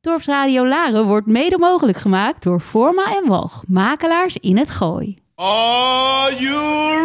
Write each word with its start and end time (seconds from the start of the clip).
Dorpsradio 0.00 0.66
Laren 0.66 1.06
wordt 1.06 1.26
mede 1.26 1.58
mogelijk 1.58 1.98
gemaakt 1.98 2.42
door 2.42 2.60
Forma 2.60 3.16
en 3.16 3.28
Walg, 3.28 3.62
makelaars 3.66 4.36
in 4.36 4.56
het 4.56 4.70
Gooi. 4.70 5.16
Are 5.34 6.34
you 6.38 6.58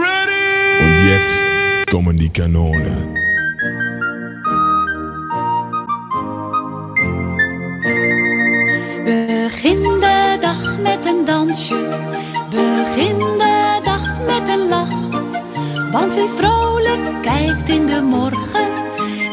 ready? 0.04 0.84
Und 0.84 1.10
jetzt 1.10 1.90
kommen 1.90 2.16
die 2.16 2.32
Kanonen. 2.32 3.12
Begin 9.04 9.84
de 9.84 10.38
dag 10.40 10.80
met 10.80 11.06
een 11.06 11.26
dansje, 11.26 11.88
begin 12.50 13.18
de 13.18 13.80
dag 13.84 14.20
met 14.26 14.50
een 14.50 14.68
lach. 14.68 15.10
Want 15.92 16.16
wie 16.16 16.28
vrolijk 16.28 17.22
kijkt 17.22 17.70
in 17.70 17.86
de 17.86 18.02
morgen, 18.02 18.68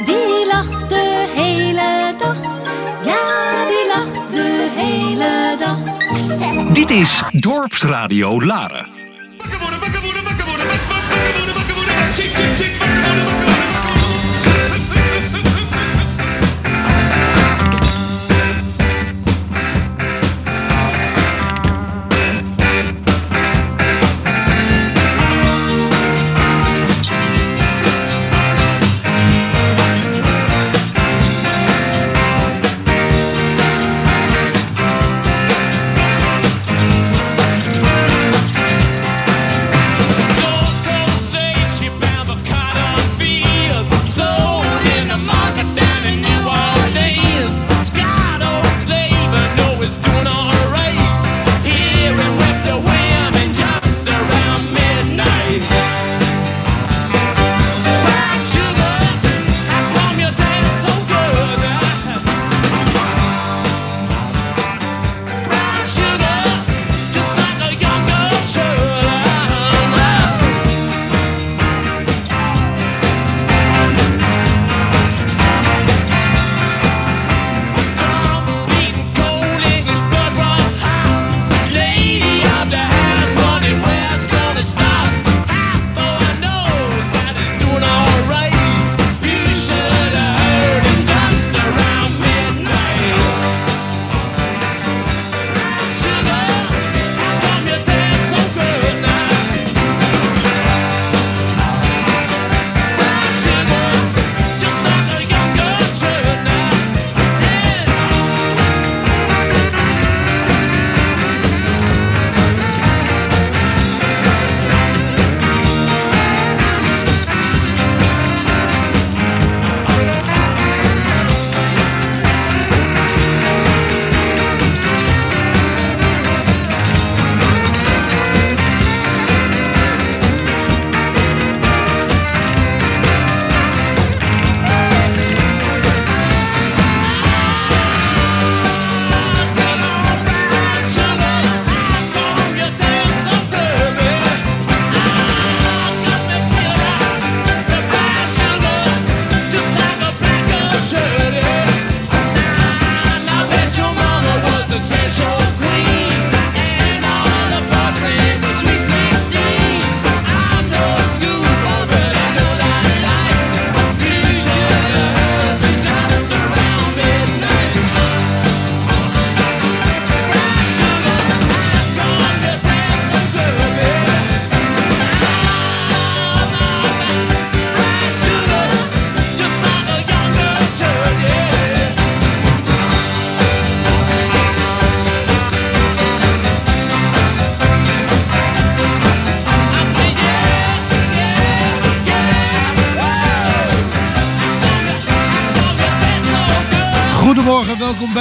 die 0.05 0.47
lacht 0.47 0.89
de 0.89 1.33
hele 1.35 2.15
dag. 2.19 2.37
Ja, 3.05 3.40
hele 5.21 5.57
dag. 5.59 5.79
Dit 6.73 6.91
is 6.91 7.23
Dorpsradio 7.31 8.45
Laren. 8.45 9.01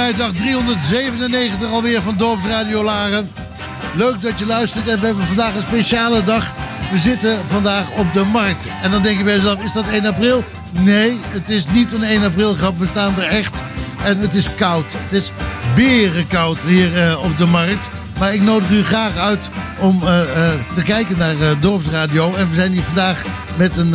Bij 0.00 0.14
dag 0.14 0.32
397 0.32 1.70
alweer 1.70 2.02
van 2.02 2.16
Dorpsradio 2.16 2.82
Laren. 2.82 3.30
Leuk 3.94 4.20
dat 4.20 4.38
je 4.38 4.46
luistert 4.46 4.88
en 4.88 5.00
we 5.00 5.06
hebben 5.06 5.26
vandaag 5.26 5.54
een 5.54 5.62
speciale 5.62 6.24
dag. 6.24 6.54
We 6.90 6.98
zitten 6.98 7.38
vandaag 7.46 7.90
op 7.90 8.12
de 8.12 8.24
markt. 8.24 8.66
En 8.82 8.90
dan 8.90 9.02
denk 9.02 9.18
je 9.18 9.24
bij 9.24 9.36
jezelf, 9.36 9.62
is 9.62 9.72
dat 9.72 9.88
1 9.88 10.06
april? 10.06 10.44
Nee, 10.70 11.18
het 11.22 11.48
is 11.48 11.66
niet 11.66 11.92
een 11.92 12.02
1 12.02 12.22
april 12.22 12.54
grap. 12.54 12.78
We 12.78 12.86
staan 12.86 13.16
er 13.16 13.24
echt 13.24 13.62
en 14.04 14.18
het 14.18 14.34
is 14.34 14.54
koud. 14.54 14.84
Het 14.92 15.12
is 15.12 15.32
berenkoud 15.74 16.58
hier 16.58 17.08
uh, 17.08 17.24
op 17.24 17.36
de 17.36 17.46
markt. 17.46 17.90
Maar 18.18 18.34
ik 18.34 18.42
nodig 18.42 18.70
u 18.70 18.84
graag 18.84 19.16
uit 19.16 19.50
om 19.78 20.02
uh, 20.02 20.08
uh, 20.08 20.48
te 20.74 20.82
kijken 20.82 21.18
naar 21.18 21.34
Dorpsradio. 21.60 22.34
En 22.34 22.48
we 22.48 22.54
zijn 22.54 22.72
hier 22.72 22.82
vandaag 22.82 23.24
met 23.56 23.76
een, 23.76 23.94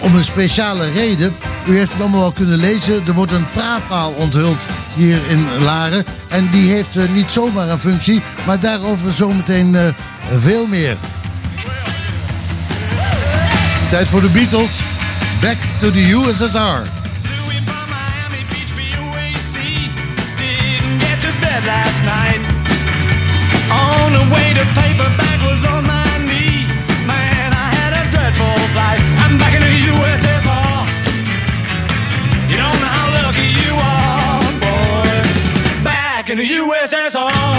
om 0.00 0.16
een 0.16 0.24
speciale 0.24 0.90
reden. 0.92 1.36
U 1.66 1.76
heeft 1.76 1.92
het 1.92 2.00
allemaal 2.00 2.20
wel 2.20 2.32
kunnen 2.32 2.58
lezen. 2.58 3.02
Er 3.06 3.12
wordt 3.12 3.32
een 3.32 3.48
praatpaal 3.48 4.10
onthuld 4.10 4.66
hier 4.94 5.20
in 5.28 5.46
Laren. 5.62 6.04
En 6.28 6.48
die 6.50 6.70
heeft 6.70 6.96
uh, 6.96 7.08
niet 7.08 7.32
zomaar 7.32 7.68
een 7.68 7.78
functie, 7.78 8.22
maar 8.46 8.60
daarover 8.60 9.12
zometeen 9.12 9.74
uh, 9.74 9.80
veel 10.38 10.66
meer. 10.66 10.96
Tijd 13.90 14.08
voor 14.08 14.20
de 14.20 14.30
Beatles. 14.30 14.82
Back 15.40 15.56
to 15.80 15.90
the 15.90 16.10
USSR. 16.10 17.04
Last 21.64 22.04
night 22.04 22.40
on 23.70 24.12
the 24.12 24.28
way 24.30 24.52
to 24.54 24.64
paperback 24.74 25.40
was 25.42 25.64
on 25.64 25.84
my 25.84 26.05
in 36.36 36.42
the 36.42 36.54
USSR. 36.54 37.55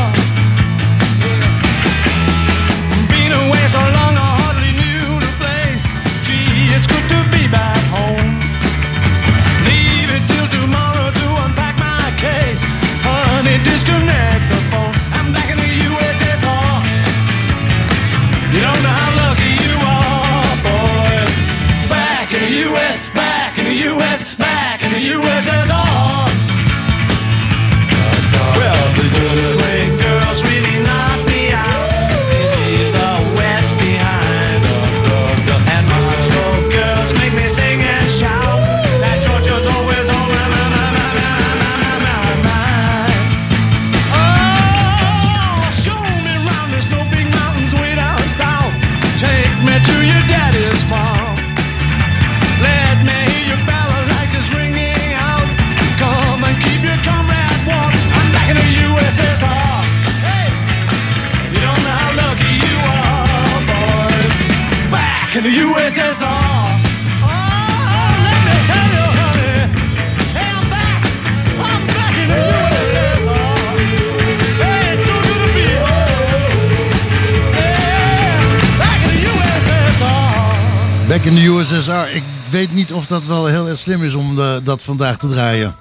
Back 81.17 81.25
in 81.25 81.35
the 81.35 81.45
USSR. 81.45 82.15
Ik 82.15 82.23
weet 82.49 82.73
niet 82.73 82.93
of 82.93 83.07
dat 83.07 83.25
wel 83.25 83.45
heel 83.45 83.67
erg 83.67 83.79
slim 83.79 84.03
is 84.03 84.13
om 84.13 84.39
eh, 84.41 84.55
dat 84.63 84.83
vandaag 84.83 85.17
te 85.17 85.29
draaien. 85.29 85.75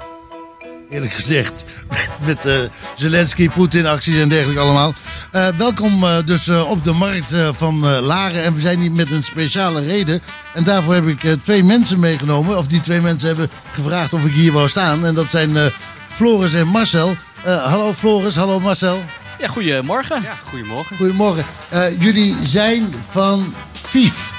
Eerlijk 0.91 1.13
gezegd. 1.13 1.65
Met 2.27 2.45
eh, 2.45 2.55
Zelensky, 2.95 3.49
Poetin, 3.49 3.87
acties 3.87 4.17
en 4.17 4.29
dergelijke 4.29 4.61
allemaal. 4.61 4.95
Eh, 5.31 5.49
welkom 5.57 6.05
eh, 6.05 6.17
dus 6.25 6.49
eh, 6.49 6.71
op 6.71 6.85
de 6.85 6.93
markt 6.93 7.33
eh, 7.33 7.49
van 7.53 7.87
eh, 7.87 8.01
Laren. 8.01 8.43
En 8.43 8.55
we 8.55 8.61
zijn 8.61 8.81
hier 8.81 8.93
met 8.93 9.11
een 9.11 9.23
speciale 9.23 9.81
reden. 9.87 10.23
En 10.55 10.65
daarvoor 10.65 10.95
heb 10.95 11.07
ik 11.07 11.25
eh, 11.25 11.33
twee 11.43 11.63
mensen 11.65 12.01
meegenomen. 12.01 12.59
Of 12.59 12.67
die 12.67 12.81
twee 12.81 13.01
mensen 13.01 13.29
hebben 13.29 13.51
gevraagd 13.73 14.13
of 14.13 14.25
ik 14.25 14.33
hier 14.33 14.53
wou 14.53 14.69
staan. 14.69 15.07
En 15.07 15.15
dat 15.15 15.31
zijn 15.31 15.57
eh, 15.57 15.67
Floris 16.09 16.53
en 16.55 16.67
Marcel. 16.69 17.17
Eh, 17.45 17.65
hallo 17.65 17.95
Floris, 17.95 18.37
hallo 18.37 18.61
Marcel. 18.61 19.03
Ja, 19.39 19.49
goedemorgen. 19.49 20.23
Ja, 20.23 20.35
goedemorgen. 20.49 20.97
Goedemorgen. 20.97 21.45
Eh, 21.69 22.01
jullie 22.01 22.37
zijn 22.43 22.95
van 23.11 23.55
FIF. 23.73 24.35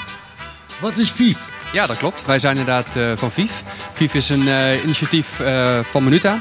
Wat 0.80 0.98
is 0.98 1.10
FIF? 1.10 1.38
Ja, 1.74 1.86
dat 1.88 1.98
klopt. 1.98 2.26
Wij 2.26 2.40
zijn 2.40 2.58
inderdaad 2.58 2.96
eh, 2.96 3.04
van 3.16 3.32
VIF. 3.32 3.64
VIF 3.94 4.14
is 4.14 4.30
een 4.30 4.48
eh, 4.48 4.84
initiatief 4.84 5.40
eh, 5.40 5.80
van 5.92 6.04
Minuta. 6.04 6.40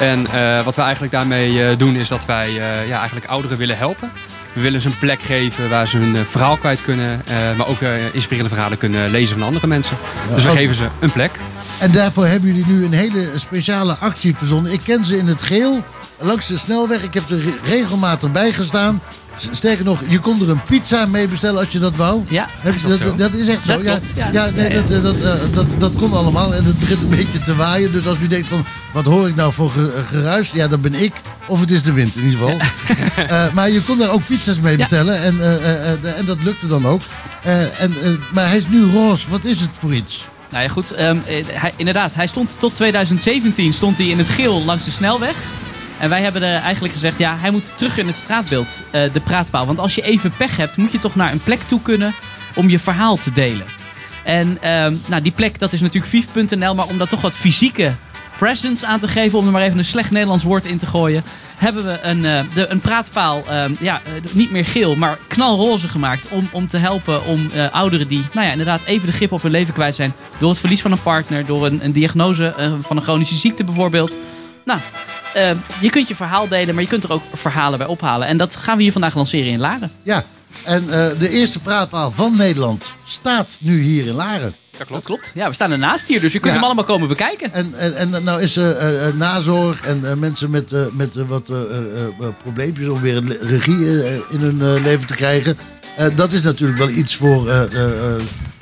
En 0.00 0.22
wat 0.64 0.76
wij 0.76 0.84
eigenlijk 0.84 1.14
daarmee 1.14 1.76
doen 1.76 1.94
is 1.96 2.08
dat 2.08 2.24
wij 2.26 2.52
ja, 2.86 2.96
eigenlijk 2.96 3.26
ouderen 3.26 3.58
willen 3.58 3.76
helpen. 3.78 4.10
We 4.52 4.60
willen 4.60 4.80
ze 4.80 4.88
een 4.88 4.98
plek 4.98 5.22
geven 5.22 5.68
waar 5.68 5.88
ze 5.88 5.96
hun 5.96 6.26
verhaal 6.26 6.56
kwijt 6.56 6.82
kunnen. 6.82 7.22
maar 7.56 7.66
ook 7.68 7.80
inspirerende 8.12 8.54
verhalen 8.54 8.78
kunnen 8.78 9.10
lezen 9.10 9.38
van 9.38 9.46
andere 9.46 9.66
mensen. 9.66 9.96
dus 10.34 10.42
we 10.42 10.48
ook- 10.50 10.56
geven 10.56 10.74
ze 10.74 10.88
een 11.00 11.12
plek. 11.12 11.38
En 11.78 11.92
daarvoor 11.92 12.26
hebben 12.26 12.48
jullie 12.54 12.66
nu 12.66 12.84
een 12.84 12.92
hele 12.92 13.30
speciale 13.36 13.92
actie 13.94 14.36
verzonnen. 14.36 14.72
Ik 14.72 14.80
ken 14.84 15.04
ze 15.04 15.16
in 15.16 15.26
het 15.26 15.42
geel, 15.42 15.84
langs 16.18 16.46
de 16.46 16.58
snelweg. 16.58 17.02
Ik 17.02 17.14
heb 17.14 17.30
er 17.30 17.40
re- 17.40 17.54
regelmatig 17.70 18.30
bij 18.32 18.52
gestaan. 18.52 19.02
Sterker 19.50 19.84
nog, 19.84 20.00
je 20.08 20.18
kon 20.18 20.40
er 20.42 20.50
een 20.50 20.62
pizza 20.62 21.06
mee 21.06 21.28
bestellen 21.28 21.60
als 21.60 21.68
je 21.72 21.78
dat 21.78 21.96
wou. 21.96 22.22
Ja, 22.28 22.46
Heb 22.58 22.74
je- 22.74 22.88
dat 22.88 22.98
dat, 22.98 23.08
zo? 23.08 23.14
dat 23.16 23.34
is 23.34 23.48
echt 23.48 23.66
zo. 23.66 23.72
Dat 23.72 23.82
ja, 23.82 23.90
klopt, 23.90 24.06
ja. 24.16 24.28
ja, 24.32 24.50
nee, 24.54 24.68
Ja, 24.70 24.74
ja. 24.74 24.80
Dat, 24.80 24.90
eh, 24.90 25.02
dat, 25.02 25.20
eh, 25.20 25.32
dat, 25.52 25.66
dat 25.78 25.94
kon 25.94 26.12
allemaal. 26.12 26.54
En 26.54 26.64
het 26.64 26.78
begint 26.78 27.02
een 27.02 27.08
beetje 27.08 27.40
te 27.40 27.54
waaien. 27.56 27.92
Dus 27.92 28.06
als 28.06 28.18
u 28.22 28.26
denkt 28.26 28.48
van, 28.48 28.64
wat 28.92 29.04
hoor 29.04 29.28
ik 29.28 29.34
nou 29.34 29.52
voor 29.52 29.70
ge- 29.70 30.02
geruis? 30.06 30.50
Ja, 30.50 30.68
dat 30.68 30.82
ben 30.82 30.94
ik. 30.94 31.12
Of 31.46 31.60
het 31.60 31.70
is 31.70 31.82
de 31.82 31.92
wind 31.92 32.16
in 32.16 32.22
ieder 32.22 32.38
geval. 32.38 32.56
Eh, 33.28 33.52
maar 33.52 33.70
je 33.70 33.80
kon 33.82 33.98
daar 33.98 34.10
ook 34.10 34.26
pizza's 34.26 34.58
mee 34.58 34.72
Ja. 34.72 34.78
bestellen. 34.78 35.22
En, 35.22 35.40
eh, 35.40 35.54
eh, 35.54 35.92
eh, 35.92 36.18
en 36.18 36.24
dat 36.24 36.42
lukte 36.42 36.66
dan 36.66 36.86
ook. 36.86 37.00
Eh, 37.42 37.60
en, 37.80 37.94
eh, 38.02 38.08
maar 38.32 38.48
hij 38.48 38.56
is 38.56 38.66
nu 38.68 38.84
roze. 38.84 39.30
Wat 39.30 39.44
is 39.44 39.60
het 39.60 39.70
voor 39.78 39.94
iets? 39.94 40.26
Nou 40.50 40.62
ja, 40.64 40.68
goed. 40.70 40.90
ehm, 40.92 41.16
eh, 41.26 41.44
hij, 41.52 41.72
inderdaad, 41.76 42.10
hij 42.14 42.26
stond 42.26 42.50
tot 42.58 42.74
2017 42.74 43.72
stond 43.72 43.96
hij 43.98 44.06
in 44.06 44.18
het 44.18 44.28
geel 44.28 44.62
langs 44.64 44.84
de 44.84 44.90
snelweg. 44.90 45.34
En 45.98 46.08
wij 46.08 46.22
hebben 46.22 46.42
eigenlijk 46.42 46.94
gezegd, 46.94 47.18
ja, 47.18 47.36
hij 47.36 47.50
moet 47.50 47.76
terug 47.76 47.98
in 47.98 48.06
het 48.06 48.16
straatbeeld, 48.16 48.68
eh, 48.90 49.12
de 49.12 49.20
praatpaal. 49.20 49.66
Want 49.66 49.78
als 49.78 49.94
je 49.94 50.02
even 50.02 50.32
pech 50.36 50.56
hebt, 50.56 50.76
moet 50.76 50.92
je 50.92 50.98
toch 50.98 51.14
naar 51.14 51.32
een 51.32 51.42
plek 51.42 51.60
toe 51.60 51.82
kunnen 51.82 52.12
om 52.54 52.68
je 52.68 52.78
verhaal 52.78 53.16
te 53.16 53.32
delen. 53.32 53.66
En 54.24 54.58
ehm, 54.60 54.94
nou, 55.08 55.22
die 55.22 55.32
plek, 55.32 55.58
dat 55.58 55.72
is 55.72 55.80
natuurlijk 55.80 56.12
vief.nl, 56.12 56.74
maar 56.74 56.86
om 56.86 56.98
daar 56.98 57.08
toch 57.08 57.20
wat 57.20 57.34
fysieke 57.34 57.92
presence 58.38 58.86
aan 58.86 59.00
te 59.00 59.08
geven, 59.08 59.38
om 59.38 59.46
er 59.46 59.52
maar 59.52 59.62
even 59.62 59.78
een 59.78 59.84
slecht 59.84 60.10
Nederlands 60.10 60.44
woord 60.44 60.66
in 60.66 60.78
te 60.78 60.86
gooien, 60.86 61.22
hebben 61.56 61.84
we 61.84 61.98
een, 62.02 62.24
eh, 62.24 62.40
de, 62.54 62.66
een 62.68 62.80
praatpaal, 62.80 63.42
ehm, 63.48 63.72
ja, 63.80 64.00
eh, 64.04 64.12
niet 64.32 64.50
meer 64.50 64.64
geel, 64.64 64.96
maar 64.96 65.18
knalroze 65.26 65.88
gemaakt. 65.88 66.28
Om, 66.28 66.48
om 66.52 66.68
te 66.68 66.76
helpen 66.76 67.24
om 67.24 67.50
ouderen 67.70 68.08
die, 68.08 68.24
nou 68.32 68.46
ja, 68.46 68.52
inderdaad 68.52 68.84
even 68.84 69.06
de 69.06 69.12
grip 69.12 69.32
op 69.32 69.42
hun 69.42 69.50
leven 69.50 69.74
kwijt 69.74 69.94
zijn. 69.94 70.12
Door 70.38 70.50
het 70.50 70.58
verlies 70.58 70.82
van 70.82 70.92
een 70.92 71.02
partner, 71.02 71.46
door 71.46 71.66
een, 71.66 71.84
een 71.84 71.92
diagnose 71.92 72.54
van 72.82 72.96
een 72.96 73.02
chronische 73.02 73.34
ziekte 73.34 73.64
bijvoorbeeld. 73.64 74.16
Nou, 74.64 74.80
eh, 75.34 75.50
je 75.80 75.90
kunt 75.90 76.08
je 76.08 76.14
verhaal 76.14 76.48
delen, 76.48 76.74
maar 76.74 76.82
je 76.82 76.88
kunt 76.90 77.04
er 77.04 77.12
ook 77.12 77.22
verhalen 77.34 77.78
bij 77.78 77.86
ophalen. 77.86 78.26
En 78.28 78.36
dat 78.36 78.56
gaan 78.56 78.76
we 78.76 78.82
hier 78.82 78.92
vandaag 78.92 79.14
lanceren 79.14 79.50
in 79.52 79.58
Laren. 79.60 79.92
Ja, 80.02 80.24
en 80.62 80.82
eh, 80.90 81.18
de 81.18 81.28
eerste 81.28 81.60
praatpaal 81.60 82.10
van 82.12 82.36
Nederland 82.36 82.92
staat 83.04 83.56
nu 83.60 83.82
hier 83.82 84.06
in 84.06 84.14
Laren. 84.14 84.54
Dat 84.78 85.02
klopt. 85.04 85.30
Ja, 85.34 85.48
we 85.48 85.54
staan 85.54 85.70
ernaast 85.70 86.06
hier, 86.06 86.20
dus 86.20 86.32
je 86.32 86.38
kunt 86.38 86.52
Ja. 86.52 86.58
hem 86.58 86.64
allemaal 86.66 86.84
komen 86.84 87.08
bekijken. 87.08 87.52
En, 87.52 87.74
en, 87.74 87.94
en 87.96 88.24
nou 88.24 88.42
is 88.42 88.56
eh, 88.56 89.06
nazorg 89.14 89.80
en 89.80 90.00
eh, 90.10 90.14
mensen 90.14 90.50
met, 90.50 90.72
eh, 90.72 90.80
met 90.92 91.14
wat 91.14 91.48
eh, 91.48 91.56
eh, 91.56 92.02
eh, 92.04 92.26
probleempjes 92.42 92.88
om 92.88 93.00
weer 93.00 93.16
een 93.16 93.36
regie 93.40 94.04
in 94.30 94.38
hun 94.40 94.82
leven 94.82 95.06
te 95.06 95.14
krijgen. 95.14 95.56
Eh, 95.96 96.06
dat 96.14 96.32
is 96.32 96.42
natuurlijk 96.42 96.78
wel 96.78 96.88
iets 96.90 97.16
voor 97.16 97.50
eh, 97.50 97.60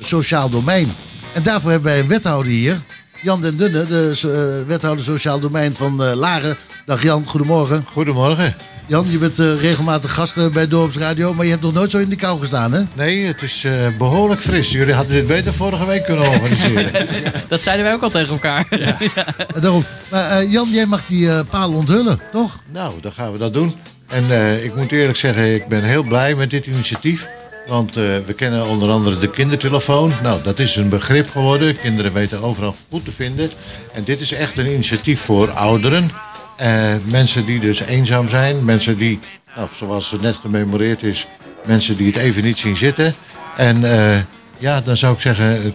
sociaal 0.00 0.48
domein. 0.48 0.92
En 1.32 1.42
daarvoor 1.42 1.70
hebben 1.70 1.90
wij 1.90 2.00
een 2.00 2.08
wethouder 2.08 2.52
hier. 2.52 2.76
Jan 3.22 3.40
den 3.40 3.56
Dunne, 3.56 3.86
de 3.86 4.10
eh, 4.22 4.68
wethouder 4.68 5.04
sociaal 5.04 5.40
domein 5.40 5.74
van 5.74 6.04
eh, 6.04 6.14
Laren. 6.14 6.56
Dag 6.84 7.02
Jan, 7.02 7.26
goedemorgen. 7.26 7.84
Goedemorgen. 7.92 8.54
Jan, 8.86 9.06
je 9.10 9.18
bent 9.18 9.38
eh, 9.38 9.60
regelmatig 9.60 10.14
gast 10.14 10.52
bij 10.52 10.68
Dorpsradio, 10.68 11.34
maar 11.34 11.44
je 11.44 11.50
hebt 11.50 11.62
nog 11.62 11.72
nooit 11.72 11.90
zo 11.90 11.98
in 11.98 12.08
de 12.08 12.16
kou 12.16 12.40
gestaan, 12.40 12.72
hè? 12.72 12.82
Nee, 12.94 13.26
het 13.26 13.42
is 13.42 13.64
eh, 13.64 13.72
behoorlijk 13.98 14.40
fris. 14.40 14.70
Jullie 14.70 14.94
hadden 14.94 15.14
dit 15.14 15.26
beter 15.26 15.52
vorige 15.52 15.86
week 15.86 16.04
kunnen 16.04 16.28
organiseren. 16.28 17.06
Dat 17.48 17.62
zeiden 17.62 17.84
wij 17.84 17.94
ook 17.94 18.02
al 18.02 18.10
tegen 18.10 18.32
elkaar. 18.32 18.66
Eh, 18.72 19.62
daarom. 19.62 19.84
Maar 20.10 20.30
eh, 20.30 20.52
Jan, 20.52 20.68
jij 20.70 20.86
mag 20.86 21.06
die 21.06 21.44
paal 21.44 21.72
onthullen, 21.72 22.20
toch? 22.32 22.60
nou, 22.70 22.92
dan 23.00 23.12
gaan 23.12 23.32
we 23.32 23.38
dat 23.38 23.52
doen. 23.54 23.74
En 24.12 24.30
eh, 24.30 24.64
ik 24.64 24.74
moet 24.76 24.92
eerlijk 24.92 25.18
zeggen, 25.18 25.54
ik 25.54 25.68
ben 25.68 25.82
heel 25.82 26.02
blij 26.02 26.34
met 26.34 26.50
dit 26.50 26.66
initiatief. 26.66 27.28
Want 27.66 27.96
eh, 27.96 28.04
we 28.26 28.32
kennen 28.36 28.66
onder 28.66 28.90
andere 28.90 29.18
de 29.18 29.30
kindertelefoon. 29.30 30.12
Nou, 30.22 30.42
dat 30.42 30.58
is 30.58 30.76
een 30.76 30.88
begrip 30.88 31.30
geworden. 31.30 31.80
Kinderen 31.80 32.12
weten 32.12 32.42
overal 32.42 32.76
goed 32.90 33.04
te 33.04 33.10
vinden. 33.10 33.50
En 33.92 34.04
dit 34.04 34.20
is 34.20 34.32
echt 34.32 34.58
een 34.58 34.66
initiatief 34.66 35.20
voor 35.20 35.50
ouderen. 35.50 36.10
Eh, 36.56 36.94
mensen 37.04 37.44
die 37.44 37.60
dus 37.60 37.80
eenzaam 37.80 38.28
zijn. 38.28 38.64
Mensen 38.64 38.98
die, 38.98 39.18
nou, 39.56 39.68
zoals 39.74 40.10
het 40.10 40.20
net 40.20 40.36
gememoreerd 40.36 41.02
is, 41.02 41.26
mensen 41.66 41.96
die 41.96 42.06
het 42.06 42.16
even 42.16 42.44
niet 42.44 42.58
zien 42.58 42.76
zitten. 42.76 43.14
En 43.56 43.84
eh, 43.92 44.18
ja, 44.58 44.80
dan 44.80 44.96
zou 44.96 45.14
ik 45.14 45.20
zeggen, 45.20 45.74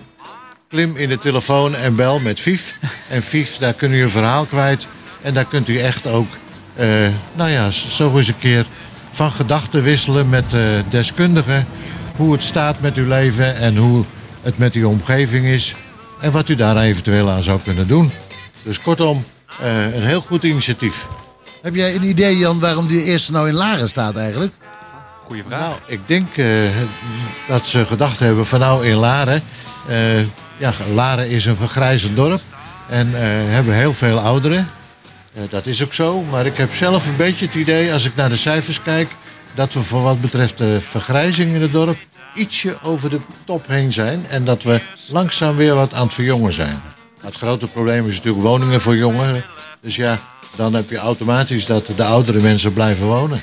klim 0.70 0.96
in 0.96 1.10
de 1.10 1.18
telefoon 1.18 1.76
en 1.76 1.96
bel 1.96 2.20
met 2.20 2.40
Vief. 2.40 2.80
En 3.10 3.24
Vief, 3.24 3.58
daar 3.58 3.74
kun 3.74 3.92
je 3.92 4.04
een 4.04 4.10
verhaal 4.10 4.46
kwijt. 4.46 4.88
En 5.22 5.34
daar 5.34 5.46
kunt 5.46 5.68
u 5.68 5.80
echt 5.80 6.08
ook, 6.08 6.28
nou 7.34 7.50
ja, 7.50 7.72
zo 7.72 8.16
eens 8.18 8.28
een 8.28 8.40
keer 8.40 8.66
van 9.18 9.32
gedachten 9.32 9.84
wisselen 9.84 10.30
met 10.30 10.54
eh, 10.54 10.62
deskundigen. 10.90 11.66
Hoe 12.16 12.32
het 12.32 12.44
staat 12.44 12.80
met 12.80 12.96
uw 12.98 13.08
leven 13.08 13.56
en 13.56 13.78
hoe 13.78 14.04
het 14.42 14.58
met 14.58 14.74
uw 14.74 14.90
omgeving 14.90 15.46
is. 15.46 15.76
En 16.20 16.32
wat 16.32 16.50
u 16.50 16.56
daar 16.56 16.78
eventueel 16.78 17.30
aan 17.30 17.42
zou 17.42 17.60
kunnen 17.64 17.88
doen. 17.88 18.12
Dus 18.64 18.82
kortom, 18.82 19.26
eh, 19.62 19.96
een 19.96 20.04
heel 20.04 20.22
goed 20.22 20.44
initiatief. 20.44 21.08
Heb 21.62 21.76
jij 21.76 21.96
een 21.96 22.04
idee, 22.04 22.38
Jan, 22.38 22.60
waarom 22.60 22.88
die 22.88 23.04
eerste 23.04 23.32
nou 23.32 23.48
in 23.48 23.54
Laren 23.54 23.90
staat 23.90 24.16
eigenlijk? 24.16 24.54
Goeie 25.24 25.44
vraag. 25.48 25.60
Nou, 25.60 25.74
ik 25.86 26.00
denk 26.06 26.38
eh, 26.38 26.48
dat 27.48 27.68
ze 27.68 27.86
gedacht 27.86 28.20
hebben 28.20 28.46
van 28.46 28.60
nou 28.60 28.86
in 28.86 28.96
Laren. 28.96 29.44
eh, 29.88 30.20
ja, 30.58 30.74
Laren 30.94 31.30
is 31.30 31.46
een 31.46 31.56
vergrijzend 31.56 32.16
dorp. 32.16 32.42
En 32.90 33.08
eh, 33.16 33.22
hebben 33.28 33.74
heel 33.74 33.94
veel 33.94 34.20
ouderen. 34.20 34.68
Eh, 35.38 35.44
dat 35.50 35.66
is 35.66 35.84
ook 35.84 35.94
zo. 35.94 36.24
Maar 36.24 36.46
ik 36.46 36.58
heb 36.58 36.74
zelf 36.74 37.08
een 37.08 37.16
beetje 37.16 37.46
het 37.46 37.56
idee, 37.56 37.94
als 37.94 38.06
ik 38.06 38.16
naar 38.16 38.30
de 38.30 38.38
cijfers 38.38 38.82
kijk... 38.82 39.10
dat 39.56 39.74
we 39.74 39.80
voor 39.82 40.02
wat 40.02 40.22
betreft 40.22 40.58
de 40.58 40.82
vergrijzing 40.82 41.56
in 41.56 41.62
het 41.62 41.72
dorp... 41.72 41.98
ietsje 42.36 42.78
over 42.84 43.10
de 43.10 43.20
top 43.46 43.68
heen 43.68 43.94
zijn. 43.94 44.26
En 44.30 44.46
dat 44.46 44.64
we 44.64 44.80
langzaam 45.10 45.56
weer 45.56 45.76
wat 45.76 45.94
aan 45.94 46.04
het 46.06 46.14
verjongen 46.14 46.54
zijn. 46.54 46.82
Het 47.22 47.36
grote 47.36 47.68
probleem 47.68 48.08
is 48.08 48.16
natuurlijk 48.16 48.44
woningen 48.44 48.82
voor 48.82 48.96
jongeren. 48.96 49.46
Dus 49.82 49.96
ja, 49.96 50.20
dan 50.56 50.74
heb 50.74 50.90
je 50.90 50.98
automatisch 50.98 51.66
dat 51.66 51.90
de 51.96 52.04
oudere 52.04 52.40
mensen 52.40 52.74
blijven 52.74 53.06
wonen. 53.06 53.42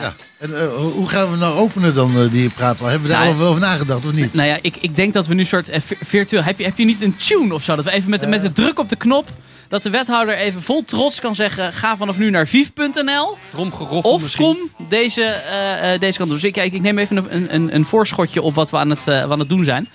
Ja. 0.00 0.14
En 0.38 0.60
eh, 0.60 0.66
hoe 0.92 1.08
gaan 1.08 1.30
we 1.30 1.36
nou 1.36 1.56
openen 1.58 1.94
dan 1.94 2.20
eh, 2.20 2.30
die 2.30 2.48
praatpaal? 2.50 2.88
Hebben 2.88 3.08
we 3.08 3.14
daar 3.14 3.24
Nou, 3.24 3.40
al 3.40 3.46
over 3.46 3.60
nagedacht 3.60 4.06
of 4.06 4.12
niet? 4.12 4.34
Nou 4.34 4.48
ja, 4.48 4.58
ik, 4.62 4.76
ik 4.80 4.96
denk 4.96 5.12
dat 5.14 5.26
we 5.26 5.34
nu 5.34 5.44
soort 5.44 5.68
eh, 5.68 5.80
vi- 5.86 5.96
virtueel... 6.04 6.42
Heb 6.42 6.58
je, 6.58 6.64
heb 6.64 6.78
je 6.78 6.84
niet 6.84 7.02
een 7.02 7.16
tune 7.16 7.54
of 7.54 7.62
zo? 7.64 7.76
Dat 7.76 7.84
we 7.84 7.90
even 7.90 8.10
met, 8.10 8.28
met 8.28 8.42
de 8.42 8.52
druk 8.52 8.78
op 8.78 8.88
de 8.88 8.96
knop... 8.96 9.28
Dat 9.68 9.82
de 9.82 9.90
wethouder 9.90 10.36
even 10.36 10.62
vol 10.62 10.84
trots 10.84 11.20
kan 11.20 11.34
zeggen... 11.34 11.72
Ga 11.72 11.96
vanaf 11.96 12.18
nu 12.18 12.30
naar 12.30 12.46
vief.nl. 12.46 13.36
Tromgeroffel 13.50 14.12
Of 14.12 14.22
misschien. 14.22 14.44
kom 14.76 14.86
deze, 14.88 15.22
eh, 15.24 15.92
eh, 15.94 16.00
deze 16.00 16.18
kant 16.18 16.30
op. 16.30 16.34
Dus 16.40 16.44
ik, 16.44 16.56
ik 16.56 16.80
neem 16.80 16.98
even 16.98 17.16
een, 17.34 17.54
een, 17.54 17.74
een 17.74 17.84
voorschotje 17.84 18.42
op 18.42 18.54
wat 18.54 18.70
we 18.70 18.76
aan 18.76 18.90
het, 18.90 19.08
eh, 19.08 19.22
aan 19.30 19.38
het 19.38 19.48
doen 19.48 19.64
zijn. 19.64 19.88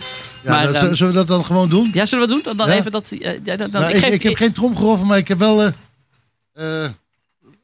Ja, 0.43 0.51
maar, 0.53 0.71
dat- 0.71 0.97
zullen 0.97 1.13
we 1.13 1.19
dat 1.19 1.27
dan 1.27 1.45
gewoon 1.45 1.69
doen? 1.69 1.91
Ja, 1.93 2.05
zullen 2.05 2.27
we 2.27 2.33
dat 2.33 2.43
doen? 2.43 2.55
Dan, 2.55 2.57
dan 2.67 2.75
Ja. 2.75 2.79
even 2.79 2.91
dat... 2.91 3.09
ja, 3.19 3.33
dan, 3.43 3.57
dan- 3.57 3.69
Nou, 3.81 3.85
ik 3.85 3.95
ik, 3.95 4.03
geef, 4.03 4.13
ik 4.13 4.23
heb 4.23 4.35
geen 4.35 4.51
tromgeroffel, 4.53 5.05
maar 5.07 5.17
ik 5.17 5.27
heb 5.27 5.37
wel... 5.39 5.61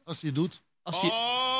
als 0.04 0.20
hij 0.20 0.30
het 0.30 0.34
doet. 0.34 0.60
als 0.82 1.00
je, 1.00 1.06
you 1.06 1.55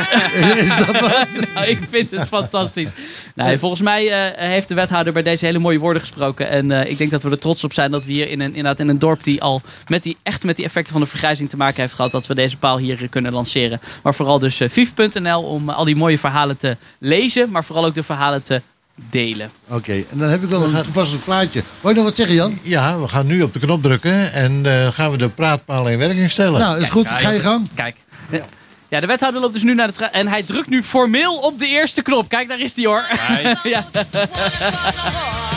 is 0.64 0.76
dat 0.76 1.00
wat? 1.00 1.28
nou, 1.54 1.66
ik 1.66 1.78
vind 1.90 2.10
het 2.10 2.28
fantastisch. 2.28 2.88
Nee, 3.34 3.58
volgens 3.58 3.80
mij 3.80 4.32
eh, 4.32 4.48
heeft 4.48 4.68
de 4.68 4.74
wethouder 4.74 5.12
bij 5.12 5.22
deze 5.22 5.44
hele 5.44 5.58
mooie 5.58 5.78
woorden 5.78 6.00
gesproken. 6.00 6.48
En 6.48 6.70
eh, 6.70 6.90
ik 6.90 6.98
denk 6.98 7.10
dat 7.10 7.22
we 7.22 7.30
er 7.30 7.38
trots 7.38 7.64
op 7.64 7.72
zijn 7.72 7.90
dat 7.90 8.04
we 8.04 8.12
hier 8.12 8.28
in 8.28 8.40
een, 8.40 8.48
inderdaad 8.48 8.78
in 8.80 8.88
een 8.88 8.98
dorp 8.98 9.24
die 9.24 9.42
al 9.42 9.62
met 9.86 10.02
die, 10.02 10.16
echt 10.22 10.44
met 10.44 10.56
die 10.56 10.64
effecten 10.64 10.92
van 10.92 11.02
de 11.02 11.08
vergrijzing 11.08 11.48
te 11.50 11.56
maken 11.56 11.80
heeft 11.80 11.94
gehad, 11.94 12.10
dat 12.10 12.26
we 12.26 12.34
deze 12.34 12.56
paal 12.56 12.78
hier 12.78 13.02
eh, 13.02 13.08
kunnen 13.08 13.32
lanceren. 13.32 13.80
Maar 14.02 14.14
vooral 14.14 14.38
dus 14.38 14.60
uh, 14.60 14.68
vief.nl 14.68 15.42
om 15.42 15.68
eh, 15.68 15.76
al 15.76 15.84
die 15.84 15.96
mooie 15.96 16.18
verhalen 16.18 16.56
te 16.56 16.76
lezen, 16.98 17.50
maar 17.50 17.64
vooral 17.64 17.84
ook 17.84 17.94
de 17.94 18.02
verhalen 18.02 18.42
te 18.42 18.62
delen. 19.10 19.50
Oké, 19.68 19.92
en 19.92 20.18
dan 20.18 20.28
heb 20.28 20.42
ik 20.42 20.48
wel 20.48 20.62
een 20.62 20.82
toepasselijk 20.82 21.24
plaatje. 21.24 21.62
Wou 21.80 21.94
je 21.94 22.00
nog 22.00 22.08
wat 22.08 22.16
zeggen, 22.16 22.34
Jan? 22.34 22.58
Ja, 22.62 23.00
we 23.00 23.08
gaan 23.08 23.26
nu 23.26 23.42
op 23.42 23.52
de 23.52 23.58
knop 23.58 23.82
drukken 23.82 24.32
en 24.32 24.66
eh, 24.66 24.92
gaan 24.92 25.10
we 25.10 25.16
de 25.16 25.28
praatpaal 25.28 25.88
in 25.88 25.98
werking 25.98 26.30
stellen. 26.30 26.60
Nou, 26.60 26.80
is 26.80 26.88
goed. 26.88 27.08
Ga 27.08 27.30
je 27.30 27.40
gang. 27.40 27.68
Kijk. 27.74 27.96
Ja. 28.30 28.44
Ja, 28.90 29.00
de 29.00 29.06
wethouder 29.06 29.40
loopt 29.40 29.52
dus 29.52 29.62
nu 29.62 29.74
naar 29.74 29.86
de 29.86 29.92
trein. 29.92 30.12
En 30.12 30.28
hij 30.28 30.42
drukt 30.42 30.68
nu 30.68 30.82
formeel 30.82 31.36
op 31.36 31.58
de 31.58 31.66
eerste 31.66 32.02
knop. 32.02 32.28
Kijk, 32.28 32.48
daar 32.48 32.60
is 32.60 32.74
hij 32.74 32.84
hoor. 32.84 33.04
ja. 33.72 33.84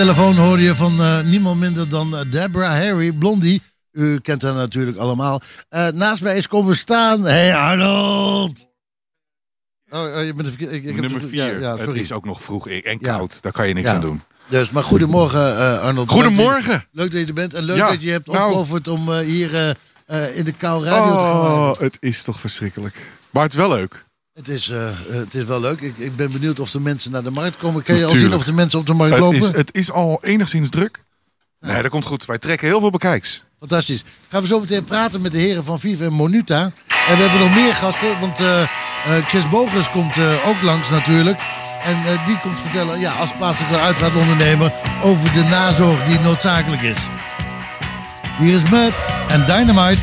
telefoon 0.00 0.36
hoor 0.36 0.60
je 0.60 0.74
van 0.74 1.00
eh, 1.02 1.20
niemand 1.20 1.60
minder 1.60 1.88
dan 1.88 2.16
eh, 2.16 2.30
Deborah 2.30 2.72
Harry, 2.72 3.12
Blondie. 3.12 3.62
U 3.92 4.20
kent 4.20 4.42
haar 4.42 4.54
natuurlijk 4.54 4.96
allemaal. 4.96 5.40
Eh, 5.68 5.88
naast 5.88 6.22
mij 6.22 6.36
is 6.36 6.46
komen 6.48 6.76
staan. 6.76 7.24
Hey 7.24 7.56
Arnold! 7.56 8.68
Oh, 9.90 10.00
oh, 10.00 10.24
je 10.24 10.34
bent 10.34 10.60
ik, 10.60 10.70
ik 10.70 10.84
Nummer 11.00 11.20
de- 11.20 11.26
4. 11.28 11.44
Ja, 11.44 11.58
ja, 11.58 11.76
het 11.76 11.94
is 11.94 12.12
ook 12.12 12.24
nog 12.24 12.42
vroeg 12.42 12.68
en 12.68 12.96
Ja. 13.00 13.16
koud. 13.16 13.42
Daar 13.42 13.52
kan 13.52 13.68
je 13.68 13.74
niks 13.74 13.88
aan 13.88 14.00
doen. 14.00 14.22
Dus, 14.48 14.70
maar 14.70 14.84
goedemorgen 14.84 15.80
Arnold. 15.80 16.10
Goedemorgen. 16.10 16.72
Leuk, 16.72 16.86
leuk 16.92 17.10
dat 17.10 17.20
je 17.20 17.26
er 17.26 17.34
bent 17.34 17.54
en 17.54 17.62
leuk 17.62 17.78
dat 17.78 18.02
je 18.02 18.10
hebt 18.10 18.26
nou. 18.26 18.46
opgeofferd 18.46 18.88
om 18.88 19.12
hier 19.12 19.76
in 20.34 20.44
de 20.44 20.52
kou 20.52 20.84
radio 20.84 21.12
te 21.12 21.24
gaan 21.24 21.40
Oh, 21.40 21.78
het 21.78 21.96
is 22.00 22.22
toch 22.22 22.40
verschrikkelijk. 22.40 23.06
Maar 23.30 23.42
het 23.42 23.52
is 23.52 23.58
wel 23.58 23.68
leuk. 23.68 24.04
Het 24.34 24.48
is, 24.48 24.68
eh, 24.68 24.88
eh, 24.88 24.94
het 25.08 25.34
is 25.34 25.44
wel 25.44 25.60
leuk. 25.60 25.80
Ik, 25.80 25.96
ik 25.98 26.16
ben 26.16 26.32
benieuwd 26.32 26.60
of 26.60 26.70
de 26.70 26.80
mensen 26.80 27.12
naar 27.12 27.22
de 27.22 27.30
markt 27.30 27.56
komen. 27.56 27.82
Kun 27.82 27.96
je 27.96 28.04
al 28.04 28.10
zien 28.10 28.34
of 28.34 28.44
de 28.44 28.52
mensen 28.52 28.78
op 28.78 28.86
de 28.86 28.94
markt 28.94 29.12
Het 29.14 29.22
lopen? 29.22 29.38
is, 29.38 29.48
het 29.48 29.74
is 29.74 29.90
al 29.90 30.18
enigszins 30.22 30.68
druk. 30.70 31.04
Nee, 31.60 31.82
dat 31.82 31.90
komt 31.90 32.04
goed. 32.04 32.24
Wij 32.24 32.38
trekken 32.38 32.68
heel 32.68 32.80
veel 32.80 32.90
bekijks. 32.90 33.42
Fantastisch. 33.58 34.04
Gaan 34.28 34.40
we 34.40 34.46
zo 34.46 34.60
meteen 34.60 34.84
praten 34.84 35.20
met 35.22 35.32
de 35.32 35.38
heren 35.38 35.64
van 35.64 35.80
Viva 35.80 36.04
en 36.04 36.12
Monuta. 36.12 36.62
En 36.62 37.16
we 37.16 37.22
hebben 37.22 37.40
nog 37.40 37.54
meer 37.54 37.74
gasten, 37.74 38.20
want 38.20 38.40
eh, 38.40 38.62
eh, 38.62 38.68
Chris 39.26 39.48
Bogers 39.48 39.90
komt 39.90 40.16
eh, 40.16 40.48
ook 40.48 40.62
langs 40.62 40.90
natuurlijk. 40.90 41.40
En 41.84 41.96
eh, 42.06 42.26
die 42.26 42.38
komt 42.38 42.58
vertellen, 42.58 43.00
ja, 43.00 43.12
als 43.12 43.34
plaatselijke 43.36 43.78
uitvaartondernemer, 43.78 44.72
over 45.02 45.32
de 45.32 45.42
nazorg 45.42 46.04
die 46.04 46.18
noodzakelijk 46.20 46.82
is. 46.82 46.98
Hier 48.38 48.54
is 48.54 48.70
Mud 48.70 48.92
en 49.28 49.44
Dynamite. 49.46 50.00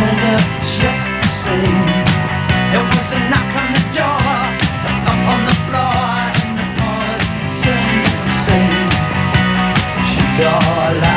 Turned 0.00 0.24
up 0.32 0.40
just 0.80 1.12
the 1.20 1.28
same. 1.28 1.84
There 2.72 2.86
was 2.88 3.08
a 3.12 3.20
knock 3.28 3.52
on 3.62 3.68
the 3.76 3.84
door, 3.92 4.32
a 4.88 4.92
thump 5.04 5.28
on 5.34 5.40
the 5.44 5.56
floor, 5.68 6.08
and 6.40 6.52
the 6.56 6.68
boy 6.80 7.12
turned 7.60 8.04
the 8.24 8.32
same. 8.46 8.88
She 10.08 10.22
called 10.40 11.09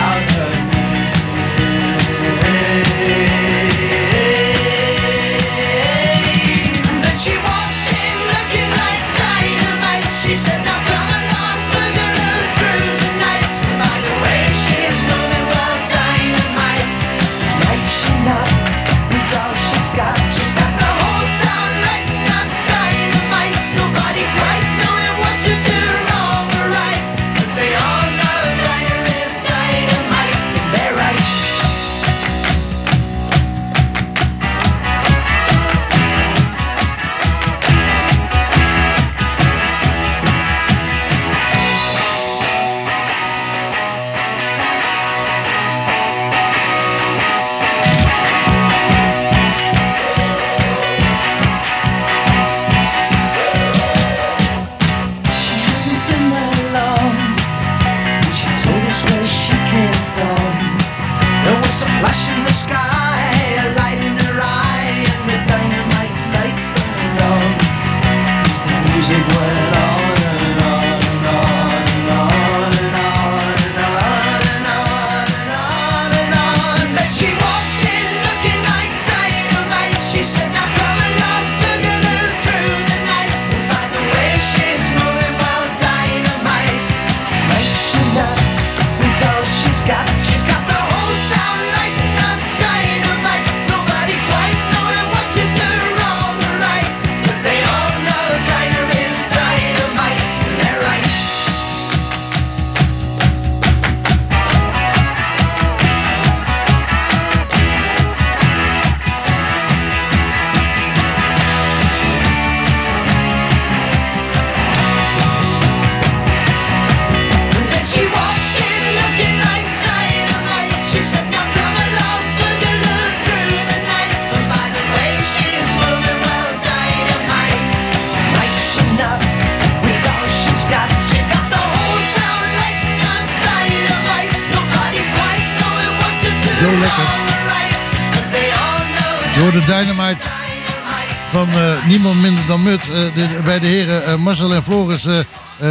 de- 143.14 143.40
bij 143.44 143.60
de 143.60 143.68
heren 143.68 144.06
eh, 144.06 144.16
Marcel 144.16 144.54
en 144.54 144.64
Floris, 144.64 145.06
eh, 145.06 145.20
eh, 145.20 145.26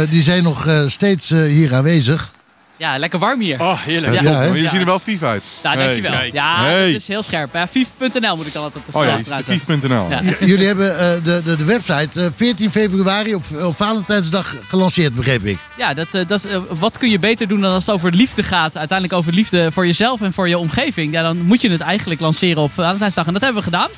die 0.09 0.21
zijn 0.23 0.43
nog 0.43 0.67
eh, 0.67 0.81
steeds 0.87 1.31
eh, 1.31 1.41
hier 1.43 1.75
aanwezig. 1.75 2.31
Ja, 2.77 2.97
lekker 2.97 3.19
warm 3.19 3.41
hier. 3.41 3.61
Oh, 3.61 3.79
heerlijk. 3.81 4.21
Ja, 4.21 4.43
Ja, 4.43 4.53
je 4.53 4.69
ziet 4.69 4.79
er 4.79 4.85
wel 4.85 4.99
vief 4.99 5.23
uit. 5.23 5.43
Nou, 5.63 5.77
dankjewel. 5.77 6.11
Hey. 6.11 6.29
Ja, 6.33 6.63
Hey. 6.63 6.85
dat 6.91 7.01
is 7.01 7.07
heel 7.07 7.23
scherp. 7.23 7.57
Vief.nl 7.69 8.35
moet 8.35 8.47
ik 8.47 8.53
dan 8.53 8.63
altijd 8.63 8.83
Oh 8.91 9.05
ja, 9.05 9.41
vief.nl. 9.43 10.09
Ja. 10.09 10.21
Jullie 10.39 10.65
hebben 10.67 10.99
eh, 10.99 11.23
de, 11.23 11.41
de, 11.45 11.55
de 11.55 11.63
website 11.63 12.21
eh, 12.21 12.27
14 12.35 12.71
februari 12.71 13.35
op, 13.35 13.43
op 13.61 13.75
Valentijnsdag 13.75 14.55
gelanceerd, 14.67 15.13
begreep 15.15 15.45
ik. 15.45 15.57
Ja, 15.77 15.93
dat, 15.93 16.11
dat 16.11 16.31
is, 16.45 16.45
wat 16.79 16.97
kun 16.97 17.09
je 17.09 17.19
beter 17.19 17.47
doen 17.47 17.61
dan 17.61 17.73
als 17.73 17.85
het 17.85 17.95
over 17.95 18.11
liefde 18.13 18.43
gaat? 18.43 18.77
Uiteindelijk 18.77 19.19
over 19.19 19.33
liefde 19.33 19.71
voor 19.71 19.85
jezelf 19.85 20.21
en 20.21 20.33
voor 20.33 20.47
je 20.49 20.57
omgeving. 20.57 21.13
Ja, 21.13 21.21
dan 21.21 21.41
moet 21.41 21.61
je 21.61 21.69
het 21.71 21.81
eigenlijk 21.81 22.21
lanceren 22.21 22.61
op 22.61 22.71
Valentijnsdag. 22.73 23.25
En 23.27 23.33
dat 23.33 23.41
hebben 23.41 23.59
we 23.63 23.69
gedaan. 23.69 23.89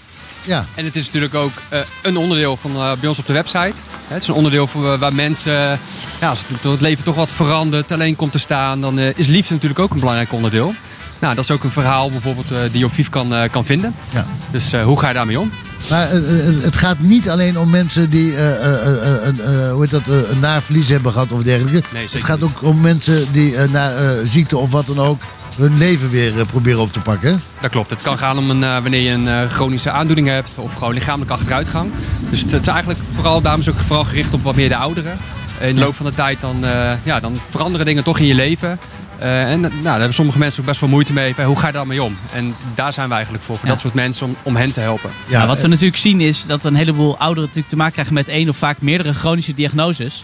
Ja. 0.45 0.65
En 0.75 0.85
het 0.85 0.95
is 0.95 1.05
natuurlijk 1.05 1.35
ook 1.35 1.51
eh, 1.69 1.79
een 2.01 2.17
onderdeel 2.17 2.57
van 2.61 2.75
eh, 2.75 2.91
bij 2.99 3.09
ons 3.09 3.19
op 3.19 3.25
de 3.25 3.33
website. 3.33 3.73
Hè, 4.07 4.13
Het 4.13 4.21
is 4.21 4.27
een 4.27 4.33
onderdeel 4.33 4.67
voor, 4.67 4.97
waar 4.97 5.13
mensen, 5.13 5.79
ja, 6.21 6.29
als 6.29 6.39
het, 6.47 6.63
het 6.63 6.81
leven 6.81 7.03
toch 7.03 7.15
wat 7.15 7.31
verandert, 7.31 7.91
alleen 7.91 8.15
komt 8.15 8.31
te 8.31 8.39
staan, 8.39 8.81
dan 8.81 8.99
eh, 8.99 9.07
is 9.15 9.27
liefde 9.27 9.53
natuurlijk 9.53 9.79
ook 9.79 9.91
een 9.93 9.99
belangrijk 9.99 10.33
onderdeel. 10.33 10.73
Nou, 11.19 11.35
dat 11.35 11.43
is 11.43 11.51
ook 11.51 11.63
een 11.63 11.71
verhaal 11.71 12.09
bijvoorbeeld 12.11 12.51
eh, 12.51 12.57
die 12.71 12.79
je 12.79 12.85
op 12.85 12.93
VIF 12.93 13.09
kan, 13.09 13.33
eh, 13.35 13.49
kan 13.49 13.65
vinden. 13.65 13.95
Ja. 14.13 14.27
Dus 14.51 14.71
eh, 14.71 14.83
hoe 14.83 14.99
ga 14.99 15.07
je 15.07 15.13
daarmee 15.13 15.39
om? 15.39 15.51
Maar 15.89 16.09
eh, 16.11 16.47
eh, 16.47 16.63
het 16.63 16.75
gaat 16.75 16.99
niet 16.99 17.29
alleen 17.29 17.59
om 17.59 17.69
mensen 17.69 18.09
die 18.09 18.35
eh, 18.35 18.47
eh, 18.55 18.85
eh, 18.85 19.27
eh, 19.27 19.65
eh, 19.65 19.71
hoe 19.71 19.81
heet 19.81 19.91
dat, 19.91 20.07
eh, 20.07 20.15
een 20.29 20.39
naar 20.39 20.61
verlies 20.61 20.87
hebben 20.87 21.11
gehad 21.11 21.31
of 21.31 21.43
dergelijke. 21.43 21.81
Nee, 21.93 22.01
zeker 22.01 22.17
het 22.17 22.23
gaat 22.27 22.41
niet. 22.41 22.49
ook 22.49 22.61
om 22.63 22.81
mensen 22.81 23.31
die 23.31 23.55
eh, 23.55 23.69
na 23.69 23.91
eh, 23.93 24.09
ziekte 24.25 24.57
of 24.57 24.71
wat 24.71 24.85
dan 24.85 24.99
ook 24.99 25.21
hun 25.57 25.77
leven 25.77 26.09
weer 26.09 26.39
eh, 26.39 26.45
proberen 26.45 26.79
op 26.79 26.93
te 26.93 26.99
pakken. 26.99 27.41
Dat 27.59 27.71
klopt. 27.71 27.89
Het 27.89 28.01
kan 28.01 28.17
gaan 28.17 28.37
om 28.37 28.49
een, 28.49 28.63
eh, 28.63 28.81
wanneer 28.81 29.01
je 29.01 29.09
een 29.09 29.27
eh, 29.27 29.49
chronische 29.49 29.91
aandoening 29.91 30.27
hebt 30.27 30.57
of 30.57 30.73
gewoon 30.73 30.93
lichamelijke 30.93 31.33
achteruitgang. 31.33 31.91
Dus 32.29 32.41
het, 32.41 32.51
het 32.51 32.61
is 32.61 32.67
eigenlijk 32.67 32.99
vooral, 33.13 33.41
daarom 33.41 33.59
is 33.61 33.65
het 33.67 33.75
ook 33.75 33.81
vooral 33.81 34.05
gericht 34.05 34.33
op 34.33 34.43
wat 34.43 34.55
meer 34.55 34.69
de 34.69 34.75
ouderen. 34.75 35.17
In 35.61 35.75
de 35.75 35.81
loop 35.81 35.95
van 35.95 36.05
de 36.05 36.13
tijd 36.13 36.41
dan, 36.41 36.65
eh, 36.65 36.91
ja, 37.03 37.19
dan 37.19 37.37
veranderen 37.49 37.85
dingen 37.85 38.03
toch 38.03 38.19
in 38.19 38.25
je 38.25 38.33
leven. 38.33 38.79
Eh, 39.19 39.51
en 39.51 39.59
nou, 39.59 39.73
daar 39.83 39.93
hebben 39.97 40.13
sommige 40.13 40.37
mensen 40.37 40.59
ook 40.61 40.67
best 40.67 40.79
wel 40.79 40.89
moeite 40.89 41.13
mee. 41.13 41.35
Van, 41.35 41.43
Hoe 41.43 41.59
ga 41.59 41.67
je 41.67 41.73
daarmee 41.73 42.03
om? 42.03 42.17
En 42.33 42.55
daar 42.73 42.93
zijn 42.93 43.07
we 43.07 43.13
eigenlijk 43.13 43.43
voor. 43.43 43.55
Voor 43.55 43.65
Ja. 43.65 43.71
dat 43.71 43.81
soort 43.81 43.93
mensen 43.93 44.25
om, 44.27 44.35
om 44.43 44.55
hen 44.55 44.71
te 44.73 44.79
helpen. 44.79 45.09
Ja, 45.27 45.37
Nou, 45.37 45.47
wat 45.47 45.61
we 45.61 45.67
natuurlijk 45.67 45.97
zien 45.97 46.21
is 46.21 46.45
dat 46.47 46.63
een 46.63 46.75
heleboel 46.75 47.17
ouderen 47.17 47.41
natuurlijk 47.43 47.69
te 47.69 47.75
maken 47.75 47.93
krijgen 47.93 48.13
met 48.13 48.27
één 48.27 48.49
of 48.49 48.57
vaak 48.57 48.77
meerdere 48.81 49.13
chronische 49.13 49.53
diagnoses. 49.53 50.23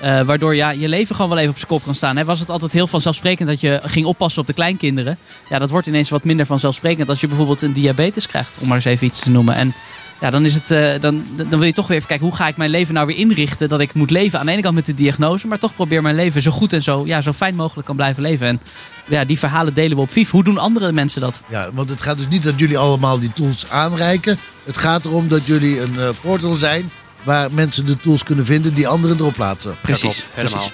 Eh, 0.00 0.20
waardoor 0.20 0.54
ja, 0.54 0.70
je 0.70 0.88
leven 0.88 1.14
gewoon 1.14 1.30
wel 1.30 1.38
even 1.38 1.50
op 1.50 1.56
zijn 1.56 1.68
kop 1.68 1.84
kan 1.84 1.94
staan. 1.94 2.16
Hè. 2.16 2.24
Was 2.24 2.40
het 2.40 2.50
altijd 2.50 2.72
heel 2.72 2.86
vanzelfsprekend 2.86 3.48
dat 3.48 3.60
je 3.60 3.80
ging 3.82 4.06
oppassen 4.06 4.40
op 4.40 4.46
de 4.46 4.52
kleinkinderen? 4.52 5.18
Ja, 5.48 5.58
dat 5.58 5.70
wordt 5.70 5.86
ineens 5.86 6.10
wat 6.10 6.24
minder 6.24 6.46
vanzelfsprekend 6.46 7.08
als 7.08 7.20
je 7.20 7.26
bijvoorbeeld 7.26 7.62
een 7.62 7.72
diabetes 7.72 8.26
krijgt, 8.26 8.56
om 8.60 8.66
maar 8.66 8.76
eens 8.76 8.84
even 8.84 9.06
iets 9.06 9.20
te 9.20 9.30
noemen. 9.30 9.54
En 9.54 9.74
ja, 10.20 10.30
dan, 10.30 10.44
is 10.44 10.54
het, 10.54 10.70
eh, 10.70 11.00
dan, 11.00 11.24
dan 11.36 11.48
wil 11.48 11.62
je 11.62 11.72
toch 11.72 11.86
weer 11.86 11.96
even 11.96 12.08
kijken, 12.08 12.26
hoe 12.26 12.36
ga 12.36 12.48
ik 12.48 12.56
mijn 12.56 12.70
leven 12.70 12.94
nou 12.94 13.06
weer 13.06 13.16
inrichten? 13.16 13.68
Dat 13.68 13.80
ik 13.80 13.94
moet 13.94 14.10
leven 14.10 14.38
aan 14.38 14.46
de 14.46 14.52
ene 14.52 14.62
kant 14.62 14.74
met 14.74 14.86
de 14.86 14.94
diagnose, 14.94 15.46
maar 15.46 15.58
toch 15.58 15.74
probeer 15.74 16.02
mijn 16.02 16.14
leven 16.14 16.42
zo 16.42 16.50
goed 16.50 16.72
en 16.72 16.82
zo, 16.82 17.06
ja, 17.06 17.20
zo 17.20 17.32
fijn 17.32 17.54
mogelijk 17.54 17.86
kan 17.86 17.96
blijven 17.96 18.22
leven. 18.22 18.46
En 18.46 18.60
ja, 19.06 19.24
die 19.24 19.38
verhalen 19.38 19.74
delen 19.74 19.96
we 19.96 20.02
op 20.02 20.12
VIF. 20.12 20.30
Hoe 20.30 20.44
doen 20.44 20.58
andere 20.58 20.92
mensen 20.92 21.20
dat? 21.20 21.40
Ja, 21.48 21.70
want 21.72 21.88
het 21.88 22.00
gaat 22.00 22.18
dus 22.18 22.28
niet 22.28 22.42
dat 22.42 22.58
jullie 22.58 22.78
allemaal 22.78 23.18
die 23.18 23.32
tools 23.32 23.70
aanreiken. 23.70 24.38
Het 24.64 24.76
gaat 24.76 25.04
erom 25.04 25.28
dat 25.28 25.46
jullie 25.46 25.80
een 25.80 25.98
eh, 25.98 26.08
portal 26.20 26.54
zijn 26.54 26.90
waar 27.22 27.52
mensen 27.52 27.86
de 27.86 27.96
tools 27.96 28.22
kunnen 28.22 28.44
vinden 28.44 28.74
die 28.74 28.88
anderen 28.88 29.18
erop 29.18 29.32
plaatsen. 29.34 29.74
Precies, 29.80 30.00
klopt, 30.00 30.28
helemaal. 30.34 30.58
precies. 30.58 30.72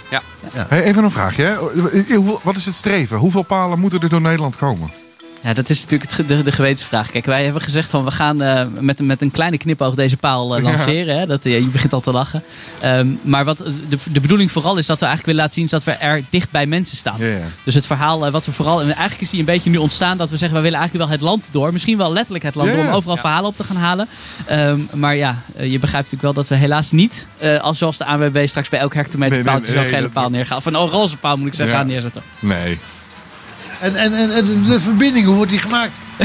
Ja. 0.55 0.67
Hey, 0.69 0.83
even 0.83 1.05
een 1.05 1.11
vraagje. 1.11 1.43
Hè. 1.43 2.21
Wat 2.43 2.57
is 2.57 2.65
het 2.65 2.75
streven? 2.75 3.19
Hoeveel 3.19 3.43
palen 3.43 3.79
moeten 3.79 4.01
er 4.01 4.09
door 4.09 4.21
Nederland 4.21 4.57
komen? 4.57 4.91
Ja, 5.43 5.53
dat 5.55 5.69
is 5.71 5.81
natuurlijk 5.87 6.29
de, 6.29 6.43
de 6.43 6.53
gewetensvraag. 6.53 7.11
Kijk, 7.11 7.27
wij 7.27 7.45
hebben 7.45 7.63
gezegd 7.63 7.91
van 7.91 8.05
we 8.05 8.11
gaan 8.11 8.43
eh, 8.43 8.65
met, 8.81 9.01
met 9.01 9.23
een 9.23 9.31
kleine 9.31 9.59
knipoog 9.59 9.95
deze 9.95 10.17
paal 10.17 10.57
eh, 10.57 10.63
Ja. 10.63 10.69
lanceren. 10.69 11.19
Hè? 11.19 11.27
Dat, 11.27 11.45
eh, 11.45 11.59
je 11.59 11.67
begint 11.67 11.93
al 11.93 12.01
te 12.01 12.13
lachen. 12.13 12.43
Ehm, 12.81 13.07
maar 13.23 13.45
wat 13.45 13.59
de, 13.89 13.99
de 14.13 14.21
bedoeling 14.21 14.51
vooral 14.53 14.77
is 14.77 14.87
dat 14.87 15.01
we 15.01 15.07
eigenlijk 15.07 15.27
willen 15.27 15.41
laten 15.41 15.55
zien 15.55 15.65
is 15.65 15.71
dat 15.71 15.85
we 15.85 15.91
er 16.05 16.23
dicht 16.31 16.51
bij 16.51 16.67
mensen 16.67 16.97
staan. 16.97 17.15
Ja, 17.19 17.27
ja. 17.27 17.39
Dus 17.65 17.75
het 17.75 17.87
verhaal 17.87 18.31
wat 18.31 18.47
we 18.47 18.53
vooral... 18.53 18.81
En 18.81 18.87
eigenlijk 18.87 19.21
is 19.21 19.31
die 19.31 19.39
een 19.41 19.45
beetje 19.47 19.71
nu 19.71 19.77
ontstaan 19.77 20.17
dat 20.17 20.31
we 20.31 20.37
zeggen... 20.37 20.57
we 20.57 20.63
willen 20.65 20.79
eigenlijk 20.79 21.09
wel 21.09 21.19
het 21.19 21.27
land 21.27 21.49
door. 21.51 21.73
Misschien 21.73 21.97
wel 21.99 22.13
letterlijk 22.13 22.45
het 22.45 22.55
land 22.55 22.69
Ja, 22.71 22.77
door 22.77 22.85
om 22.85 22.91
overal 22.93 23.17
verhalen 23.17 23.49
op 23.49 23.57
te 23.57 23.65
gaan 23.65 23.77
halen. 23.77 24.09
Ehm, 24.47 24.81
maar 24.95 25.17
ja, 25.17 25.43
je 25.59 25.79
begrijpt 25.79 25.93
natuurlijk 26.13 26.23
wel 26.23 26.33
dat 26.33 26.49
we 26.49 26.55
helaas 26.55 26.91
niet... 26.91 27.27
eh, 27.39 27.61
als 27.61 27.79
zoals 27.79 27.99
de 27.99 28.05
ANWB 28.05 28.47
straks 28.47 28.69
bij 28.69 28.79
elk 28.79 28.95
hectometer 28.95 29.45
Nee, 29.45 29.65
zo'n 29.65 29.75
nee, 29.75 29.85
gele 29.85 30.09
paal 30.09 30.31
neergaan. 30.31 30.57
Of 30.59 30.67
een 30.67 30.75
roze 30.77 31.17
paal 31.17 31.37
moet 31.37 31.47
ik 31.47 31.55
zeggen 31.55 31.75
Ja. 31.75 31.81
gaan 31.81 31.91
neerzetten. 31.91 32.23
Nee. 32.39 32.79
En, 33.81 33.95
en, 33.97 34.13
en, 34.13 34.31
en 34.31 34.45
de 34.45 34.81
verbinding, 34.81 35.27
hoe 35.27 35.35
wordt 35.35 35.51
die 35.51 35.61
gemaakt? 35.61 35.99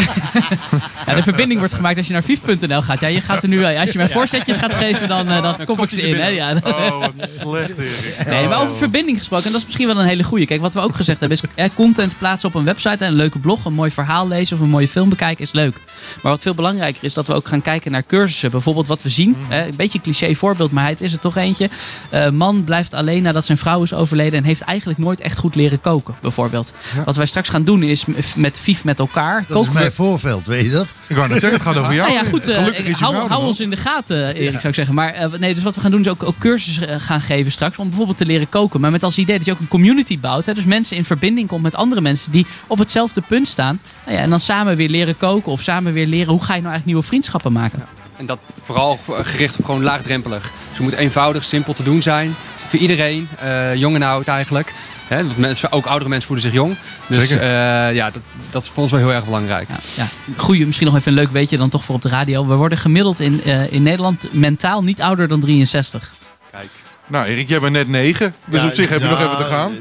Ja, 1.06 1.16
de 1.16 1.24
verbinding 1.24 1.60
wordt 1.60 1.74
gemaakt 1.74 1.98
als 1.98 2.08
je 2.08 2.14
naar 2.14 2.24
vief.nl 2.24 2.82
gaat. 2.82 3.00
Ja, 3.00 3.08
je 3.08 3.22
gaat 3.22 3.44
er 3.44 3.50
nu, 3.50 3.64
eh, 3.64 3.80
als 3.80 3.92
je 3.92 3.98
mij 3.98 4.10
voorzetjes 4.10 4.58
gaat 4.58 4.74
geven, 4.74 5.08
dan, 5.08 5.28
eh, 5.28 5.42
dan 5.42 5.66
kom 5.66 5.84
ik 5.84 5.90
ze 5.90 6.02
in. 6.02 6.16
Hè? 6.16 6.28
Ja. 6.28 6.56
Oh, 6.64 7.00
wat 7.00 7.30
slecht, 7.40 7.78
Erik. 7.78 8.26
Nee, 8.28 8.48
maar 8.48 8.62
over 8.62 8.76
verbinding 8.76 9.18
gesproken, 9.18 9.46
en 9.46 9.52
dat 9.52 9.60
is 9.62 9.66
misschien 9.66 9.88
wel 9.88 10.00
een 10.00 10.08
hele 10.08 10.24
goeie. 10.24 10.46
Kijk, 10.46 10.62
wat 10.62 10.74
we 10.74 10.80
ook 10.80 10.96
gezegd 10.96 11.20
hebben 11.20 11.38
is 11.38 11.50
eh, 11.56 11.70
content 11.76 12.18
plaatsen 12.18 12.50
op 12.50 12.56
een 12.56 12.64
website 12.64 13.06
en 13.06 13.12
een 13.12 13.16
leuke 13.16 13.40
blog, 13.40 13.66
een 13.66 13.74
mooi 13.74 13.92
verhaal 13.92 14.28
lezen 14.28 14.58
of 14.58 14.64
een 14.64 14.70
mooie 14.70 14.88
film 14.88 15.10
bekijken 15.10 15.44
is 15.44 15.52
leuk. 15.52 15.76
Maar 16.22 16.32
wat 16.32 16.42
veel 16.42 16.54
belangrijker 16.54 17.04
is 17.04 17.14
dat 17.14 17.28
we 17.28 17.34
ook 17.34 17.48
gaan 17.48 17.62
kijken 17.62 17.92
naar 17.92 18.06
cursussen. 18.06 18.52
Bijvoorbeeld 18.52 18.88
wat 18.88 19.04
we 19.04 19.10
zien, 19.10 19.36
hè, 19.48 19.66
een 19.66 19.76
beetje 19.76 19.98
een 19.98 20.04
cliché 20.04 20.36
voorbeeld, 20.36 20.72
maar 20.72 20.88
het 20.88 21.02
is 21.02 21.14
er 21.14 21.20
toch 21.20 21.38
eentje. 21.38 21.70
Eh, 22.10 22.30
man 22.30 22.64
blijft 22.64 22.94
alleen 22.94 23.24
nadat 23.24 23.46
zijn 23.46 23.58
vrouw 23.58 23.84
is 23.84 23.94
overleden 23.94 24.40
en 24.40 24.46
heeft 24.46 24.62
eigenlijk 24.62 25.00
nooit 25.00 25.20
echt 25.20 25.38
goed 25.38 25.56
leren 25.56 25.82
koken, 25.82 26.16
bijvoorbeeld. 26.22 26.74
Wat 27.06 27.16
wij 27.16 27.26
straks 27.26 27.41
gaan 27.50 27.64
doen 27.64 27.84
is 27.84 28.06
met 28.36 28.60
Vief 28.60 28.84
met 28.84 29.00
elkaar 29.00 29.46
Dat 29.48 29.62
is 29.62 29.68
we 29.68 29.74
mijn 29.74 29.92
voorveld, 29.92 30.48
weet 30.48 30.66
je 30.66 30.72
dat? 30.72 30.96
Ik 31.08 31.16
wou 31.16 31.28
net 31.30 31.40
zeggen, 31.40 31.60
het 31.60 31.68
gaat 31.68 31.78
over 31.78 31.94
jou. 31.94 32.12
nou 32.12 32.24
ja, 32.24 32.30
goed. 32.30 32.48
eh, 32.48 32.58
Gelukkig 32.58 32.86
is 32.86 33.00
je 33.00 33.06
hou 33.06 33.46
ons 33.46 33.60
in 33.60 33.70
de 33.70 33.78
gaten, 33.78 34.36
Erik, 34.36 34.52
zou 34.52 34.68
ik 34.68 34.76
zeggen. 34.76 34.96
Maar 34.96 35.14
eh, 35.14 35.32
nee, 35.40 35.54
dus 35.54 35.64
wat 35.64 35.76
we 35.76 35.82
gaan 35.82 35.92
doen 35.92 36.02
is 36.02 36.08
ook, 36.08 36.24
ook 36.24 36.38
cursussen 36.38 36.88
eh, 36.90 37.00
gaan 37.00 37.22
geven 37.22 37.52
straks. 37.52 37.78
Om 37.78 37.88
bijvoorbeeld 37.88 38.18
te 38.18 38.26
leren 38.26 38.50
koken. 38.50 38.82
Maar 38.82 38.92
met 38.92 39.04
als 39.04 39.18
idee 39.18 39.38
dat 39.38 39.46
je 39.46 39.52
ook 39.52 39.60
een 39.60 39.68
community 39.68 40.20
bouwt. 40.20 40.46
Hè, 40.46 40.54
dus 40.54 40.66
mensen 40.66 40.98
in 40.98 41.06
verbinding 41.06 41.48
komt 41.48 41.64
met 41.64 41.76
andere 41.76 42.02
mensen 42.02 42.32
die 42.32 42.46
op 42.68 42.78
hetzelfde 42.78 43.22
punt 43.28 43.48
staan. 43.48 43.80
Nou 44.06 44.18
ja, 44.18 44.24
en 44.24 44.30
dan 44.30 44.40
samen 44.40 44.76
weer 44.76 44.90
leren 44.90 45.18
koken. 45.18 45.52
Of 45.52 45.62
samen 45.62 45.94
weer 45.94 46.08
leren 46.08 46.32
hoe 46.34 46.44
ga 46.44 46.56
je 46.56 46.62
nou 46.62 46.72
eigenlijk 46.72 46.86
nieuwe 46.86 47.04
vriendschappen 47.04 47.52
maken. 47.52 47.86
En 48.18 48.26
dat 48.28 48.40
vooral 48.64 49.00
gericht 49.22 49.58
op 49.58 49.66
gewoon 49.66 49.84
laagdrempelig. 49.84 50.42
Dus 50.42 50.52
het 50.72 50.80
moet 50.80 50.94
eenvoudig, 50.94 51.44
simpel 51.44 51.74
te 51.74 51.84
doen 51.84 52.02
zijn. 52.02 52.36
Voor 52.56 52.80
iedereen, 52.80 53.28
eh, 53.40 53.76
jong 53.76 53.96
en 53.96 54.04
oud 54.04 54.28
eigenlijk. 54.28 54.74
Hè, 55.12 55.24
want 55.26 55.38
mensen, 55.38 55.72
ook 55.72 55.86
oudere 55.86 56.10
mensen 56.10 56.28
voelen 56.28 56.46
zich 56.46 56.54
jong. 56.54 56.76
Dus 57.08 57.28
Zeker. 57.30 57.44
eh, 57.44 57.96
ja, 57.96 58.10
dat, 58.10 58.22
dat 58.50 58.64
is 58.64 58.70
voor 58.70 58.84
ons 58.84 58.92
wel 58.92 59.00
heel 59.02 59.14
erg 59.14 59.26
belangrijk. 59.26 59.70
Ja, 59.70 59.76
ja. 59.96 60.08
Goeie, 60.38 60.66
misschien 60.66 60.88
nog 60.88 60.96
even 60.96 61.12
een 61.12 61.18
leuk 61.18 61.32
weetje 61.32 61.58
dan 61.58 61.70
toch 61.70 61.86
voor 61.86 61.96
op 61.96 62.02
de 62.02 62.10
radio. 62.10 62.48
We 62.48 62.56
worden 62.56 62.78
gemiddeld 62.78 63.20
in, 63.20 63.44
eh, 63.44 63.72
in 63.72 63.84
Nederland 63.84 64.28
mentaal 64.34 64.84
niet 64.84 65.02
ouder 65.02 65.28
dan 65.28 65.40
63. 65.40 66.12
Kijk. 66.52 66.68
Nou, 67.08 67.26
Erik, 67.26 67.50
jij 67.50 67.60
bent 67.60 67.74
net 67.74 67.88
negen. 67.88 68.34
Dus 68.46 68.62
Ja, 68.62 68.68
op 68.68 68.74
zich 68.74 68.90
heb 68.90 69.00
je 69.00 69.06
ja, 69.06 69.12
nog 69.12 69.22
even 69.22 69.38
te 69.38 69.44
gaan. 69.44 69.72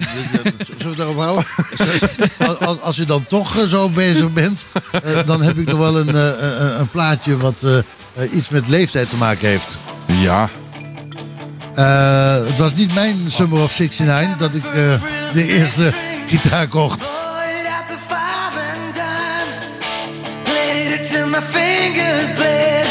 Zullen 0.58 0.78
we 0.78 0.88
het 0.88 0.96
daarop 0.96 1.16
houden? 1.26 1.44
als, 2.38 2.58
als, 2.58 2.80
als 2.80 2.96
je 2.96 3.04
dan 3.04 3.26
toch 3.26 3.56
eh, 3.56 3.64
zo 3.64 3.88
bezig 3.88 4.32
bent, 4.32 4.66
dan 5.26 5.42
heb 5.42 5.58
ik 5.58 5.66
nog 5.70 5.78
wel 5.78 5.98
een, 5.98 6.08
eh, 6.08 6.24
een, 6.60 6.80
een 6.80 6.88
plaatje 6.88 7.36
wat 7.36 7.64
iets 8.32 8.48
met 8.48 8.68
leeftijd 8.68 9.10
te 9.10 9.16
maken 9.16 9.48
heeft. 9.48 9.78
Ja. 10.06 10.50
Eh, 11.74 12.46
het 12.46 12.58
was 12.58 12.74
niet 12.74 12.94
mijn 12.94 13.30
Summer 13.30 13.62
of 13.62 13.78
69 13.78 14.36
dat 14.36 14.54
ik 14.54 14.64
eh, 14.64 15.02
de 15.32 15.46
eerste 15.46 15.92
gitaar 16.26 16.68
kocht. 16.68 16.98
Played 20.42 21.00
it 21.00 21.10
till 21.10 21.26
my 21.26 21.40
fingers 21.40 22.32
bled. 22.34 22.89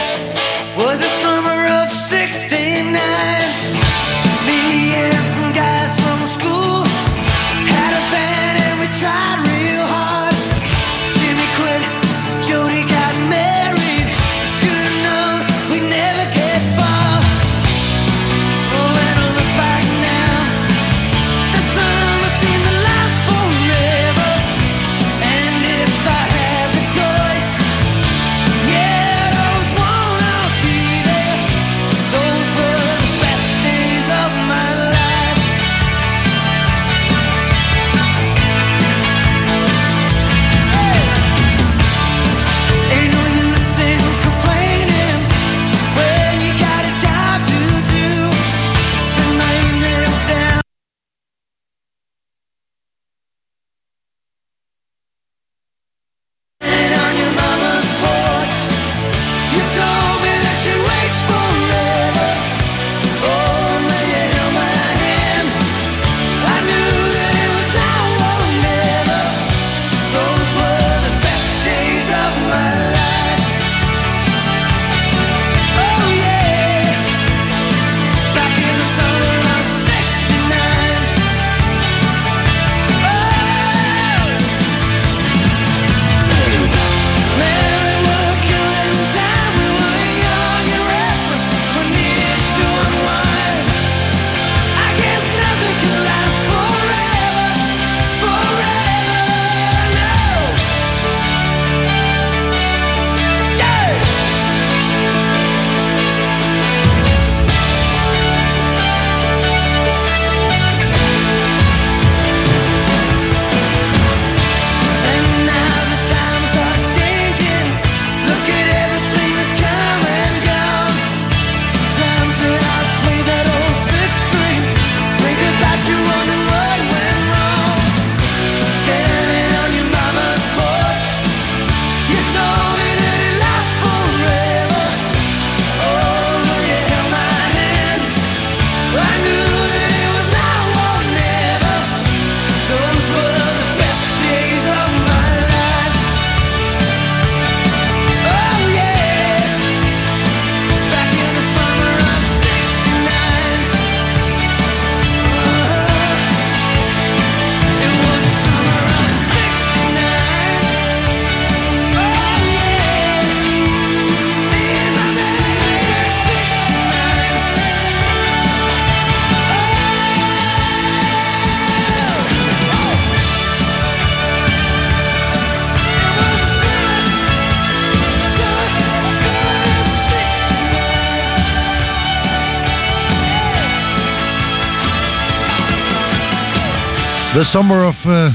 Summer 187.49 187.87
of 187.87 188.05
eh, 188.05 188.25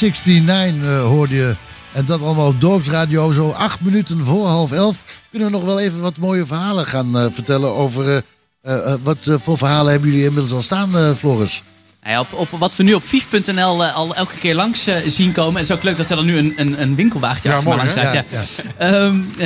69 0.00 0.82
eh, 0.82 1.00
hoorde 1.02 1.34
je. 1.34 1.56
En 1.92 2.04
dat 2.04 2.20
allemaal 2.20 2.46
op 2.46 2.60
dorpsradio. 2.60 3.32
Zo 3.32 3.50
acht 3.50 3.80
minuten 3.80 4.24
voor 4.24 4.46
half 4.46 4.72
elf. 4.72 5.04
Kunnen 5.30 5.50
we 5.50 5.56
nog 5.56 5.64
wel 5.64 5.80
even 5.80 6.00
wat 6.00 6.18
mooie 6.18 6.46
verhalen 6.46 6.86
gaan 6.86 7.18
eh, 7.18 7.26
vertellen 7.30 7.74
over... 7.74 8.08
eh, 8.08 8.16
eh, 8.62 8.92
eh, 8.92 8.98
wat 9.02 9.26
eh, 9.26 9.34
voor 9.38 9.58
verhalen 9.58 9.92
hebben 9.92 10.10
jullie 10.10 10.24
inmiddels 10.24 10.52
al 10.54 10.62
staan, 10.62 10.96
eh, 10.98 11.10
Floris? 11.12 11.62
Nou 12.02 12.14
ja, 12.16 12.20
op, 12.20 12.32
op 12.32 12.48
wat 12.58 12.76
we 12.76 12.82
nu 12.82 12.94
op 12.94 13.06
vief.nl 13.06 13.84
eh, 13.84 13.94
al 13.94 14.14
elke 14.14 14.36
keer 14.38 14.54
langs 14.54 14.86
eh, 14.86 14.96
zien 15.08 15.32
komen. 15.32 15.60
Het 15.60 15.70
is 15.70 15.76
ook 15.76 15.82
leuk 15.82 15.96
dat 15.96 16.10
er 16.10 16.16
dan 16.16 16.24
nu 16.24 16.38
een, 16.38 16.52
een, 16.56 16.82
een 16.82 16.94
winkelwagentje 16.94 17.48
Ja, 17.48 17.54
achter 17.54 17.70
me 17.70 17.76
mooi, 17.76 17.94
langs. 17.94 18.12
Ja, 18.12 18.24
Ja, 18.30 18.44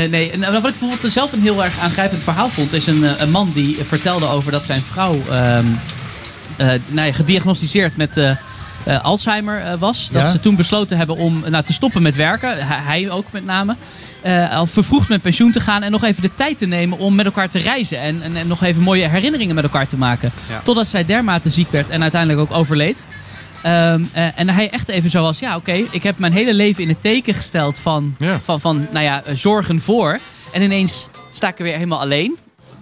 eh, 0.02 0.10
nee, 0.10 0.30
en, 0.30 0.40
wat 0.40 0.68
ik 0.70 0.78
bijvoorbeeld 0.78 1.12
zelf 1.12 1.32
een 1.32 1.42
heel 1.42 1.64
erg 1.64 1.78
aangrijpend 1.78 2.22
verhaal 2.22 2.48
vond, 2.48 2.72
is 2.72 2.86
een, 2.86 3.04
eh, 3.04 3.20
een 3.20 3.30
man 3.30 3.50
die 3.54 3.76
vertelde 3.84 4.26
over 4.26 4.52
dat 4.52 4.64
zijn 4.64 4.80
vrouw 4.82 5.18
eh, 5.30 5.58
nou 6.86 7.06
ja, 7.06 7.12
gediagnosticeerd 7.12 7.96
met 7.96 8.16
eh, 8.88 8.94
eh, 8.94 9.04
Alzheimer 9.04 9.60
eh, 9.60 9.78
was. 9.78 10.08
Dat 10.12 10.22
Ja. 10.22 10.28
ze 10.28 10.40
toen 10.40 10.56
besloten 10.56 10.96
hebben 10.96 11.16
om 11.16 11.44
nou, 11.48 11.64
te 11.64 11.72
stoppen 11.72 12.02
met 12.02 12.16
werken. 12.16 12.66
Hij, 12.66 13.10
ook 13.10 13.26
met 13.32 13.44
name. 13.44 13.76
Eh, 14.22 14.56
al 14.56 14.66
vervroegd 14.66 15.08
met 15.08 15.22
pensioen 15.22 15.52
te 15.52 15.60
gaan 15.60 15.82
en 15.82 15.90
nog 15.90 16.04
even 16.04 16.22
de 16.22 16.34
tijd 16.34 16.58
te 16.58 16.66
nemen 16.66 16.98
om 16.98 17.14
met 17.14 17.26
elkaar 17.26 17.48
te 17.48 17.58
reizen. 17.58 18.00
En, 18.00 18.22
en, 18.22 18.36
en 18.36 18.48
nog 18.48 18.62
even 18.62 18.82
mooie 18.82 19.08
herinneringen 19.08 19.54
met 19.54 19.64
elkaar 19.64 19.86
te 19.86 19.96
maken. 19.96 20.32
Ja. 20.48 20.60
Totdat 20.64 20.88
zij 20.88 21.04
dermate 21.04 21.50
ziek 21.50 21.70
werd 21.70 21.90
en 21.90 22.02
uiteindelijk 22.02 22.40
ook 22.40 22.58
overleed. 22.58 23.06
Ehm, 23.62 24.02
eh, 24.12 24.26
en 24.38 24.48
hij 24.48 24.70
echt 24.70 24.88
even 24.88 25.10
zo 25.10 25.22
was, 25.22 25.38
ja 25.38 25.56
oké, 25.56 25.72
ik 25.90 26.02
heb 26.02 26.18
mijn 26.18 26.32
hele 26.32 26.54
leven 26.54 26.82
in 26.82 26.88
het 26.88 27.00
teken 27.00 27.34
gesteld 27.34 27.78
van, 27.78 28.14
Ja. 28.18 28.40
van, 28.44 28.60
van 28.60 28.86
nou 28.90 29.04
ja, 29.04 29.22
eh, 29.24 29.34
zorgen 29.34 29.80
voor. 29.80 30.18
En 30.52 30.62
ineens 30.62 31.08
sta 31.32 31.48
ik 31.48 31.58
er 31.58 31.64
weer 31.64 31.74
helemaal 31.74 32.00
alleen. 32.00 32.36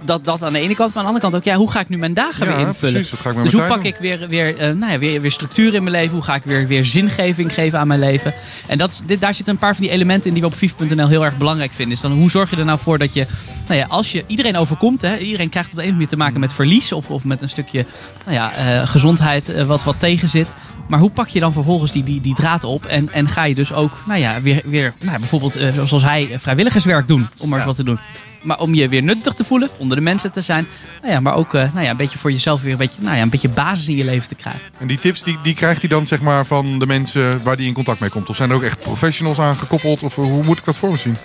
Dat, 0.07 0.25
dat 0.25 0.43
aan 0.43 0.53
de 0.53 0.59
ene 0.59 0.75
kant, 0.75 0.95
maar 0.95 1.05
aan 1.05 1.13
de 1.13 1.15
andere 1.15 1.21
kant 1.21 1.35
ook, 1.35 1.45
ja, 1.53 1.55
hoe 1.59 1.71
ga 1.71 1.81
ik 1.81 1.89
nu 1.89 1.99
mijn 1.99 2.15
dagen 2.15 2.47
Ja, 2.47 2.57
weer 2.57 2.67
invullen? 2.67 2.93
precies. 2.93 3.11
Wat 3.11 3.21
ga 3.21 3.29
ik 3.31 3.35
met 3.35 3.45
dus 3.45 3.55
mijn 3.55 3.65
hoe 3.67 3.75
pak 3.75 3.85
doen? 3.85 3.93
ik 3.93 3.99
weer, 4.01 4.29
weer, 4.29 4.57
eh, 4.59 4.73
nou 4.75 4.93
ja, 4.93 4.99
weer, 4.99 5.21
weer 5.21 5.31
structuur 5.31 5.75
in 5.75 5.83
mijn 5.83 5.95
leven? 5.97 6.15
Hoe 6.15 6.23
ga 6.25 6.35
ik 6.35 6.43
weer, 6.45 6.67
weer 6.67 6.85
zingeving 6.85 7.55
geven 7.55 7.79
aan 7.79 7.87
mijn 7.87 8.01
leven? 8.01 8.35
En 8.67 8.79
dat, 8.79 9.03
dit, 9.07 9.21
daar 9.21 9.35
zitten 9.35 9.55
een 9.55 9.61
paar 9.61 9.75
van 9.75 9.85
die 9.85 9.93
elementen 9.93 10.27
in 10.27 10.33
die 10.33 10.43
we 10.43 10.49
op 10.49 10.55
vief.nl 10.55 11.09
heel 11.09 11.25
erg 11.25 11.37
belangrijk 11.37 11.73
vinden. 11.73 11.95
Is 11.97 12.01
dan 12.03 12.13
hoe 12.13 12.31
zorg 12.31 12.51
je 12.51 12.57
er 12.57 12.65
nou 12.65 12.79
voor 12.79 12.99
dat 12.99 13.15
je, 13.15 13.27
nou 13.67 13.79
ja, 13.81 13.87
als 13.89 14.13
je 14.13 14.25
iedereen 14.27 14.57
overkomt, 14.57 15.03
hè, 15.03 15.17
iedereen 15.19 15.49
krijgt 15.49 15.71
op 15.71 15.77
de 15.77 15.83
een 15.83 15.89
of 15.89 15.95
andere 15.95 16.07
manier 16.07 16.09
te 16.09 16.17
maken 16.17 16.41
met 16.41 16.53
verlies 16.53 16.93
of, 16.93 17.11
of 17.11 17.25
met 17.25 17.43
een 17.43 17.49
stukje 17.49 17.87
nou 18.25 18.37
ja, 18.37 18.53
eh, 18.53 18.89
gezondheid 18.89 19.49
eh, 19.49 19.65
wat, 19.65 19.85
wat 19.85 20.01
tegen 20.01 20.29
zit. 20.29 20.55
Maar 20.89 20.99
hoe 20.99 21.11
pak 21.11 21.29
je 21.29 21.41
dan 21.41 21.53
vervolgens 21.53 21.93
die, 21.93 22.03
die, 22.03 22.21
die 22.21 22.35
draad 22.35 22.65
op 22.65 22.85
en, 22.85 23.13
en 23.13 23.29
ga 23.29 23.45
je 23.45 23.55
dus 23.55 23.73
ook, 23.73 23.93
nou 24.07 24.21
ja, 24.21 24.41
weer, 24.43 24.63
weer 24.65 24.93
nou 25.01 25.13
ja, 25.13 25.19
bijvoorbeeld 25.19 25.59
zoals 25.85 26.03
hij 26.03 26.35
vrijwilligerswerk 26.39 27.09
doen, 27.09 27.29
om 27.39 27.49
maar 27.49 27.59
eens 27.59 27.67
wat 27.67 27.77
te 27.77 27.85
doen. 27.85 27.99
Maar 28.47 28.61
om 28.61 28.75
je 28.75 28.89
weer 28.89 29.03
nuttig 29.03 29.35
te 29.35 29.45
voelen, 29.45 29.69
onder 29.79 29.97
de 29.97 30.03
mensen 30.03 30.33
te 30.33 30.41
zijn. 30.41 30.67
Nou 31.01 31.13
ja, 31.13 31.21
maar 31.21 31.35
ook 31.35 31.55
eh, 31.55 31.73
nou 31.73 31.85
ja, 31.85 31.91
een 31.91 31.97
beetje 31.97 32.19
voor 32.19 32.33
jezelf 32.33 32.63
weer 32.63 32.73
een 32.73 32.79
beetje, 32.79 33.03
nou 33.03 33.17
ja, 33.17 33.23
een 33.23 33.31
beetje 33.31 33.49
basis 33.49 33.89
in 33.89 33.97
je 33.97 34.05
leven 34.05 34.29
te 34.29 34.35
krijgen. 34.35 34.63
En 34.79 34.87
die 34.87 34.99
tips 34.99 35.23
die, 35.23 35.39
die 35.43 35.55
krijgt 35.55 35.81
hij 35.81 35.89
dan 35.89 36.07
zeg 36.07 36.21
maar 36.21 36.47
van 36.47 36.79
de 36.79 36.87
mensen 36.87 37.43
waar 37.43 37.57
hij 37.57 37.65
in 37.65 37.73
contact 37.73 38.01
mee 38.01 38.11
komt? 38.11 38.29
Of 38.29 38.37
zijn 38.37 38.51
er 38.51 38.57
ook 38.57 38.63
echt 38.63 38.81
professionals 38.81 39.39
aan 39.39 39.57
gekoppeld? 39.57 40.03
Of 40.03 40.15
hoe 40.15 40.45
moet 40.45 40.59
ik 40.59 40.65
dat 40.65 40.79
voor 40.79 40.91
me 40.91 40.97
zien? 40.97 41.17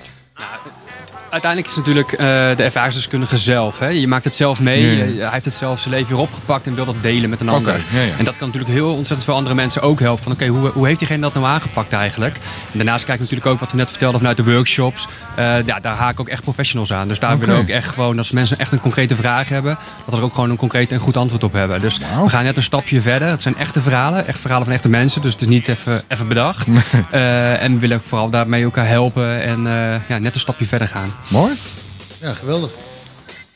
Uiteindelijk 1.31 1.71
is 1.71 1.75
het 1.77 1.85
natuurlijk 1.85 2.11
eh, 2.11 2.17
de 2.57 2.63
ervaringsdeskundige 2.63 3.37
zelf. 3.37 3.79
Hè? 3.79 3.87
Je 3.87 4.07
maakt 4.07 4.23
het 4.23 4.35
zelf 4.35 4.59
mee. 4.59 4.81
Ja, 4.85 4.91
ja. 5.03 5.03
Je- 5.13 5.21
hij 5.21 5.29
heeft 5.31 5.45
het 5.45 5.53
zelf 5.53 5.79
zijn 5.79 5.93
leven 5.93 6.09
weer 6.13 6.21
opgepakt 6.21 6.65
en 6.67 6.75
wil 6.75 6.85
dat 6.85 6.95
delen 7.01 7.29
met 7.29 7.41
een 7.41 7.49
ander. 7.49 7.73
ja. 7.89 8.17
En 8.17 8.25
dat 8.25 8.37
kan 8.37 8.47
natuurlijk 8.47 8.73
heel 8.73 8.89
ontzettend 8.89 9.23
veel 9.23 9.33
andere 9.35 9.55
mensen 9.55 9.81
ook 9.81 9.99
helpen. 9.99 10.23
Van 10.23 10.31
oké, 10.31 10.47
hoe, 10.47 10.69
hoe 10.69 10.87
heeft 10.87 10.99
diegene 10.99 11.21
dat 11.21 11.33
nou 11.33 11.45
aangepakt 11.45 11.93
eigenlijk? 11.93 12.35
En 12.71 12.77
daarnaast 12.77 13.03
kijk 13.03 13.15
ik 13.17 13.23
natuurlijk 13.23 13.49
ook 13.51 13.59
wat 13.59 13.71
we 13.71 13.77
net 13.77 13.89
vertelden 13.89 14.19
vanuit 14.19 14.37
de 14.37 14.43
workshops. 14.43 15.07
Eh, 15.35 15.65
ja, 15.65 15.79
daar 15.79 15.95
haak 15.95 16.11
ik 16.11 16.19
ook 16.19 16.27
echt 16.29 16.43
professionals 16.43 16.93
aan. 16.93 17.07
Dus 17.07 17.19
daar 17.19 17.37
willen 17.39 17.55
we 17.55 17.61
ook 17.61 17.67
echt 17.69 17.87
gewoon, 17.87 18.17
als 18.17 18.31
mensen 18.31 18.59
echt 18.59 18.71
een 18.71 18.79
concrete 18.79 19.15
vraag 19.15 19.49
hebben, 19.49 19.77
dat 20.05 20.13
we 20.13 20.19
er 20.19 20.23
ook 20.25 20.33
gewoon 20.33 20.49
een 20.49 20.57
concreet 20.57 20.91
en 20.91 20.99
goed 20.99 21.17
antwoord 21.17 21.43
op 21.43 21.53
hebben. 21.53 21.79
Dus 21.79 21.97
we 22.23 22.29
gaan 22.29 22.43
net 22.43 22.57
een 22.57 22.63
stapje 22.63 23.01
verder. 23.01 23.27
Het 23.27 23.41
zijn 23.41 23.57
echte 23.57 23.81
verhalen, 23.81 24.27
echt 24.27 24.39
verhalen 24.39 24.65
van 24.65 24.73
echte 24.75 24.89
mensen. 24.89 25.21
Dus 25.21 25.31
het 25.33 25.41
is 25.41 25.47
niet 25.47 25.67
even, 25.67 26.01
even 26.07 26.27
bedacht. 26.27 26.67
Eh, 27.11 27.63
en 27.63 27.73
we 27.73 27.79
willen 27.79 28.01
vooral 28.07 28.29
daarmee 28.29 28.63
elkaar 28.63 28.87
helpen 28.87 29.41
en 29.43 29.63
ja, 30.07 30.17
net 30.17 30.33
een 30.35 30.39
stapje 30.39 30.65
verder 30.65 30.87
gaan. 30.87 31.09
Mooi. 31.29 31.57
Ja, 32.19 32.33
geweldig. 32.33 32.71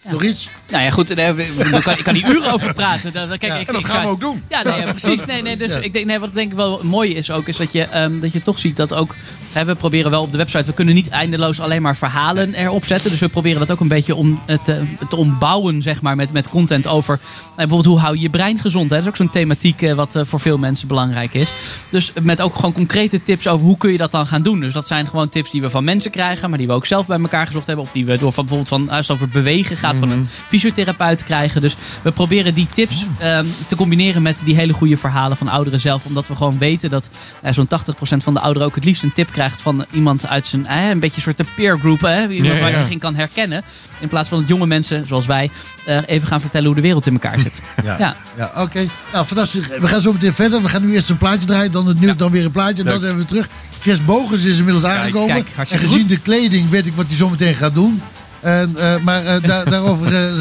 Nog 0.03 0.23
iets? 0.23 0.49
Nou 0.69 0.83
ja, 0.83 0.89
goed, 0.89 1.15
daar 1.15 1.35
daar 1.71 1.81
kan, 1.81 1.93
ik 1.97 2.03
kan 2.03 2.13
hier 2.15 2.29
uren 2.29 2.51
over 2.53 2.73
praten. 2.73 3.13
Dat, 3.13 3.37
kijk, 3.37 3.53
ik, 3.61 3.67
En 3.67 3.73
dat 3.73 3.81
ik 3.81 3.87
gaan 3.87 3.95
zou- 3.95 4.03
we 4.05 4.11
ook 4.11 4.19
doen. 4.19 4.43
Ja, 4.49 4.63
nee, 4.63 4.79
ja, 4.85 4.91
precies. 4.91 5.25
Nee, 5.25 5.41
nee, 5.41 5.57
dus 5.57 5.71
Ja. 5.71 5.77
ik 5.79 5.93
denk, 5.93 6.05
nee, 6.05 6.19
wat 6.19 6.33
denk 6.33 6.51
ik 6.51 6.57
wel 6.57 6.79
mooi 6.83 7.13
is 7.13 7.31
ook, 7.31 7.47
is 7.47 7.57
dat 7.57 7.73
je, 7.73 7.83
ehm, 7.83 8.19
dat 8.19 8.33
je 8.33 8.41
toch 8.41 8.59
ziet 8.59 8.75
dat 8.75 8.93
ook... 8.93 9.15
Hè, 9.51 9.65
we 9.65 9.75
proberen 9.75 10.11
wel 10.11 10.21
op 10.21 10.31
de 10.31 10.37
website, 10.37 10.63
we 10.65 10.73
kunnen 10.73 10.93
niet 10.95 11.09
eindeloos 11.09 11.59
alleen 11.59 11.81
maar 11.81 11.95
verhalen 11.95 12.53
erop 12.53 12.85
zetten. 12.85 13.09
Dus 13.11 13.19
we 13.19 13.29
proberen 13.29 13.59
dat 13.59 13.71
ook 13.71 13.79
een 13.79 13.87
beetje 13.87 14.15
om 14.15 14.39
het 14.45 14.65
te, 14.65 14.81
te 15.09 15.15
ombouwen, 15.15 15.81
zeg 15.81 16.01
maar, 16.01 16.15
met, 16.15 16.31
met 16.31 16.49
content 16.49 16.87
over... 16.87 17.19
Nou, 17.21 17.51
bijvoorbeeld, 17.55 17.85
hoe 17.85 17.99
hou 17.99 18.15
je 18.15 18.21
je 18.21 18.29
brein 18.29 18.59
gezond? 18.59 18.89
Hè? 18.89 18.95
Dat 18.95 19.05
is 19.05 19.09
ook 19.09 19.15
zo'n 19.15 19.29
thematiek 19.29 19.81
eh, 19.81 19.93
wat 19.93 20.15
eh, 20.15 20.21
voor 20.25 20.39
veel 20.39 20.57
mensen 20.57 20.87
belangrijk 20.87 21.33
is. 21.33 21.49
Dus 21.89 22.11
met 22.23 22.41
ook 22.41 22.55
gewoon 22.55 22.71
concrete 22.73 23.23
tips 23.23 23.47
over 23.47 23.65
hoe 23.65 23.77
kun 23.77 23.91
je 23.91 23.97
dat 23.97 24.11
dan 24.11 24.25
gaan 24.25 24.41
doen. 24.43 24.59
Dus 24.59 24.73
dat 24.73 24.87
zijn 24.87 25.07
gewoon 25.07 25.29
tips 25.29 25.51
die 25.51 25.61
we 25.61 25.69
van 25.69 25.83
mensen 25.83 26.11
krijgen, 26.11 26.49
maar 26.49 26.57
die 26.57 26.67
we 26.67 26.73
ook 26.73 26.85
zelf 26.85 27.05
bij 27.05 27.19
elkaar 27.19 27.45
gezocht 27.47 27.67
hebben. 27.67 27.85
Of 27.85 27.91
die 27.91 28.05
we 28.05 28.17
door 28.17 28.33
van, 28.33 28.45
bijvoorbeeld 28.45 28.69
van, 28.87 28.89
als 28.97 29.07
het 29.07 29.15
over 29.17 29.29
bewegen 29.29 29.77
gaat, 29.77 29.97
van 29.97 30.09
een 30.11 30.27
fysiotherapeut 30.59 31.23
krijgen. 31.23 31.61
Dus 31.61 31.75
we 32.01 32.11
proberen 32.11 32.53
die 32.53 32.67
tips 32.73 33.05
ehm, 33.19 33.45
te 33.67 33.75
combineren 33.75 34.21
met 34.21 34.37
die 34.45 34.55
hele 34.55 34.73
goede 34.73 34.97
verhalen 34.97 35.37
van 35.37 35.47
ouderen 35.47 35.79
zelf. 35.79 36.05
Omdat 36.05 36.27
we 36.27 36.35
gewoon 36.35 36.57
weten 36.57 36.89
dat 36.89 37.09
eh, 37.41 37.53
zo'n 37.53 37.67
80% 37.67 38.23
van 38.23 38.33
de 38.33 38.39
ouderen 38.39 38.67
ook 38.67 38.75
het 38.75 38.83
liefst 38.85 39.03
een 39.03 39.13
tip 39.13 39.31
krijgt 39.31 39.61
van 39.61 39.85
iemand 39.91 40.27
uit 40.27 40.45
zijn, 40.45 40.67
eh, 40.67 40.89
een 40.89 40.99
beetje 40.99 41.15
een 41.15 41.35
soort 41.35 41.55
peer 41.55 41.79
group. 41.79 42.01
Hè? 42.01 42.21
Iemand 42.21 42.45
Ja, 42.45 42.53
ja, 42.53 42.59
waar 42.59 42.69
je 42.69 42.77
ja. 42.77 42.87
in 42.89 42.99
kan 42.99 43.15
herkennen. 43.15 43.63
In 43.99 44.07
plaats 44.07 44.29
van 44.29 44.39
dat 44.39 44.47
jonge 44.47 44.67
mensen, 44.67 45.07
zoals 45.07 45.25
wij, 45.25 45.49
eh, 45.85 45.97
even 46.05 46.27
gaan 46.27 46.41
vertellen 46.41 46.65
hoe 46.65 46.75
de 46.75 46.81
wereld 46.81 47.05
in 47.07 47.13
elkaar 47.13 47.39
zit. 47.39 47.61
Ja. 47.83 47.95
Ja. 47.99 48.15
Ja, 48.37 48.51
oké. 48.61 48.85
Nou, 49.13 49.25
fantastisch. 49.25 49.67
We 49.67 49.87
gaan 49.87 50.01
zo 50.01 50.11
meteen 50.11 50.33
verder. 50.33 50.61
We 50.61 50.69
gaan 50.69 50.85
nu 50.85 50.93
eerst 50.93 51.09
een 51.09 51.17
plaatje 51.17 51.45
draaien, 51.45 51.71
dan 51.71 51.87
het 51.87 51.99
nieuws, 51.99 52.17
dan 52.17 52.31
weer 52.31 52.45
een 52.45 52.51
plaatje. 52.51 52.83
En 52.83 52.89
dan 52.89 52.99
zijn 52.99 53.17
we 53.17 53.25
terug. 53.25 53.47
Chris 53.79 54.05
Bogens 54.05 54.43
is 54.43 54.57
inmiddels 54.57 54.85
aangekomen. 54.85 55.35
kijk, 55.35 55.47
en 55.47 55.53
hartstikke 55.55 55.85
gezien 55.85 56.01
goed. 56.01 56.09
de 56.09 56.19
kleding 56.19 56.69
weet 56.69 56.85
ik 56.87 56.93
wat 56.93 57.05
hij 57.07 57.15
zo 57.15 57.29
meteen 57.29 57.55
gaat 57.55 57.73
doen. 57.73 58.01
En, 58.45 58.73
eh, 58.77 58.97
maar 59.03 59.25
eh, 59.25 59.41
daar- 59.41 59.69
daarover 59.69 60.31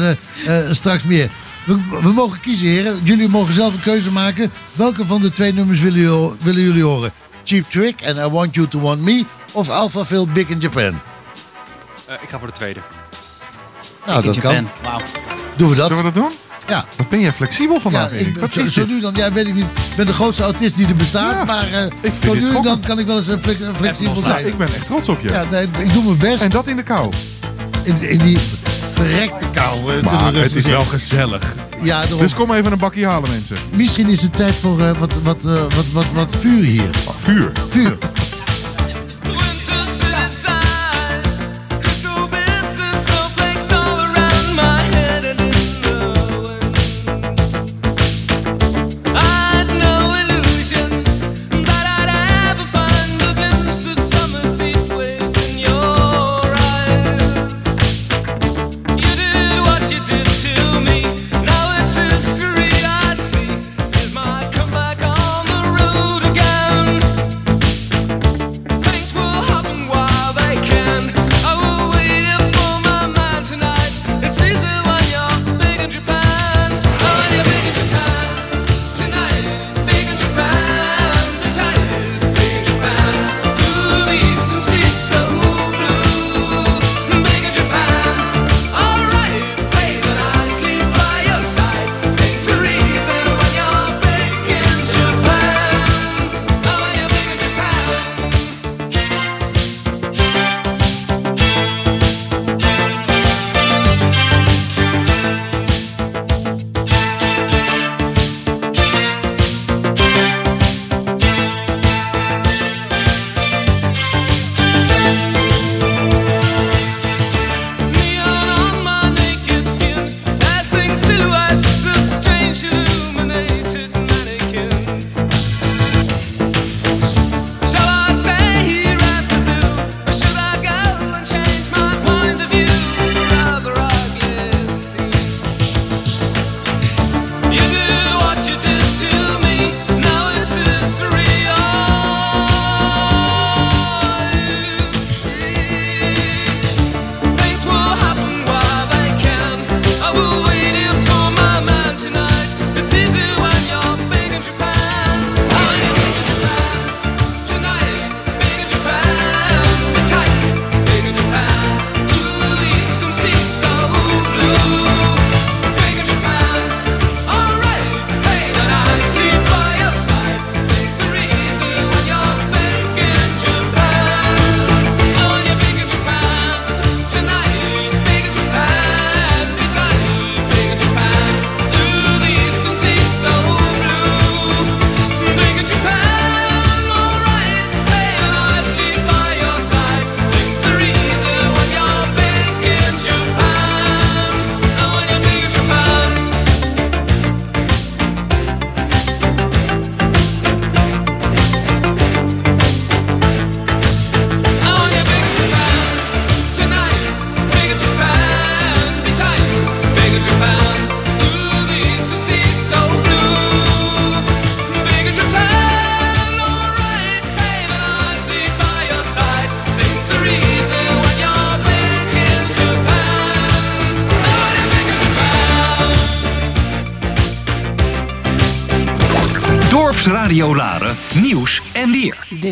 eh, 0.45 0.71
straks 0.71 1.03
meer. 1.03 1.29
We, 1.65 1.75
we 2.01 2.09
mogen 2.13 2.39
kiezen, 2.39 2.67
heren. 2.67 2.99
Jullie 3.03 3.27
mogen 3.29 3.53
zelf 3.53 3.73
een 3.73 3.79
keuze 3.79 4.11
maken. 4.11 4.51
Welke 4.73 5.05
van 5.05 5.21
de 5.21 5.31
twee 5.31 5.53
nummers 5.53 5.79
willen 5.81 5.99
jullie, 5.99 6.31
willen 6.43 6.61
jullie 6.61 6.83
horen? 6.83 7.11
Cheap 7.43 7.69
Trick 7.71 8.01
en 8.01 8.15
I 8.17 8.27
Want 8.29 8.55
You 8.55 8.67
To 8.67 8.79
Want 8.79 9.01
Me? 9.01 9.25
Of 9.51 9.69
Alpha 9.69 10.05
Phil 10.05 10.27
Big 10.27 10.47
in 10.47 10.59
Japan? 10.59 10.83
Eh, 10.83 12.15
ik 12.21 12.29
ga 12.29 12.37
voor 12.39 12.47
de 12.47 12.53
tweede. 12.53 12.79
Nou, 14.05 14.23
dat 14.23 14.37
kan. 14.37 14.69
Wauw. 14.83 14.99
Doen 15.57 15.69
we 15.69 15.75
dat? 15.75 15.87
Zullen 15.87 16.03
we 16.03 16.11
dat 16.11 16.23
doen? 16.23 16.31
Ja. 16.67 16.85
Wat 16.97 17.09
ben 17.09 17.19
jij 17.19 17.33
flexibel 17.33 17.79
vandaag, 17.79 18.09
Ja, 18.11 18.15
Erik? 18.17 18.35
ik, 18.35 18.41
Wat 18.41 18.53
zo, 18.53 18.59
is 18.59 18.73
zo 18.73 18.85
nu 18.85 18.99
dan, 18.99 19.13
ja, 19.15 19.31
weet 19.31 19.47
ik 19.47 19.53
niet. 19.53 19.69
Ik 19.69 19.95
ben 19.95 20.05
de 20.05 20.13
grootste 20.13 20.43
autist 20.43 20.77
die 20.77 20.87
er 20.87 20.95
bestaat, 20.95 21.31
Ja, 21.31 21.43
maar 21.45 21.67
eh 21.71 21.85
vind 22.01 22.23
zo 22.23 22.33
nu 22.33 22.61
dan 22.61 22.79
kan 22.79 22.99
ik 22.99 23.05
wel 23.05 23.17
eens 23.17 23.27
een 23.27 23.41
flex- 23.41 23.59
een 23.59 23.75
flexibel 23.75 24.21
zijn. 24.25 24.47
Ik 24.47 24.57
ben 24.57 24.67
echt 24.67 24.85
trots 24.85 25.09
op 25.09 25.21
je. 25.21 25.29
Ja, 25.29 25.43
nee, 25.51 25.67
ik 25.79 25.93
doe 25.93 26.03
mijn 26.03 26.17
best. 26.17 26.43
En 26.43 26.49
dat 26.49 26.67
in 26.67 26.75
de 26.75 26.83
kou. 26.83 27.09
In, 27.85 28.09
in 28.09 28.17
die 28.17 28.37
verrekte 28.91 29.45
kou. 29.53 29.97
eh, 29.97 30.03
Maar 30.03 30.33
het 30.33 30.55
is 30.55 30.65
wel 30.65 30.81
gezellig. 30.81 31.53
Ja. 31.81 32.05
Dus 32.19 32.33
kom 32.33 32.51
even 32.53 32.71
een 32.71 32.77
bakje 32.77 33.05
halen, 33.05 33.29
mensen. 33.29 33.57
Misschien 33.69 34.09
is 34.09 34.21
het 34.21 34.35
tijd 34.35 34.53
voor 34.55 34.81
eh, 34.81 34.97
wat, 34.99 35.13
wat, 35.23 35.45
eh, 35.45 35.51
wat, 35.53 35.89
wat, 35.93 36.05
wat 36.13 36.35
vuur 36.39 36.63
hier. 36.63 36.89
Vuur. 37.19 37.51
Vuur. 37.69 37.97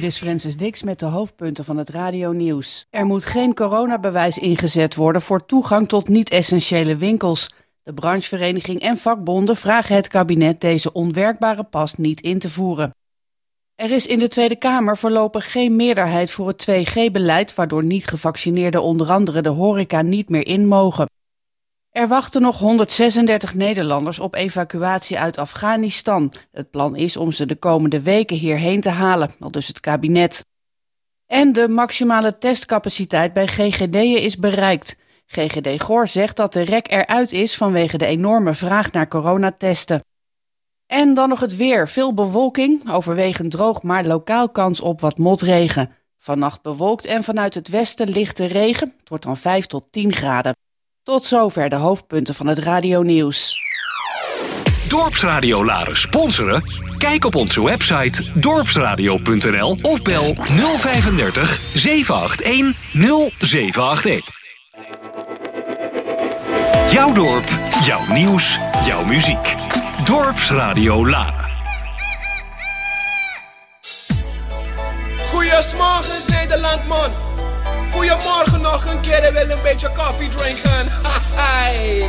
Dit 0.04 0.12
is 0.12 0.18
Francis 0.18 0.58
Dix 0.58 0.84
met 0.84 1.00
de 1.00 1.06
hoofdpunten 1.06 1.66
van 1.66 1.78
het 1.78 1.90
radio-nieuws. 1.90 2.88
Er 2.90 3.06
moet 3.06 3.26
geen 3.26 3.54
coronabewijs 3.54 4.38
ingezet 4.38 4.96
worden 4.96 5.22
voor 5.22 5.46
toegang 5.46 5.88
tot 5.88 6.08
niet-essentiële 6.08 6.96
winkels. 6.96 7.50
De 7.84 7.94
branchevereniging 7.94 8.82
en 8.82 8.98
vakbonden 8.98 9.56
vragen 9.56 9.96
het 9.96 10.08
kabinet 10.08 10.62
deze 10.62 10.92
onwerkbare 10.92 11.64
pas 11.64 11.96
niet 11.96 12.22
in 12.22 12.40
te 12.40 12.50
voeren. 12.50 12.96
Er 13.76 13.92
is 13.92 14.08
in 14.08 14.20
de 14.20 14.28
Tweede 14.28 14.58
Kamer 14.58 14.98
voorlopig 14.98 15.52
geen 15.52 15.76
meerderheid 15.76 16.32
voor 16.32 16.48
het 16.48 16.68
2G-beleid, 16.72 17.56
waardoor 17.56 17.84
niet-gevaccineerden 17.84 18.82
onder 18.82 19.12
andere 19.12 19.42
de 19.42 19.50
horeca 19.50 20.02
niet 20.02 20.30
meer 20.30 20.48
in 20.48 20.68
mogen. 20.68 21.08
Er 21.94 22.08
wachten 22.08 22.42
nog 22.42 22.60
136 22.60 23.54
Nederlanders 23.54 24.20
op 24.20 24.36
evacuatie 24.36 25.20
uit 25.20 25.38
Afghanistan. 25.38 26.34
Het 26.52 26.72
plan 26.72 26.96
is 26.96 27.18
om 27.18 27.32
ze 27.32 27.46
de 27.46 27.56
komende 27.56 28.02
weken 28.02 28.38
hierheen 28.38 28.82
te 28.82 28.90
halen, 28.90 29.36
al 29.40 29.52
dus 29.52 29.68
het 29.68 29.80
kabinet. 29.80 30.46
En 31.28 31.54
de 31.54 31.68
maximale 31.70 32.38
testcapaciteit 32.38 33.34
bij 33.34 33.48
GGD'en 33.48 34.22
is 34.22 34.38
bereikt. 34.38 34.96
GGD 35.26 35.84
Goor 35.84 36.08
zegt 36.08 36.36
dat 36.36 36.54
de 36.54 36.62
rek 36.62 36.92
eruit 36.92 37.32
is 37.32 37.58
vanwege 37.58 37.98
de 37.98 38.06
enorme 38.06 38.54
vraag 38.54 38.92
naar 38.92 39.08
coronatesten. 39.08 40.04
En 40.88 41.14
dan 41.14 41.30
nog 41.30 41.40
het 41.40 41.56
weer. 41.56 41.90
Veel 41.90 42.14
bewolking, 42.14 42.92
overwegend 42.92 43.52
droog, 43.52 43.84
maar 43.84 44.06
lokaal 44.06 44.50
kans 44.50 44.82
op 44.82 45.02
wat 45.02 45.18
motregen. 45.18 45.96
Vannacht 46.18 46.62
bewolkt 46.62 47.06
en 47.06 47.24
vanuit 47.24 47.54
het 47.54 47.68
westen 47.68 48.10
lichte 48.10 48.46
regen. 48.46 48.94
Het 49.00 49.10
wordt 49.10 49.24
dan 49.24 49.38
5 49.38 49.66
tot 49.66 49.92
10 49.92 50.14
graden. 50.14 50.54
Tot 51.04 51.26
zover 51.26 51.70
de 51.70 51.76
hoofdpunten 51.76 52.36
van 52.36 52.48
het 52.48 52.60
radio-nieuws. 52.60 53.56
Dorpsradio 54.88 55.66
Laren 55.66 55.98
sponsoren? 55.98 56.64
Kijk 56.98 57.26
op 57.26 57.36
onze 57.36 57.64
website 57.64 58.40
dorpsradio.nl 58.40 59.78
of 59.82 60.02
bel 60.02 60.36
035 60.78 61.60
781 61.74 62.76
0781. 63.40 64.30
Jouw 66.92 67.14
dorp, 67.14 67.50
jouw 67.86 68.14
nieuws, 68.14 68.60
jouw 68.86 69.06
muziek. 69.06 69.56
Dorpsradio 70.06 71.08
Laren. 71.08 71.52
Goeiemorgen 75.32 76.32
Nederland 76.32 76.88
man. 76.88 77.23
Goedemorgen 77.94 78.62
nog 78.62 78.86
een 78.86 79.02
keer 79.02 79.24
en 79.24 79.34
wil 79.34 79.50
een 79.50 79.64
beetje 79.64 79.90
koffie 79.90 80.30
drinken. 80.30 80.92
Hi. 81.42 82.04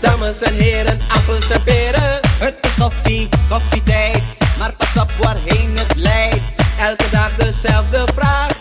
Dames 0.00 0.42
en 0.42 0.54
heren, 0.54 1.00
appels 1.08 1.50
en 1.50 1.62
peren. 1.62 2.20
Het 2.38 2.54
is 2.60 2.74
koffie, 2.78 3.28
koffietijd. 3.48 4.22
Maar 4.58 4.72
pas 4.72 4.96
op 4.96 5.10
waarheen 5.10 5.76
het 5.78 5.96
leidt. 5.96 6.42
Elke 6.78 7.10
dag 7.10 7.36
dezelfde 7.36 8.04
vraag. 8.14 8.55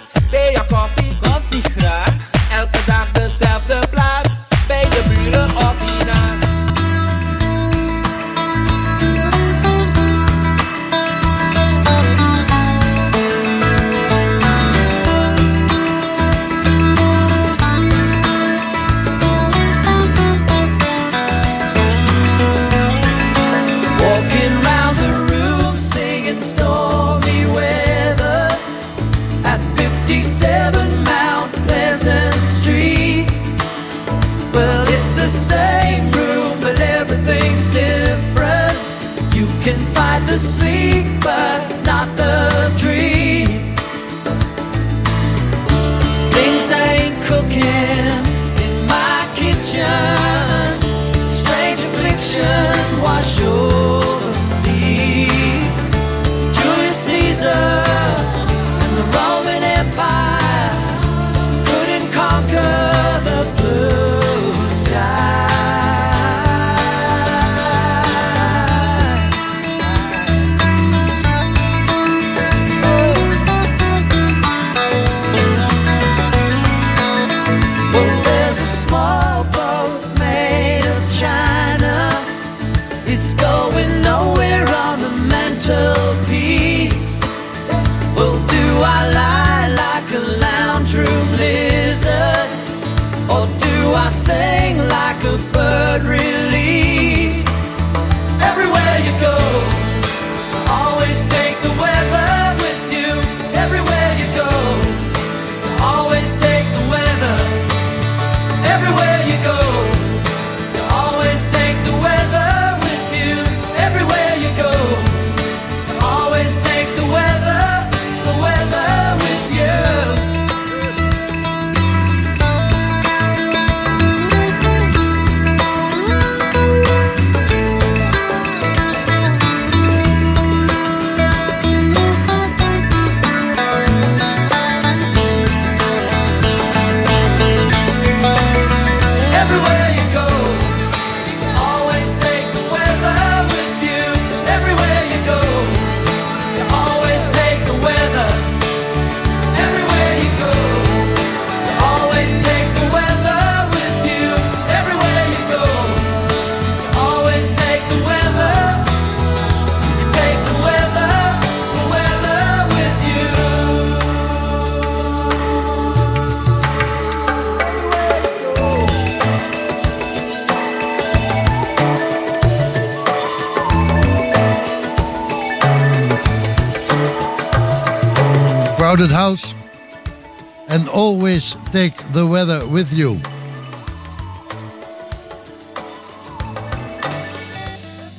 Take 181.76 182.04
the 182.14 182.30
weather 182.30 182.72
with 182.72 182.88
you. 182.90 183.20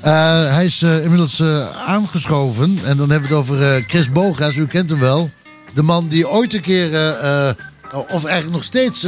Eh, 0.01 0.55
hij 0.55 0.65
is 0.65 0.83
eh, 0.83 1.03
inmiddels 1.03 1.41
eh, 1.41 1.87
aangeschoven. 1.87 2.79
En 2.85 2.97
dan 2.97 3.11
hebben 3.11 3.29
we 3.29 3.35
het 3.35 3.45
over 3.45 3.85
Chris 3.87 4.13
Bogas. 4.13 4.57
U 4.57 4.67
kent 4.67 4.91
hem 4.91 4.99
wel. 4.99 5.31
De 5.75 5.83
man 5.83 6.09
die 6.09 6.29
ooit 6.29 6.55
een 6.55 6.61
keer 6.61 6.91
Of 7.93 8.25
eigenlijk 8.25 8.51
nog 8.51 8.65
steeds 8.65 9.01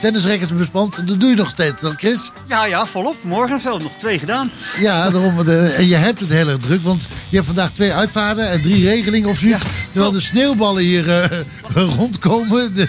tennisrackets 0.00 0.54
bespant. 0.54 1.06
Dat 1.06 1.20
doe 1.20 1.30
je 1.30 1.36
nog 1.36 1.50
steeds, 1.50 1.80
dan 1.80 1.94
Chris? 1.96 2.32
Ja, 2.48 2.66
ja, 2.66 2.86
volop. 2.86 3.16
Morgen 3.22 3.60
zo. 3.60 3.78
Nog 3.78 3.92
twee 3.98 4.18
gedaan. 4.18 4.50
Ja, 4.80 5.10
daarom, 5.10 5.48
en 5.48 5.86
je 5.86 5.96
hebt 5.96 6.20
het 6.20 6.30
heel 6.30 6.48
erg 6.48 6.58
druk, 6.58 6.82
want 6.82 7.08
je 7.28 7.34
hebt 7.34 7.46
vandaag 7.46 7.70
twee 7.70 7.92
uitvaarten 7.92 8.50
en 8.50 8.62
drie 8.62 8.84
regelingen 8.84 9.28
of 9.28 9.38
zoiets. 9.38 9.64
terwijl 9.90 10.12
de 10.12 10.20
sneeuwballen 10.20 10.82
hier 10.82 11.30
rondkomen 11.98 12.74
de, 12.74 12.88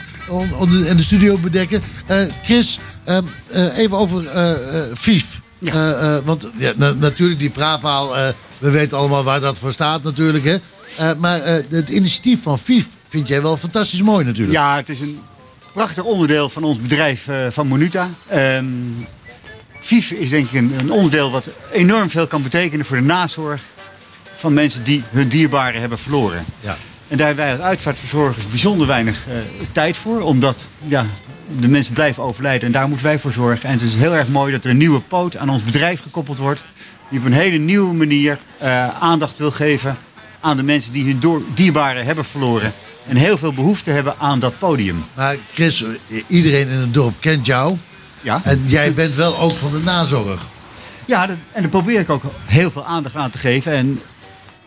en 0.87 0.97
de 0.97 1.03
studio 1.03 1.37
bedekken. 1.37 1.81
Eh, 2.05 2.21
Chris, 2.43 2.79
ehm, 3.03 3.23
eh, 3.47 3.77
even 3.77 3.97
over 3.97 4.27
eh 4.27 4.55
FIF. 4.95 5.39
Want 6.25 6.49
ja, 6.57 6.73
na- 6.75 6.91
natuurlijk 6.93 7.39
die 7.39 7.49
praatpaal, 7.49 8.13
we 8.57 8.69
weten 8.71 8.97
allemaal 8.97 9.23
waar 9.23 9.39
dat 9.39 9.59
voor 9.59 9.71
staat 9.71 10.03
natuurlijk. 10.03 10.43
Hè? 10.43 11.15
Maar 11.15 11.41
het 11.69 11.89
initiatief 11.89 12.41
van 12.41 12.59
FIF 12.59 12.87
vind 13.09 13.27
jij 13.27 13.41
wel 13.41 13.57
fantastisch 13.57 14.01
mooi 14.01 14.25
natuurlijk. 14.25 14.57
Ja, 14.57 14.75
het 14.75 14.89
is 14.89 14.99
een 15.01 15.19
prachtig 15.73 16.03
onderdeel 16.03 16.49
van 16.49 16.63
ons 16.63 16.79
bedrijf 16.81 17.27
van 17.49 17.67
Monuta. 17.67 18.09
Ehm 18.27 18.65
FIF 19.81 20.11
is 20.11 20.29
denk 20.29 20.49
ik 20.49 20.57
een, 20.57 20.73
een 20.79 20.91
onderdeel 20.91 21.31
wat 21.31 21.47
enorm 21.71 22.09
veel 22.09 22.27
kan 22.27 22.41
betekenen 22.43 22.85
voor 22.85 22.97
de 22.97 23.03
nazorg 23.03 23.61
van 24.35 24.53
mensen 24.53 24.83
die 24.83 25.03
hun 25.09 25.27
dierbaren 25.27 25.79
hebben 25.81 25.97
verloren. 25.99 26.45
Ja. 26.59 26.77
En 27.11 27.17
daar 27.17 27.27
hebben 27.27 27.45
wij 27.45 27.53
als 27.55 27.65
uitvaartverzorgers 27.65 28.47
bijzonder 28.47 28.87
weinig 28.87 29.25
eh, 29.27 29.33
tijd 29.71 29.97
voor, 29.97 30.21
omdat 30.21 30.67
ja, 30.87 31.05
de 31.59 31.69
mensen 31.69 31.93
blijven 31.93 32.23
overlijden 32.23 32.65
en 32.67 32.71
daar 32.71 32.87
moeten 32.87 33.05
wij 33.05 33.19
voor 33.19 33.31
zorgen. 33.31 33.69
En 33.69 33.71
het 33.73 33.81
is 33.81 33.95
heel 33.95 34.15
erg 34.15 34.27
mooi 34.27 34.51
dat 34.51 34.63
er 34.63 34.69
een 34.69 34.77
nieuwe 34.77 35.01
poot 35.01 35.37
aan 35.37 35.49
ons 35.49 35.63
bedrijf 35.63 36.01
gekoppeld 36.01 36.37
wordt, 36.37 36.63
die 37.09 37.19
op 37.19 37.25
een 37.25 37.33
hele 37.33 37.57
nieuwe 37.57 37.93
manier 37.93 38.39
eh, 38.57 38.87
aandacht 38.87 39.37
wil 39.37 39.51
geven 39.51 39.97
aan 40.39 40.57
de 40.57 40.63
mensen 40.63 40.93
die 40.93 41.03
hun 41.05 41.19
door- 41.19 41.41
dierbaren 41.53 42.05
hebben 42.05 42.25
verloren. 42.25 42.73
En 43.07 43.15
heel 43.15 43.37
veel 43.37 43.53
behoefte 43.53 43.89
hebben 43.89 44.15
aan 44.17 44.39
dat 44.39 44.59
podium. 44.59 45.05
Maar 45.13 45.35
Chris, 45.53 45.85
iedereen 46.27 46.67
in 46.67 46.79
het 46.79 46.93
dorp 46.93 47.15
kent 47.19 47.45
jou. 47.45 47.77
Ja. 48.21 48.41
En 48.43 48.63
jij 48.65 48.93
bent 48.93 49.15
wel 49.15 49.39
ook 49.39 49.57
van 49.57 49.71
de 49.71 49.79
nazorg. 49.79 50.47
Ja, 51.05 51.25
dat, 51.27 51.37
en 51.51 51.61
daar 51.61 51.71
probeer 51.71 51.99
ik 51.99 52.09
ook 52.09 52.23
heel 52.45 52.71
veel 52.71 52.85
aandacht 52.85 53.15
aan 53.15 53.29
te 53.29 53.37
geven. 53.37 53.73
En, 53.73 54.01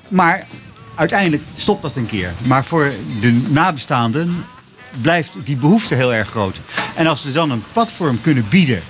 maar 0.08 0.46
uiteindelijk 0.94 1.42
stopt 1.54 1.82
dat 1.82 1.96
een 1.96 2.06
keer. 2.06 2.32
Maar 2.42 2.64
voor 2.64 2.92
de 3.20 3.32
nabestaanden 3.48 4.44
blijft 5.00 5.36
die 5.44 5.56
behoefte 5.56 5.94
heel 5.94 6.14
erg 6.14 6.28
groot. 6.28 6.60
En 6.94 7.06
als 7.06 7.22
we 7.22 7.32
dan 7.32 7.50
een 7.50 7.64
platform 7.72 8.20
kunnen 8.20 8.48
bieden... 8.48 8.82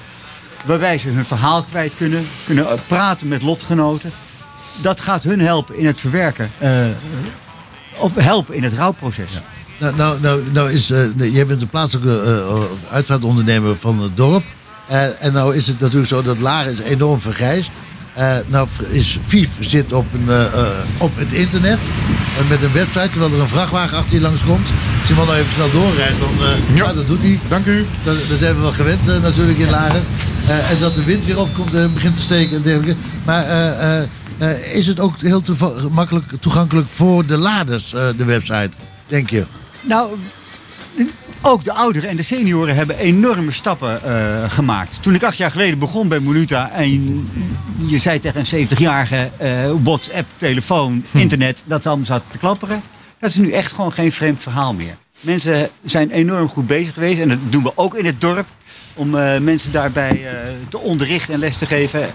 waarbij 0.65 0.99
ze 0.99 1.09
hun 1.09 1.25
verhaal 1.25 1.63
kwijt 1.63 1.95
kunnen... 1.95 2.27
kunnen 2.47 2.71
eh, 2.71 2.79
praten 2.87 3.29
met 3.29 3.43
lotgenoten... 3.43 4.11
dat 4.83 5.01
gaat 5.01 5.25
hun 5.25 5.41
helpen 5.41 5.77
in 5.79 5.87
het 5.87 6.01
verwerken. 6.01 6.51
eh, 6.59 6.87
of 7.99 8.15
helpen 8.15 8.55
in 8.55 8.63
het 8.63 8.73
rouwproces. 8.73 9.41
Nou, 9.79 9.97
nou, 9.97 10.21
nou, 10.21 10.43
nou 10.53 10.73
is, 10.73 10.91
eh, 10.91 11.33
jij 11.33 11.47
bent 11.47 11.63
een 11.63 11.69
plaatselijke 11.69 12.23
eh, 12.23 12.93
uitvaartondernemer 12.93 13.77
van 13.77 14.03
het 14.03 14.17
dorp. 14.17 14.45
En 15.21 15.33
nou 15.33 15.57
is 15.57 15.67
het 15.67 15.81
natuurlijk 15.81 16.09
zo 16.09 16.23
dat 16.23 16.39
Laren 16.39 16.73
is 16.73 16.79
enorm 16.79 17.21
vergrijsd. 17.21 17.71
Eh, 18.15 18.37
nou 18.47 18.69
is 18.89 19.19
FIF 19.27 19.49
zit 19.61 19.93
op, 19.93 20.07
een, 20.13 20.29
eh, 20.29 20.45
eh, 20.45 20.67
op 20.99 21.11
het 21.17 21.33
internet 21.33 21.91
met 22.49 22.63
een 22.63 22.73
website, 22.73 23.09
terwijl 23.11 23.33
er 23.33 23.41
een 23.41 23.49
vrachtwagen 23.49 23.97
achter 23.97 24.15
je 24.15 24.21
langskomt. 24.21 24.69
Als 24.99 25.07
die 25.07 25.17
man 25.17 25.27
nou 25.27 25.39
even 25.39 25.53
snel 25.53 25.71
doorrijdt, 25.71 26.19
dan 26.19 26.29
eh, 26.41 26.77
ja. 26.77 26.93
dat 26.93 27.07
doet 27.07 27.23
hij. 27.23 27.39
Dank 27.49 27.67
u. 27.67 27.87
Dat, 28.05 28.17
dat 28.29 28.39
zijn 28.39 28.55
we 28.55 28.61
wel 28.61 28.73
gewend 28.73 29.07
natuurlijk 29.23 29.59
in 29.59 29.71
Laren. 29.71 30.05
Eh, 30.47 30.71
en 30.71 30.79
dat 30.81 30.95
de 30.95 31.05
wind 31.05 31.25
weer 31.27 31.39
opkomt 31.39 31.75
en 31.75 31.95
begint 31.95 32.17
te 32.17 32.23
steken 32.23 32.57
en 32.57 32.63
dergelijke. 32.63 32.97
Maar 33.25 33.45
eh, 33.45 33.97
eh, 33.99 34.09
eh, 34.39 34.75
is 34.77 34.87
het 34.87 35.01
ook 35.01 35.15
heel 35.21 35.41
toeva- 35.41 35.73
makkelijk 35.91 36.27
toegankelijk 36.41 36.89
voor 36.91 37.27
de 37.27 37.37
laders, 37.37 37.95
eh, 37.95 38.07
de 38.17 38.25
website, 38.25 38.71
denk 39.09 39.31
je? 39.31 39.47
Nou, 39.81 40.11
ook 41.47 41.65
de 41.65 41.73
ouderen 41.73 42.09
en 42.09 42.17
de 42.17 42.23
senioren 42.23 42.75
hebben 42.75 42.99
enorme 42.99 43.53
stappen 43.53 44.03
eh, 44.03 44.51
gemaakt. 44.51 45.03
Toen 45.03 45.15
ik 45.15 45.23
acht 45.23 45.37
jaar 45.37 45.51
geleden 45.51 45.79
begon 45.79 46.09
bij 46.09 46.19
Monuta 46.19 46.71
en 46.71 47.29
je 47.87 47.99
zei 47.99 48.21
tegen 48.21 48.45
een 48.47 48.69
70-jarige 48.69 49.31
eh, 49.37 49.71
WhatsApp, 49.83 50.29
telefoon, 50.37 51.05
internet, 51.13 51.63
dat 51.65 51.83
ze 51.83 51.89
allemaal 51.89 52.07
zaten 52.07 52.31
te 52.31 52.39
klapperen. 52.39 52.83
Dat 53.19 53.31
is 53.31 53.37
nu 53.37 53.51
echt 53.51 53.73
gewoon 53.73 53.93
geen 53.93 54.13
vreemd 54.13 54.43
verhaal 54.43 54.75
meer. 54.75 54.97
Mensen 55.21 55.71
zijn 55.85 56.11
enorm 56.11 56.49
goed 56.49 56.67
bezig 56.67 56.95
geweest 56.95 57.21
en 57.21 57.29
dat 57.29 57.39
doen 57.49 57.63
we 57.63 57.73
ook 57.75 57.95
in 57.95 58.05
het 58.05 58.21
dorp. 58.21 58.47
Om 58.95 59.15
eh, 59.15 59.39
mensen 59.39 59.73
daarbij 59.73 60.27
te 60.69 60.79
onderrichten 60.79 61.35
en 61.35 61.41
les 61.41 61.57
te 61.57 61.67
geven. 61.67 62.11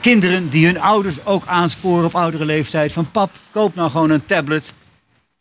Kinderen 0.00 0.48
die 0.48 0.66
hun 0.66 0.80
ouders 0.80 1.16
ook 1.24 1.46
aansporen 1.46 2.04
op 2.04 2.14
oudere 2.14 2.44
leeftijd. 2.44 2.92
Van 2.92 3.10
pap, 3.10 3.30
koop 3.50 3.74
nou 3.74 3.90
gewoon 3.90 4.10
een 4.10 4.26
tablet. 4.26 4.72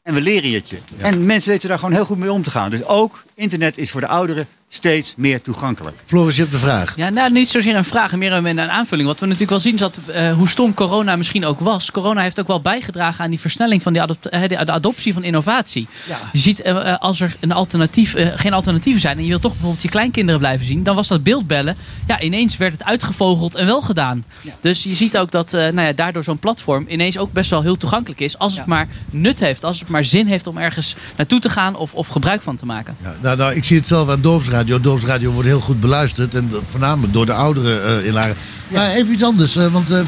En 0.08 0.14
we 0.14 0.22
leren 0.22 0.52
het 0.52 0.70
je. 0.70 0.78
En 0.98 1.26
mensen 1.26 1.52
weten 1.52 1.70
daar 1.70 1.80
gewoon 1.80 1.94
heel 1.94 2.06
goed 2.06 2.18
mee 2.18 2.32
om 2.32 2.44
te 2.44 2.52
gaan. 2.52 2.70
Dus 2.70 2.84
ook 2.84 3.24
internet 3.36 3.78
is 3.78 3.92
voor 3.92 4.02
de 4.02 4.08
ouderen 4.08 4.48
steeds 4.70 5.14
meer 5.18 5.42
toegankelijk. 5.42 5.98
Floris, 6.06 6.36
je 6.36 6.42
hebt 6.42 6.54
de 6.54 6.60
vraag. 6.60 6.96
Ja, 6.96 7.10
nou, 7.10 7.32
niet 7.32 7.50
zozeer 7.50 7.76
een 7.76 7.86
vraag, 7.86 8.16
meer 8.16 8.34
een, 8.34 8.46
een 8.46 8.60
aanvulling. 8.60 9.08
Wat 9.08 9.20
we 9.20 9.26
natuurlijk 9.26 9.52
wel 9.52 9.60
zien 9.60 9.74
is 9.74 9.80
dat, 9.80 10.00
eh, 10.06 10.34
hoe 10.34 10.50
stom 10.50 10.74
corona 10.74 11.16
misschien 11.16 11.46
ook 11.46 11.60
was. 11.60 11.92
Corona 11.92 12.22
heeft 12.22 12.40
ook 12.40 12.48
wel 12.48 12.62
bijgedragen 12.62 13.24
aan 13.24 13.30
die 13.30 13.40
versnelling 13.40 13.82
van 13.82 13.94
die 13.94 14.02
adop- 14.02 14.26
eh, 14.26 14.42
de, 14.42 14.48
de 14.48 14.72
adoptie 14.72 15.14
van 15.14 15.24
innovatie. 15.24 15.88
Je 16.32 16.40
ziet, 16.40 16.62
eh, 16.62 16.98
als 17.00 17.20
er 17.20 17.36
een 17.40 17.52
alternatief, 17.52 18.16
geen 18.36 18.54
alternatieven 18.54 19.02
zijn 19.02 19.18
en 19.18 19.24
je 19.24 19.30
wil 19.30 19.40
toch 19.40 19.52
bijvoorbeeld 19.52 19.82
je 19.82 19.90
kleinkinderen 19.90 20.40
blijven 20.40 20.66
zien, 20.66 20.84
dan 20.84 20.96
was 20.96 21.08
dat 21.08 21.24
beeldbellen. 21.24 21.76
Ja, 22.08 22.22
ineens 22.22 22.58
werd 22.58 22.72
het 22.72 22.84
uitgevogeld 22.84 23.56
en 23.56 23.66
wel 23.66 23.82
gedaan. 23.82 24.26
Dus 24.60 24.84
je 24.84 24.96
ziet 24.96 25.18
ook 25.18 25.32
dat 25.32 25.54
eh, 25.54 25.62
nou 25.62 25.88
ja, 25.88 25.94
daardoor 25.94 26.24
zo'n 26.24 26.40
platform 26.40 26.86
ineens 26.88 27.18
ook 27.18 27.32
best 27.34 27.50
wel 27.50 27.62
heel 27.62 27.78
toegankelijk 27.78 28.20
is. 28.20 28.38
Als 28.38 28.58
het 28.58 28.66
maar 28.66 28.88
nut 29.10 29.40
heeft, 29.40 29.64
als 29.64 29.80
het 29.80 29.90
maar 29.90 30.06
zin 30.06 30.28
heeft 30.28 30.48
om 30.48 30.58
ergens 30.58 30.96
naartoe 31.16 31.40
te 31.40 31.50
gaan 31.50 31.76
of, 31.76 31.94
of 31.94 32.08
gebruik 32.08 32.42
van 32.42 32.56
te 32.56 32.66
maken. 32.66 32.96
Ja, 33.04 33.16
nou, 33.22 33.38
nou, 33.38 33.56
ik 33.56 33.64
zie 33.64 33.78
het 33.78 33.88
zelf 33.88 34.10
aan 34.10 34.22
Dorpsradio. 34.66 34.92
Dorpsradio 34.92 35.32
wordt 35.32 35.48
heel 35.48 35.60
goed 35.60 35.80
beluisterd. 35.80 36.36
En 36.36 36.52
voornamelijk 36.70 37.14
door 37.14 37.26
de 37.26 37.34
ouderen 37.34 38.00
eh, 38.00 38.06
in 38.06 38.14
Laren. 38.14 38.36
Maar 38.68 38.92
even 38.92 39.14
iets 39.14 39.24
anders. 39.24 39.56
eh, 39.56 39.68
want 39.68 39.90
eh, 39.92 40.02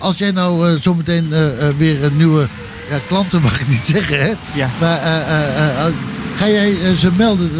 als 0.00 0.18
jij 0.18 0.30
nou 0.30 0.78
zometeen 0.80 1.28
weer 1.76 2.04
een 2.04 2.16
nieuwe 2.16 2.46
ja, 2.90 2.98
klanten, 3.06 3.42
mag 3.48 3.60
ik 3.60 3.68
niet 3.68 3.86
zeggen, 3.86 4.20
hè? 4.20 4.32
Ja. 4.54 4.70
Maar 4.80 4.96
eh, 4.98 5.92
ga 6.36 6.48
jij 6.48 6.94
ze 6.94 7.10
melden 7.16 7.50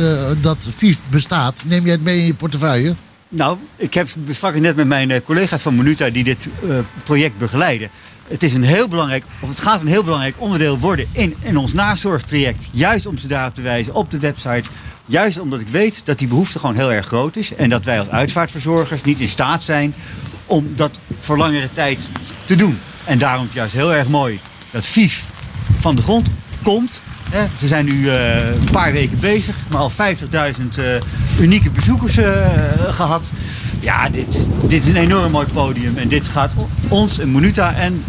dat 0.41 0.69
FIF 0.77 0.99
bestaat? 1.09 1.63
Neem 1.67 1.83
jij 1.83 1.93
het 1.93 2.05
mee 2.05 2.19
in 2.19 2.27
je 2.27 2.35
portefeuille? 2.35 2.95
Nou, 3.29 3.59
ik 3.77 3.95
heb, 3.95 4.09
besprak 4.19 4.53
het 4.53 4.63
net 4.63 4.77
met 4.77 4.87
mijn 4.87 5.23
collega's 5.25 5.63
van 5.63 5.75
Monuta 5.75 6.11
die 6.11 6.25
dit 6.25 6.49
project 7.05 7.39
begeleiden. 7.39 7.91
Het 8.29 8.43
is 8.43 8.55
een 8.55 8.63
heel 8.65 8.89
belangrijk, 8.89 9.25
of 9.41 9.49
het 9.49 9.61
gaat 9.61 9.81
een 9.81 9.87
heel 9.87 10.05
belangrijk 10.05 10.35
onderdeel 10.39 10.79
worden 10.79 11.07
in, 11.13 11.35
in 11.41 11.57
ons 11.57 11.73
nazorgtraject. 11.73 12.67
Juist 12.71 13.07
om 13.07 13.19
ze 13.19 13.27
daarop 13.27 13.55
te 13.55 13.61
wijzen 13.61 13.95
op 13.95 14.11
de 14.11 14.19
website. 14.19 14.63
Juist 15.11 15.39
omdat 15.41 15.61
ik 15.61 15.69
weet 15.69 16.01
dat 16.05 16.19
die 16.19 16.29
behoefte 16.29 16.59
gewoon 16.59 16.75
heel 16.75 16.93
erg 16.93 17.07
groot 17.07 17.37
is. 17.37 17.55
En 17.55 17.71
dat 17.71 17.85
wij 17.85 17.99
als 17.99 18.09
uitvaartverzorgers 18.09 19.03
niet 19.03 19.21
in 19.21 19.29
staat 19.29 19.63
zijn 19.63 19.95
om 20.47 20.73
dat 20.77 20.99
voor 21.19 21.39
langere 21.39 21.69
tijd 21.73 22.11
te 22.45 22.55
doen. 22.55 22.79
En 23.05 23.19
daarom 23.19 23.49
juist 23.53 23.73
heel 23.73 23.95
erg 23.95 24.09
mooi 24.09 24.41
dat 24.71 24.85
FIF 24.85 25.25
van 25.79 25.97
de 25.97 26.03
grond 26.03 26.31
komt. 26.63 27.01
Ze 27.59 27.67
zijn 27.67 27.85
nu 27.85 28.09
eh, 28.09 28.49
een 28.49 28.71
paar 28.73 28.93
weken 28.93 29.19
bezig, 29.21 29.57
maar 29.71 29.81
al 29.81 29.91
50.000 29.91 29.97
eh, 30.77 30.85
unieke 31.41 31.71
bezoekers 31.71 32.17
eh, 32.17 32.47
gehad. 32.89 33.33
Ja, 33.81 34.09
dit, 34.11 34.47
dit 34.67 34.83
is 34.83 34.89
een 34.89 34.97
enorm 34.97 35.31
mooi 35.31 35.47
podium. 35.53 35.97
En 35.97 36.09
dit 36.09 36.29
gaat 36.29 36.53
ons, 36.89 37.19
en 37.19 37.29
Monuta 37.29 37.75
en 37.75 38.05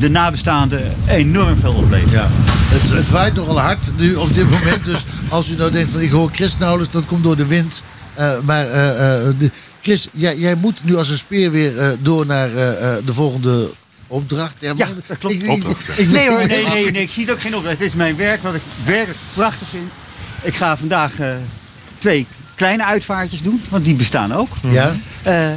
de 0.00 0.10
nabestaanden 0.10 0.82
enorm 1.08 1.56
veel 1.56 1.72
opleveren. 1.72 2.12
Ja. 2.12 2.28
Het, 2.32 2.90
het 2.96 3.10
waait 3.10 3.34
nogal 3.34 3.60
hard 3.60 3.90
nu 3.96 4.14
op 4.14 4.34
dit 4.34 4.50
moment. 4.50 4.84
Dus 4.84 5.04
als 5.28 5.50
u 5.50 5.56
nou 5.56 5.70
denkt 5.70 5.90
van 5.90 6.00
ik 6.00 6.10
hoor 6.10 6.30
Chris 6.32 6.56
nauwelijks, 6.58 6.92
dat 6.92 7.04
komt 7.04 7.22
door 7.22 7.36
de 7.36 7.46
wind. 7.46 7.82
Eh, 8.14 8.32
maar 8.44 8.66
eh, 8.70 9.26
eh, 9.28 9.34
de, 9.38 9.50
Chris, 9.82 10.08
jij, 10.12 10.36
jij 10.38 10.54
moet 10.54 10.84
nu 10.84 10.96
als 10.96 11.08
een 11.08 11.18
speer 11.18 11.50
weer 11.50 11.78
eh, 11.78 11.88
door 12.00 12.26
naar 12.26 12.54
eh, 12.54 12.96
eh, 12.96 13.04
de 13.06 13.12
volgende 13.12 13.70
opdracht. 14.06 14.60
Ja, 14.60 14.72
Ja, 14.76 14.86
dat 15.06 15.18
klopt. 15.18 15.34
Ik, 15.34 15.42
ik, 15.42 15.64
ik- 15.96 16.10
nee 16.10 16.28
hoor, 16.28 16.46
nee, 16.46 16.66
nee, 16.68 16.90
nee, 16.90 17.02
ik 17.02 17.10
zie 17.10 17.24
het 17.24 17.32
ook 17.32 17.40
geen 17.40 17.54
opdracht. 17.56 17.78
Het 17.78 17.86
is 17.86 17.94
mijn 17.94 18.16
werk 18.16 18.42
wat 18.42 18.54
ik 18.54 18.60
werkelijk 18.84 19.18
prachtig 19.34 19.68
vind. 19.68 19.90
Ik 20.42 20.54
ga 20.54 20.76
vandaag 20.76 21.18
eh, 21.18 21.28
twee 21.98 22.26
kleine 22.54 22.84
uitvaartjes 22.84 23.42
doen, 23.42 23.60
want 23.68 23.84
die 23.84 23.94
bestaan 23.94 24.34
ook. 24.34 24.48
Ja. 24.70 24.94
Eh, 25.22 25.48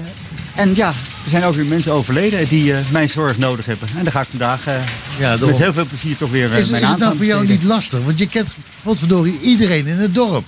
en 0.56 0.76
ja, 0.76 0.88
er 1.24 1.30
zijn 1.30 1.43
ook 1.43 1.54
weer 1.56 1.66
mensen 1.66 1.91
overleden 1.91 2.47
die 2.47 2.74
eh, 2.74 2.80
mijn 2.91 3.10
zorg 3.10 3.38
nodig 3.38 3.66
hebben. 3.66 3.89
En 3.97 4.04
daar 4.04 4.14
ga 4.14 4.22
ik 4.22 4.28
vandaag 4.30 4.68
eh, 4.68 4.76
daarom. 5.20 5.49
met 5.49 5.58
heel 5.58 5.74
veel 5.74 5.86
plezier 5.86 6.18
toch 6.18 6.32
weer 6.32 6.51
eh, 6.54 6.58
Is, 6.58 6.70
mijn 6.70 6.84
is 6.84 6.89
het 6.89 6.99
nou 6.99 7.12
aan 7.12 7.18
voor 7.18 7.26
jou 7.26 7.39
besteden. 7.39 7.64
niet 7.64 7.74
lastig? 7.76 8.04
Want 8.04 8.20
je 8.20 8.28
kent 8.28 8.51
potverdorie 8.84 9.39
iedereen 9.39 9.88
in 9.88 9.97
het 9.97 10.14
dorp. 10.14 10.45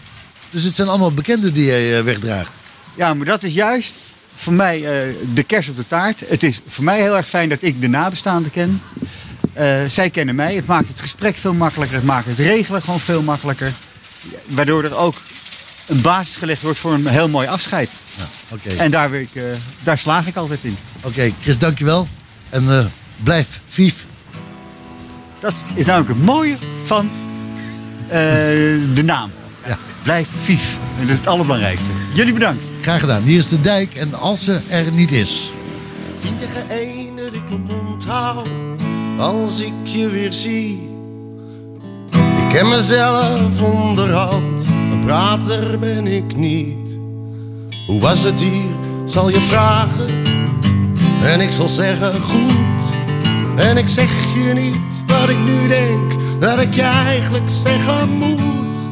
Dus 0.55 0.63
het 0.63 0.75
zijn 0.75 0.87
allemaal 0.87 1.11
bekenden 1.11 1.53
die 1.53 1.65
jij 1.65 1.97
eh, 1.97 2.03
wegdraagt. 2.03 2.57
Ja, 2.95 3.13
maar 3.13 3.25
dat 3.25 3.43
is 3.43 3.53
juist 3.53 3.93
voor 4.35 4.53
mij 4.53 4.75
eh, 4.75 5.13
de 5.33 5.43
kers 5.43 5.69
op 5.69 5.75
de 5.75 5.87
taart. 5.87 6.23
Het 6.27 6.43
is 6.43 6.61
voor 6.67 6.83
mij 6.83 7.01
heel 7.01 7.15
erg 7.15 7.27
fijn 7.27 7.49
dat 7.49 7.57
ik 7.61 7.81
de 7.81 7.87
nabestaanden 7.87 8.51
ken. 8.51 8.81
Eh, 9.53 9.83
zij 9.87 10.09
kennen 10.09 10.35
mij. 10.35 10.55
Het 10.55 10.65
maakt 10.65 10.87
het 10.87 10.99
gesprek 10.99 11.35
veel 11.35 11.53
makkelijker. 11.53 11.95
Het 11.95 12.05
maakt 12.05 12.25
het 12.25 12.39
regelen 12.39 12.83
gewoon 12.83 12.99
veel 12.99 13.21
makkelijker. 13.21 13.71
Waardoor 14.45 14.83
er 14.83 14.95
ook 14.95 15.15
een 15.85 16.01
basis 16.01 16.35
gelegd 16.35 16.61
wordt 16.61 16.77
voor 16.77 16.93
een 16.93 17.07
heel 17.07 17.29
mooi 17.29 17.47
afscheid. 17.47 17.89
Oké, 18.49 18.69
En 18.69 18.91
daar, 18.91 19.13
ik, 19.13 19.29
eh, 19.33 19.43
daar 19.83 19.97
slaag 19.97 20.27
ik 20.27 20.35
altijd 20.35 20.59
in. 20.61 20.77
Oké, 21.01 21.31
Chris, 21.41 21.57
dankjewel. 21.57 22.07
En 22.49 22.77
eh, 22.77 22.85
blijf 23.23 23.59
vief. 23.67 24.05
Dat 25.39 25.53
is 25.73 25.85
namelijk 25.85 26.09
het 26.09 26.23
mooie 26.23 26.57
van 26.83 27.09
eh, 28.07 28.17
de 28.93 29.03
naam. 29.05 29.31
Ja. 29.67 29.77
Blijf 30.03 30.27
vief. 30.41 30.77
Dat 30.99 31.09
is 31.09 31.15
het 31.15 31.27
allerbelangrijkste. 31.27 31.89
Jullie 32.13 32.33
bedankt. 32.33 32.63
Graag 32.81 32.99
gedaan. 32.99 33.23
Hier 33.23 33.37
is 33.37 33.47
de 33.47 33.61
dijk 33.61 33.95
en 33.95 34.13
als 34.13 34.43
ze 34.43 34.61
er 34.69 34.91
niet 34.91 35.11
is. 35.11 35.51
Tien 36.17 36.37
tegen 36.39 36.69
één 36.69 37.15
dat 37.15 37.33
ik 37.33 37.49
mijn 37.49 37.61
mond 37.61 38.05
hou 38.05 38.47
als 39.19 39.59
ik 39.59 39.73
je 39.83 40.09
weer 40.09 40.33
zie. 40.33 40.89
Ik 42.11 42.49
ken 42.49 42.69
mezelf 42.69 43.61
onderhand, 43.61 44.65
prater 45.05 45.79
ben 45.79 46.07
ik 46.07 46.35
niet. 46.35 46.99
Hoe 47.87 47.99
was 47.99 48.23
het 48.23 48.39
hier, 48.39 48.71
zal 49.05 49.29
je 49.29 49.41
vragen. 49.41 50.23
En 51.23 51.41
ik 51.41 51.51
zal 51.51 51.67
zeggen 51.67 52.21
goed. 52.21 52.85
En 53.55 53.77
ik 53.77 53.89
zeg 53.89 54.09
je 54.35 54.53
niet 54.53 55.03
wat 55.07 55.29
ik 55.29 55.37
nu 55.37 55.67
denk, 55.67 56.13
dat 56.39 56.59
ik 56.59 56.73
je 56.73 56.81
eigenlijk 56.81 57.49
zeggen 57.49 58.09
moet. 58.09 58.89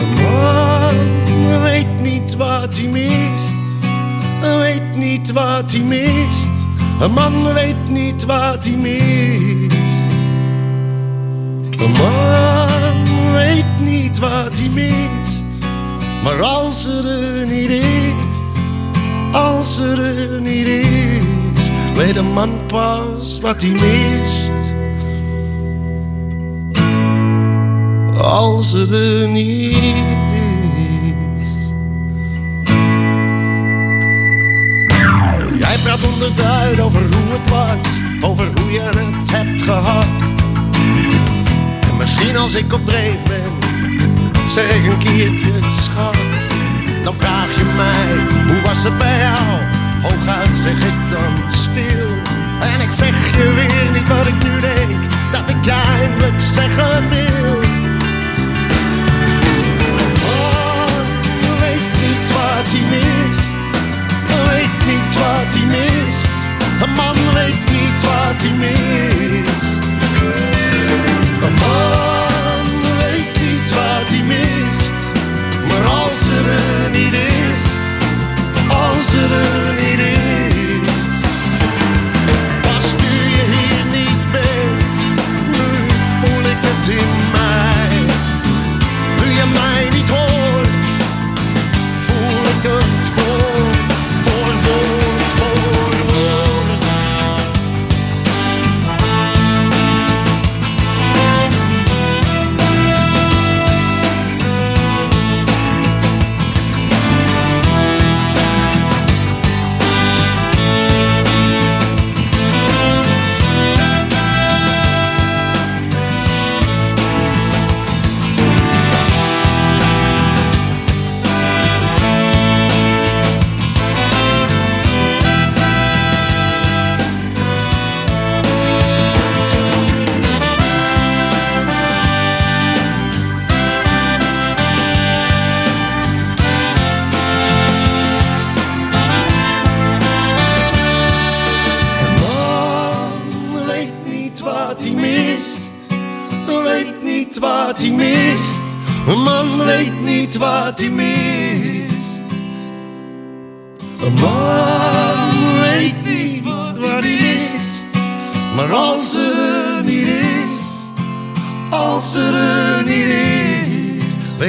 Een 0.00 0.22
man 0.22 1.62
weet 1.62 2.00
niet 2.02 2.36
wat 2.36 2.76
hij 2.76 2.88
mist. 2.88 3.56
Weet 4.40 4.96
niet 4.96 5.32
wat 5.32 5.72
hij 5.72 5.82
mist. 5.82 6.66
Een 7.00 7.12
man 7.12 7.52
weet 7.52 7.88
niet 7.88 8.24
wat 8.24 8.66
hij 8.66 8.76
mist. 8.76 9.75
Wat 14.18 14.58
hij 14.58 14.68
mist. 14.68 15.44
Maar 16.22 16.42
als 16.42 16.82
ze 16.82 17.22
er 17.38 17.46
niet 17.46 17.70
is, 17.70 18.36
als 19.32 19.74
ze 19.74 20.16
er 20.30 20.40
niet 20.40 20.66
is, 20.66 21.70
weet 21.94 22.16
een 22.16 22.32
man 22.32 22.50
pas 22.66 23.40
wat 23.40 23.62
hij 23.62 23.70
mist. 23.70 24.74
Als 28.20 28.70
ze 28.70 29.20
er 29.20 29.28
niet 29.28 29.76
is. 31.40 31.72
Jij 35.58 35.76
praat 35.82 36.12
onderduid 36.12 36.80
over 36.80 37.00
hoe 37.00 37.32
het 37.38 37.50
was, 37.50 37.88
over 38.30 38.46
hoe 38.60 38.72
je 38.72 38.80
het 38.80 39.30
hebt 39.30 39.62
gehad. 39.62 40.06
En 41.90 41.96
misschien 41.98 42.36
als 42.36 42.54
ik 42.54 42.72
op 42.72 42.86
dreef 42.86 43.22
ben, 43.22 43.65
zeg 44.48 44.74
ik 44.74 44.92
een 44.92 44.98
keertje 44.98 45.52
schat. 45.72 46.16
Dan 47.04 47.14
vraag 47.14 47.54
je 47.56 47.64
mij, 47.76 48.08
hoe 48.46 48.62
was 48.62 48.82
het 48.84 48.98
bij 48.98 49.18
jou? 49.18 49.62
Hooguit 50.02 50.50
zeg 50.62 50.76
ik 50.76 50.98
dan 51.10 51.50
stil. 51.50 52.08
En 52.60 52.80
ik 52.80 52.92
zeg 52.92 53.36
je 53.36 53.52
weer 53.54 53.90
niet 53.92 54.08
wat 54.08 54.26
ik 54.26 54.42
nu 54.44 54.60
denk, 54.60 54.96
dat 55.32 55.50
ik 55.50 55.64
je 55.64 55.76
eindelijk 56.00 56.40
zeggen 56.40 57.08
wil. 57.08 57.60
Oh, 60.24 60.86
weet 61.60 61.88
niet 62.02 62.32
wat 62.32 62.68
hij 62.72 62.84
mist. 62.90 63.54
Niet 64.86 65.14
wat 65.14 65.54
hij 65.54 65.66
mist. 65.66 66.30
Een 66.82 66.92
man 66.94 67.34
weet 67.34 67.70
niet 67.70 68.02
wat 68.02 68.42
hij 68.42 68.52
mist. 68.52 69.82
Een 71.42 71.54
man 71.54 72.15
Maar 75.76 75.86
als 75.86 76.18
ze 76.18 76.56
er 76.84 76.90
niet 76.90 77.12
is, 77.12 77.62
als 78.68 79.10
ze 79.10 79.42
er 79.44 79.74
niet 79.74 79.98
is. 79.98 80.15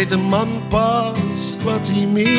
Weet 0.09 0.19
een 0.19 0.25
man 0.25 0.47
pas 0.69 1.17
wat 1.63 1.87
hij 1.91 2.05
mist. 2.05 2.29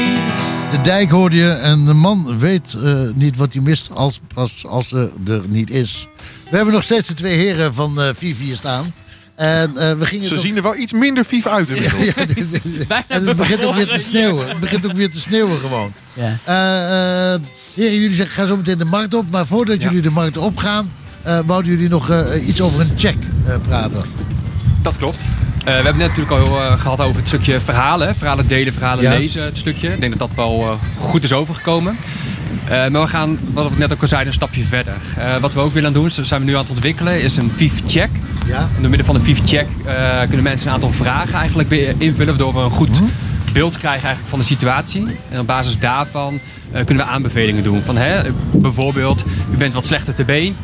De 0.70 0.80
dijk 0.82 1.10
hoorde 1.10 1.36
je 1.36 1.50
en 1.50 1.84
de 1.84 1.92
man 1.92 2.38
weet 2.38 2.76
eh, 2.84 3.00
niet 3.14 3.36
wat 3.36 3.52
hij 3.52 3.62
mist 3.62 3.90
als, 3.94 4.20
als, 4.34 4.66
als 4.66 4.88
ze 4.88 5.10
er 5.26 5.40
niet 5.48 5.70
is. 5.70 6.06
We 6.50 6.56
hebben 6.56 6.74
nog 6.74 6.82
steeds 6.82 7.06
de 7.06 7.14
twee 7.14 7.36
heren 7.36 7.74
van 7.74 8.00
eh 8.00 8.08
Vivi 8.14 8.44
hier 8.44 8.56
staan. 8.56 8.92
En 9.34 9.76
eh, 9.76 9.92
we 9.98 10.06
gingen 10.06 10.26
Ze 10.26 10.34
toch- 10.34 10.42
zien 10.42 10.56
er 10.56 10.62
wel 10.62 10.76
iets 10.76 10.92
minder 10.92 11.24
vief 11.24 11.46
uit 11.46 11.68
inmiddels. 11.74 12.04
Ja, 12.04 12.24
dit- 12.24 12.50
dit- 12.62 12.86
en 13.08 13.26
het 13.26 13.36
begint 13.36 13.64
ook 13.64 13.74
weer 13.74 13.88
te 13.88 13.98
sneeuwen. 13.98 14.48
Het 14.48 14.60
begint 14.60 14.86
ook 14.86 14.92
weer 14.92 15.10
te 15.10 15.20
sneeuwen 15.20 15.58
gewoon. 15.60 15.92
Ja. 16.12 16.38
Eh, 16.44 17.34
eh, 17.34 17.40
heren, 17.74 17.94
jullie 18.00 18.14
zeggen 18.14 18.34
ga 18.42 18.46
zo 18.46 18.56
meteen 18.56 18.78
de 18.78 18.84
markt 18.84 19.14
op. 19.14 19.30
Maar 19.30 19.46
voordat 19.46 19.82
jullie 19.82 20.02
de 20.02 20.10
markt 20.10 20.36
opgaan, 20.36 20.92
eh 21.22 21.38
wouden 21.46 21.72
jullie 21.72 21.88
nog 21.88 22.10
eh, 22.10 22.48
iets 22.48 22.60
over 22.60 22.80
een 22.80 22.90
check 22.96 23.16
eh, 23.46 23.54
praten. 23.68 24.00
Dat 24.82 24.96
klopt. 24.96 25.24
Eh, 25.68 25.74
we 25.74 25.82
hebben 25.82 25.96
net 25.96 26.16
natuurlijk 26.16 26.36
al 26.42 26.60
eh, 26.62 26.80
gehad 26.80 27.00
over 27.00 27.16
het 27.16 27.26
stukje 27.26 27.60
verhalen. 27.60 28.14
Verhalen 28.16 28.46
delen, 28.46 28.72
verhalen 28.72 29.04
Ja. 29.04 29.10
lezen, 29.10 29.44
het 29.44 29.56
stukje. 29.56 29.92
Ik 29.92 30.00
denk 30.00 30.18
dat 30.18 30.28
dat 30.28 30.36
wel 30.36 30.62
eh, 30.62 30.72
goed 31.00 31.24
is 31.24 31.32
overgekomen. 31.32 31.96
Maar 32.68 32.90
we 32.90 33.06
gaan, 33.06 33.38
wat 33.52 33.70
we 33.72 33.78
net 33.78 33.92
ook 33.92 34.00
al 34.00 34.06
zeiden, 34.06 34.28
een 34.28 34.34
stapje 34.34 34.64
verder. 34.64 34.92
Wat 35.40 35.54
we 35.54 35.60
ook 35.60 35.72
willen 35.74 35.92
doen, 35.92 36.04
dus 36.04 36.14
dat 36.14 36.26
zijn 36.26 36.40
we 36.40 36.46
nu 36.46 36.52
aan 36.54 36.60
het 36.60 36.70
ontwikkelen, 36.70 37.20
is 37.22 37.36
een 37.36 37.50
VIF-check. 37.56 38.08
Ja. 38.46 38.68
Door 38.80 38.88
middel 38.88 39.06
van 39.06 39.14
een 39.14 39.22
VIF-check 39.24 39.66
kunnen 40.26 40.42
mensen 40.42 40.68
een 40.68 40.74
aantal 40.74 40.90
vragen 40.90 41.34
eigenlijk 41.34 41.68
weer 41.68 41.94
invullen, 41.98 42.36
waardoor 42.36 42.54
we 42.54 42.60
een 42.60 42.70
goed 42.70 43.00
beeld 43.52 43.76
krijgen 43.78 44.02
eigenlijk 44.02 44.28
van 44.28 44.38
de 44.38 44.44
situatie. 44.44 45.04
En 45.28 45.40
op 45.40 45.46
basis 45.46 45.78
daarvan 45.78 46.40
kunnen 46.84 47.04
we 47.06 47.10
aanbevelingen 47.10 47.62
doen. 47.62 47.82
Van, 47.84 47.96
hè, 47.96 48.20
bijvoorbeeld, 48.52 49.24
u 49.52 49.56
bent 49.56 49.72
wat 49.72 49.84
slechter 49.84 50.14
te 50.14 50.24
been, 50.24 50.56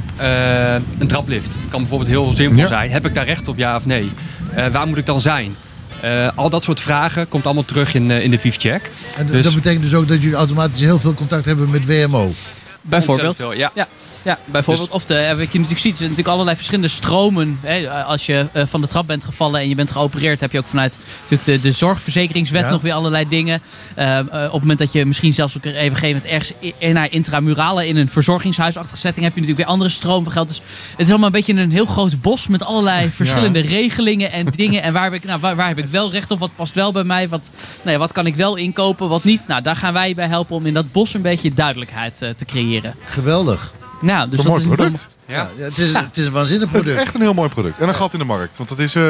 een 0.99 1.07
traplift. 1.07 1.57
kan 1.69 1.81
bijvoorbeeld 1.81 2.11
heel 2.11 2.33
simpel 2.33 2.59
Ja. 2.59 2.67
zijn. 2.67 2.91
Heb 2.91 3.07
ik 3.07 3.15
daar 3.15 3.27
recht 3.27 3.49
op, 3.49 3.57
ja 3.59 3.77
of 3.77 3.87
nee? 3.87 4.11
Eh, 4.57 4.67
waar 4.67 4.87
moet 4.87 4.99
ik 4.99 5.07
dan 5.07 5.21
zijn? 5.21 5.57
Eh, 6.01 6.29
al 6.35 6.51
dat 6.51 6.63
soort 6.63 6.81
vragen 6.81 7.29
komt 7.29 7.45
allemaal 7.45 7.65
terug 7.65 7.95
in, 7.95 8.11
eh, 8.11 8.23
in 8.23 8.31
de 8.31 8.39
VIF-check. 8.39 8.91
En 9.17 9.27
Dus- 9.27 9.45
dat 9.45 9.55
betekent 9.55 9.83
dus 9.83 9.95
ook 9.95 10.09
dat 10.09 10.21
jullie 10.23 10.37
automatisch 10.37 10.81
heel 10.81 10.99
veel 10.99 11.15
contact 11.15 11.45
hebben 11.45 11.71
met 11.71 11.87
WMO. 11.87 12.33
Bijvoorbeeld. 12.81 13.29
Ontzettend 13.29 13.37
veel, 13.37 13.53
ja. 13.53 13.71
Ja, 13.75 13.89
ja, 14.25 14.39
bijvoorbeeld. 14.51 14.87
Dus- 14.87 14.97
Of 14.97 15.05
de, 15.05 15.15
wat 15.15 15.39
je 15.53 15.59
natuurlijk 15.59 15.81
ziet, 15.81 15.91
er 15.93 15.97
zijn 15.97 16.09
natuurlijk 16.09 16.29
allerlei 16.29 16.57
verschillende 16.57 16.89
stromen. 16.89 17.59
Hè. 17.63 17.91
Als 17.91 18.27
je 18.27 18.47
eh, 18.53 18.63
van 18.67 18.81
de 18.81 18.87
trap 18.87 19.07
bent 19.07 19.25
gevallen 19.25 19.61
en 19.61 19.69
je 19.69 19.75
bent 19.75 19.91
geopereerd, 19.91 20.41
heb 20.41 20.53
je 20.53 20.59
ook 20.59 20.67
vanuit 20.67 20.99
natuurlijk 21.23 21.45
de, 21.45 21.69
de 21.69 21.73
zorgverzekeringswet 21.73 22.63
Ja. 22.63 22.71
nog 22.71 22.83
weer 22.83 22.93
allerlei 22.93 23.29
dingen. 23.29 23.63
Eh, 23.95 24.19
eh, 24.19 24.25
op 24.27 24.53
het 24.53 24.61
moment 24.61 24.79
dat 24.79 24.93
je 24.93 25.07
misschien 25.07 25.35
zelfs 25.35 25.57
ook 25.57 25.65
even 25.65 25.85
een 25.85 25.95
gegeven 25.97 26.07
moment 26.09 26.25
ergens 26.25 26.53
in 26.79 26.95
naar 26.95 27.13
intramurale 27.13 27.87
in 27.87 27.97
een 27.97 28.09
verzorgingshuisachtige 28.09 28.97
setting 28.99 29.25
heb 29.25 29.35
je 29.35 29.41
natuurlijk 29.41 29.67
weer 29.67 29.75
andere 29.77 29.91
stroom 29.91 30.23
van 30.23 30.33
geld. 30.33 30.49
Dus 30.49 30.61
het 30.91 31.01
is 31.01 31.09
allemaal 31.09 31.27
een 31.27 31.33
beetje 31.33 31.53
een 31.55 31.71
heel 31.73 31.87
groot 31.87 32.21
bos 32.21 32.47
met 32.47 32.63
allerlei 32.65 33.11
verschillende 33.11 33.61
regelingen 33.61 34.33
en 34.33 34.47
dingen. 34.57 34.83
En 34.83 34.93
waar 34.93 35.05
heb, 35.05 35.13
ik, 35.13 35.25
nou, 35.25 35.41
waar, 35.41 35.57
waar 35.57 35.69
heb 35.69 35.79
ik 35.79 35.87
wel 35.87 36.11
recht 36.11 36.31
op? 36.31 36.39
Wat 36.39 36.51
past 36.57 36.75
wel 36.75 36.93
bij 36.93 37.05
mij? 37.05 37.29
Wat, 37.29 37.51
nou 37.83 37.91
ja, 37.91 37.99
wat 37.99 38.13
kan 38.13 38.27
ik 38.27 38.37
wel 38.37 38.57
inkopen? 38.57 39.09
Wat 39.09 39.25
niet? 39.25 39.47
Nou, 39.47 39.63
daar 39.63 39.77
gaan 39.77 39.93
wij 39.93 40.15
bij 40.15 40.27
helpen 40.29 40.57
om 40.57 40.67
in 40.67 40.75
dat 40.75 40.93
bos 40.93 41.15
een 41.15 41.23
beetje 41.23 41.55
duidelijkheid 41.55 42.23
eh, 42.23 42.31
te 42.31 42.45
creëren. 42.45 42.95
Geweldig. 43.05 43.73
Nou, 44.01 44.29
dus 44.29 44.39
Een 44.39 44.45
dat 44.45 44.53
mooi 44.53 44.65
is 44.65 44.71
een 44.71 44.77
product. 44.77 45.09
Ja, 45.27 45.49
ja, 45.57 45.65
het, 45.65 45.79
is, 45.79 45.93
Ja. 45.93 46.03
het 46.05 46.17
is 46.19 46.27
een 46.27 46.33
waanzinnig 46.33 46.69
Het 46.69 46.77
is 46.77 46.83
product. 46.83 47.05
echt 47.05 47.15
een 47.15 47.21
heel 47.21 47.35
mooi 47.35 47.49
product. 47.49 47.79
En 47.79 47.89
een 47.89 47.95
gat 47.95 48.13
in 48.13 48.19
de 48.19 48.25
markt. 48.25 48.57
Want 48.57 48.69
dat 48.69 48.79
is 48.79 48.95
eh, 48.95 49.03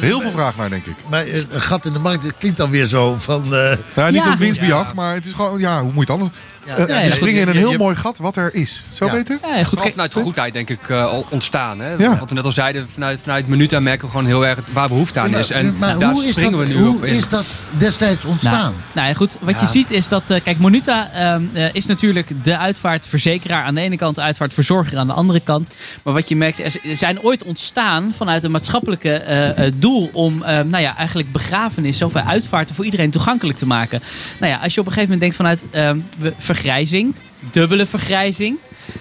heel 0.00 0.20
veel 0.20 0.30
vraag 0.30 0.56
naar, 0.56 0.70
denk 0.70 0.86
ik. 0.86 0.94
Maar 1.08 1.20
eh, 1.26 1.34
een 1.50 1.60
gat 1.60 1.84
in 1.86 1.92
de 1.92 1.98
markt 1.98 2.32
klinkt 2.38 2.58
dan 2.58 2.70
weer 2.70 2.86
zo 2.86 3.14
van... 3.18 3.54
eh, 3.54 3.76
Ja, 3.94 4.06
niet 4.10 4.14
ja. 4.24 4.32
op 4.32 4.38
winstbejag, 4.38 4.94
maar 4.94 5.14
het 5.14 5.26
is 5.26 5.32
gewoon, 5.32 5.58
ja, 5.60 5.82
hoe 5.82 5.92
moet 5.92 6.06
je 6.06 6.12
het 6.12 6.20
anders? 6.22 6.30
Ja, 6.76 6.86
Eh, 6.86 7.06
ja, 7.06 7.14
springen 7.14 7.40
in 7.42 7.48
een 7.48 7.56
heel 7.56 7.70
je- 7.70 7.78
mooi 7.78 7.96
gat 7.96 8.18
wat 8.18 8.36
er 8.36 8.54
is. 8.54 8.84
Zo 8.92 9.04
Ja. 9.06 9.12
beter? 9.12 9.38
Ja, 9.42 9.56
goed. 9.58 9.68
Vooral 9.68 9.90
vanuit 9.90 10.12
de 10.12 10.20
goedheid 10.20 10.52
denk 10.52 10.70
ik 10.70 10.88
eh, 10.88 11.04
al 11.04 11.26
ontstaan. 11.28 11.80
Hè? 11.80 11.92
Ja. 11.98 12.18
Wat 12.18 12.28
we 12.28 12.34
net 12.34 12.44
al 12.44 12.52
zeiden, 12.52 12.88
vanuit, 12.92 13.18
vanuit 13.22 13.46
Minuta 13.48 13.80
merken 13.80 14.04
we 14.04 14.10
gewoon 14.10 14.26
heel 14.26 14.46
erg 14.46 14.58
waar 14.72 14.88
behoefte 14.88 15.20
aan 15.20 15.34
is. 15.36 15.50
En 15.50 15.76
maar 15.78 15.98
daar 15.98 16.10
hoe 16.10 16.24
is 16.24 16.30
springen 16.34 16.58
dat, 16.58 16.60
we 16.68 16.74
nu 16.74 16.80
hoe 16.80 16.96
op 16.96 17.04
in. 17.04 17.14
is 17.14 17.28
dat 17.28 17.44
destijds 17.70 18.24
ontstaan? 18.24 18.52
Nou, 18.60 18.72
nou 18.92 19.08
ja, 19.08 19.14
goed. 19.14 19.36
Wat 19.40 19.54
Ja. 19.54 19.60
je 19.60 19.66
ziet 19.66 19.90
is 19.90 20.08
dat, 20.08 20.30
eh, 20.30 20.40
kijk, 20.44 20.58
Monuta 20.58 21.10
ehm, 21.12 21.42
eh, 21.52 21.74
is 21.74 21.86
natuurlijk 21.86 22.44
de 22.44 22.58
uitvaartverzekeraar 22.58 23.64
aan 23.64 23.74
de 23.74 23.80
ene 23.80 23.96
kant, 23.96 24.14
de 24.14 24.20
uitvaartverzorger 24.22 24.98
aan 24.98 25.06
de 25.06 25.12
andere 25.12 25.40
kant. 25.40 25.70
Maar 26.02 26.14
wat 26.14 26.28
je 26.28 26.36
merkt, 26.36 26.58
er 26.58 26.74
er 26.90 26.96
zijn 26.96 27.22
ooit 27.22 27.42
ontstaan 27.44 28.12
vanuit 28.16 28.44
een 28.44 28.50
maatschappelijke 28.50 29.12
eh, 29.12 29.66
eh, 29.66 29.72
doel 29.76 30.10
om, 30.12 30.42
eh, 30.42 30.48
nou 30.60 30.82
ja, 30.82 30.96
eigenlijk 30.96 31.32
begrafenis 31.32 32.02
of 32.02 32.14
uitvaarten 32.16 32.74
voor 32.74 32.84
iedereen 32.84 33.10
toegankelijk 33.10 33.58
te 33.58 33.66
maken. 33.66 34.02
Nou 34.38 34.52
ja, 34.52 34.58
als 34.62 34.74
je 34.74 34.80
op 34.80 34.86
een 34.86 34.92
gegeven 34.92 35.14
moment 35.18 35.20
denkt 35.20 35.36
vanuit 35.36 35.66
ehm, 35.70 35.98
we- 36.18 36.32
vergrijzing, 36.60 37.14
dubbele 37.50 37.86
vergrijzing. 37.86 38.56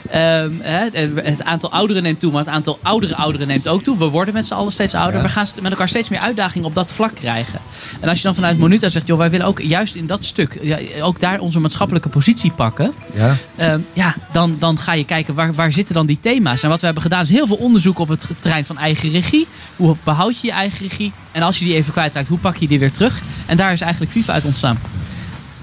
Ehm, 0.10 0.52
hè, 0.60 0.88
het 1.22 1.44
aantal 1.44 1.72
ouderen 1.72 2.04
neemt 2.04 2.20
toe, 2.20 2.32
maar 2.32 2.46
het 2.46 2.54
aantal 2.54 2.80
oudere 2.82 3.16
ouderen 3.16 3.48
neemt 3.48 3.68
ook 3.68 3.84
toe. 3.84 3.98
We 3.98 4.06
worden 4.06 4.34
met 4.34 4.46
z'n 4.46 4.54
allen 4.54 4.72
steeds 4.72 4.94
ouder. 4.94 5.16
Ja. 5.16 5.26
We 5.26 5.30
gaan 5.30 5.48
met 5.62 5.72
elkaar 5.72 5.90
steeds 5.90 6.10
meer 6.10 6.20
uitdagingen 6.20 6.68
op 6.68 6.76
dat 6.76 6.92
vlak 6.92 7.16
krijgen. 7.16 7.60
En 8.00 8.10
als 8.10 8.18
je 8.18 8.24
dan 8.24 8.36
vanuit 8.36 8.58
Monuta 8.58 8.90
zegt, 8.90 9.08
joh, 9.08 9.18
wij 9.18 9.30
willen 9.30 9.46
ook 9.46 9.62
juist 9.62 9.96
in 9.96 10.08
dat 10.08 10.26
stuk, 10.26 10.60
ja, 10.62 10.78
ook 11.02 11.20
daar 11.20 11.40
onze 11.40 11.60
maatschappelijke 11.60 12.10
positie 12.10 12.52
pakken. 12.52 12.94
Ja. 13.14 13.36
Ehm, 13.56 13.80
ja, 13.94 14.16
dan, 14.32 14.56
dan 14.60 14.78
ga 14.78 14.94
je 14.94 15.06
kijken 15.06 15.34
waar, 15.34 15.54
waar 15.54 15.72
zitten 15.72 15.96
dan 15.96 16.06
die 16.06 16.20
thema's. 16.22 16.64
En 16.64 16.70
wat 16.70 16.80
we 16.80 16.86
hebben 16.86 17.04
gedaan 17.04 17.22
is 17.22 17.30
heel 17.30 17.48
veel 17.48 17.56
onderzoek 17.56 18.00
op 18.00 18.08
het 18.08 18.30
terrein 18.40 18.66
van 18.66 18.78
eigen 18.78 19.10
regie. 19.10 19.48
Hoe 19.76 19.96
behoud 20.04 20.40
je 20.40 20.48
je 20.48 20.54
eigen 20.54 20.82
regie? 20.88 21.12
En 21.32 21.42
als 21.42 21.60
je 21.60 21.66
die 21.66 21.76
even 21.76 21.92
kwijtraakt, 21.92 22.28
hoe 22.28 22.40
pak 22.40 22.58
je 22.58 22.68
die 22.68 22.80
weer 22.80 22.92
terug? 22.92 23.22
En 23.46 23.58
daar 23.58 23.74
is 23.74 23.82
eigenlijk 23.82 24.12
FIFA 24.12 24.34
uit 24.34 24.46
ontstaan. 24.46 24.78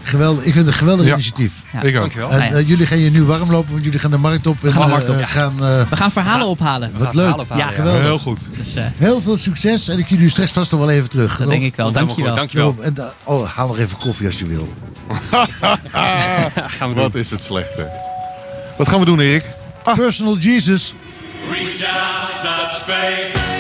Geweldig, 0.07 0.45
ik 0.45 0.53
vind 0.53 0.65
het 0.65 0.67
een 0.67 0.79
geweldig 0.81 1.07
Ja. 1.07 1.13
initiatief. 1.13 1.53
Ja, 1.73 1.83
Ik 1.83 1.99
ook. 1.99 2.13
En, 2.13 2.39
Nou 2.39 2.55
eh, 2.55 2.69
jullie 2.69 2.87
gaan 2.87 2.99
je 2.99 3.11
nu 3.11 3.23
warm 3.25 3.51
lopen, 3.51 3.71
want 3.71 3.85
jullie 3.85 3.99
gaan 3.99 4.11
de 4.11 4.17
markt 4.17 4.47
op. 4.47 4.65
En, 4.65 4.73
gaan 4.73 4.81
de 4.81 4.87
eh, 4.87 4.93
markt 4.93 5.09
op, 5.09 5.15
eh, 5.15 5.21
ja. 5.21 5.27
gaan, 5.27 5.53
eh, 5.53 5.89
We 5.91 5.97
gaan 5.97 6.13
verhalen 6.13 6.47
ophalen. 6.47 6.93
Wat 6.99 7.15
leuk. 7.15 7.35
Ja, 7.57 7.71
geweldig. 7.71 8.03
Heel 8.03 8.19
goed. 8.19 8.41
Dus, 8.57 8.75
eh, 8.75 8.85
Heel 8.97 9.21
veel 9.21 9.37
succes 9.37 9.89
en 9.89 9.99
ik 9.99 10.07
zie 10.07 10.17
jullie 10.17 10.31
straks 10.31 10.53
vast 10.53 10.71
nog 10.71 10.81
wel 10.81 10.91
even 10.91 11.09
terug. 11.09 11.37
Dat 11.39 11.49
denk 11.49 11.63
ik 11.63 11.77
wel. 11.77 11.93
Dankjewel. 11.93 12.35
Dankjewel. 12.35 12.77
En, 12.81 12.95
oh, 13.25 13.49
haal 13.51 13.67
nog 13.67 13.79
even 13.79 13.99
koffie 13.99 14.27
als 14.27 14.39
je 14.39 14.47
wil. 14.47 14.73
Wat 16.95 17.15
is 17.15 17.31
het 17.31 17.43
slechte. 17.43 17.91
Wat 18.77 18.89
gaan 18.89 18.99
we 18.99 19.05
doen, 19.05 19.21
Erik? 19.21 19.45
Personal 19.95 20.37
Jesus. 20.39 20.95
Reach 21.51 21.85
out, 21.85 22.41
touch 22.43 22.85
faith. 22.85 23.56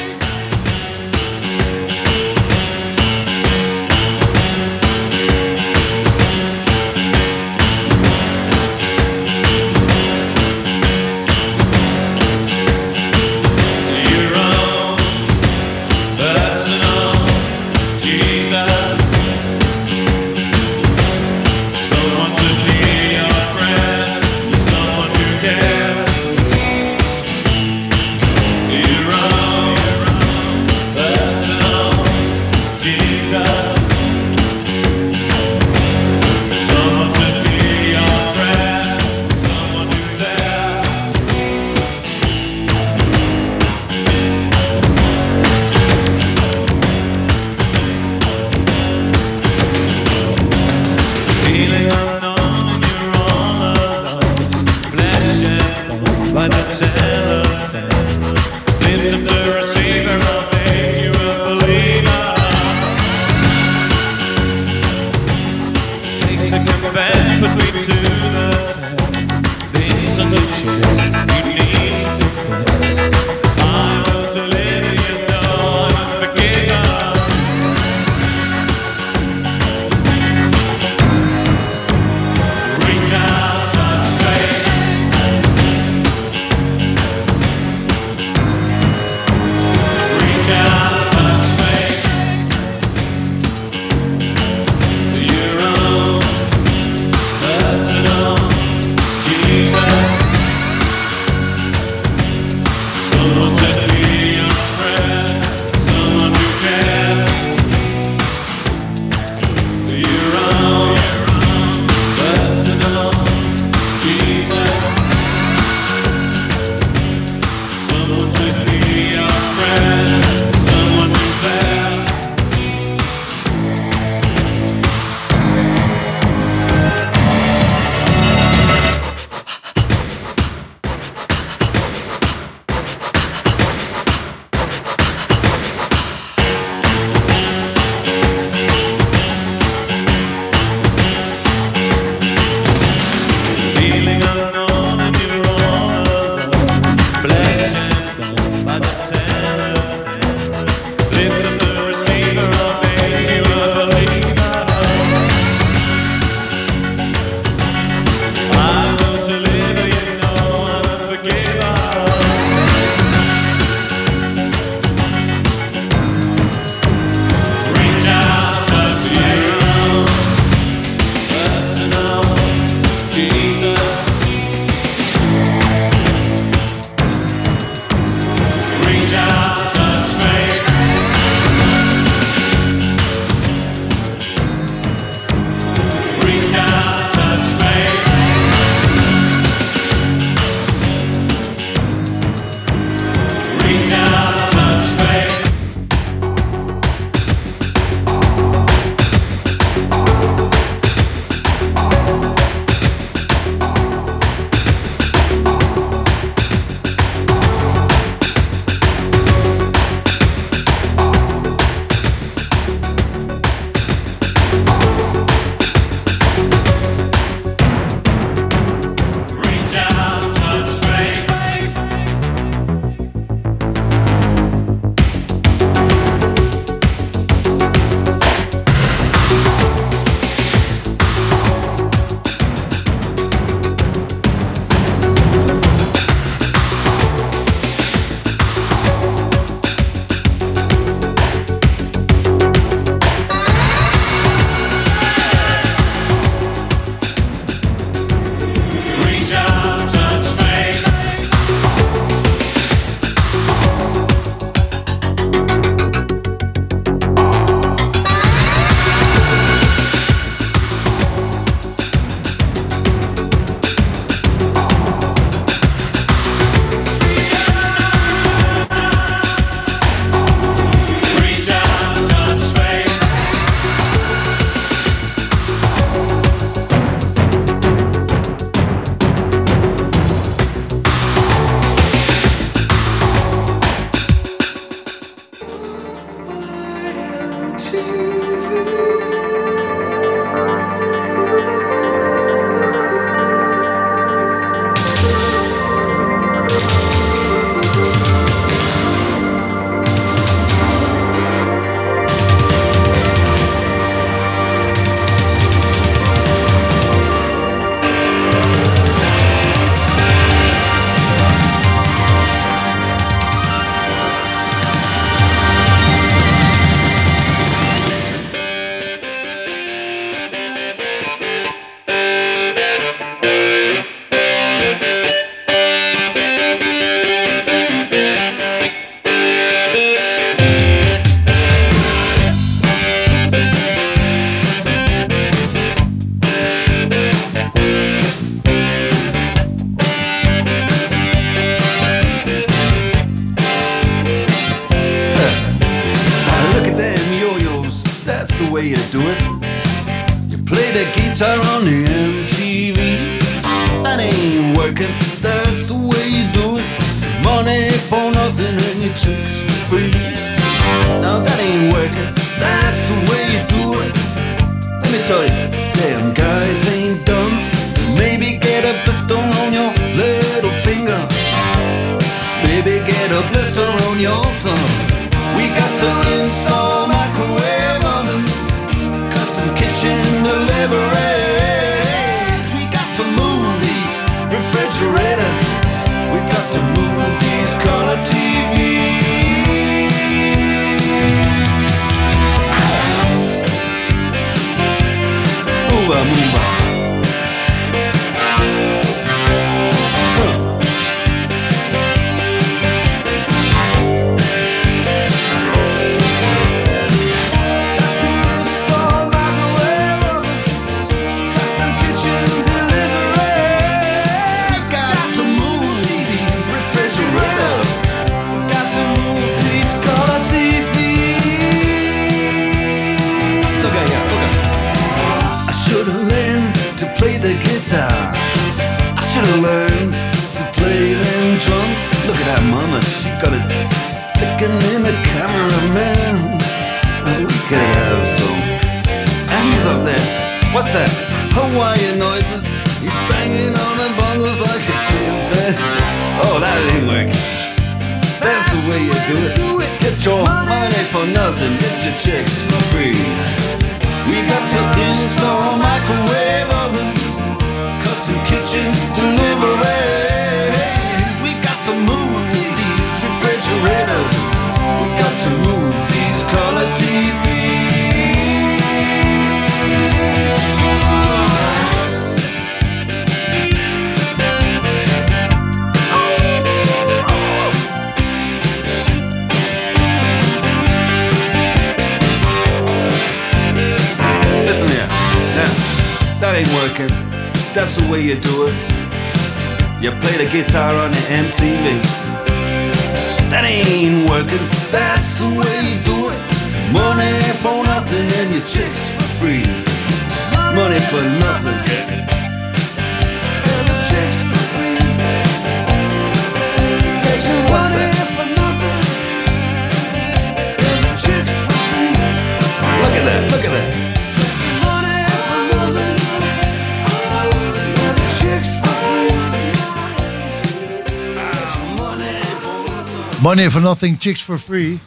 Chicks 524.06 524.22
for 524.22 524.38
free. 524.38 524.78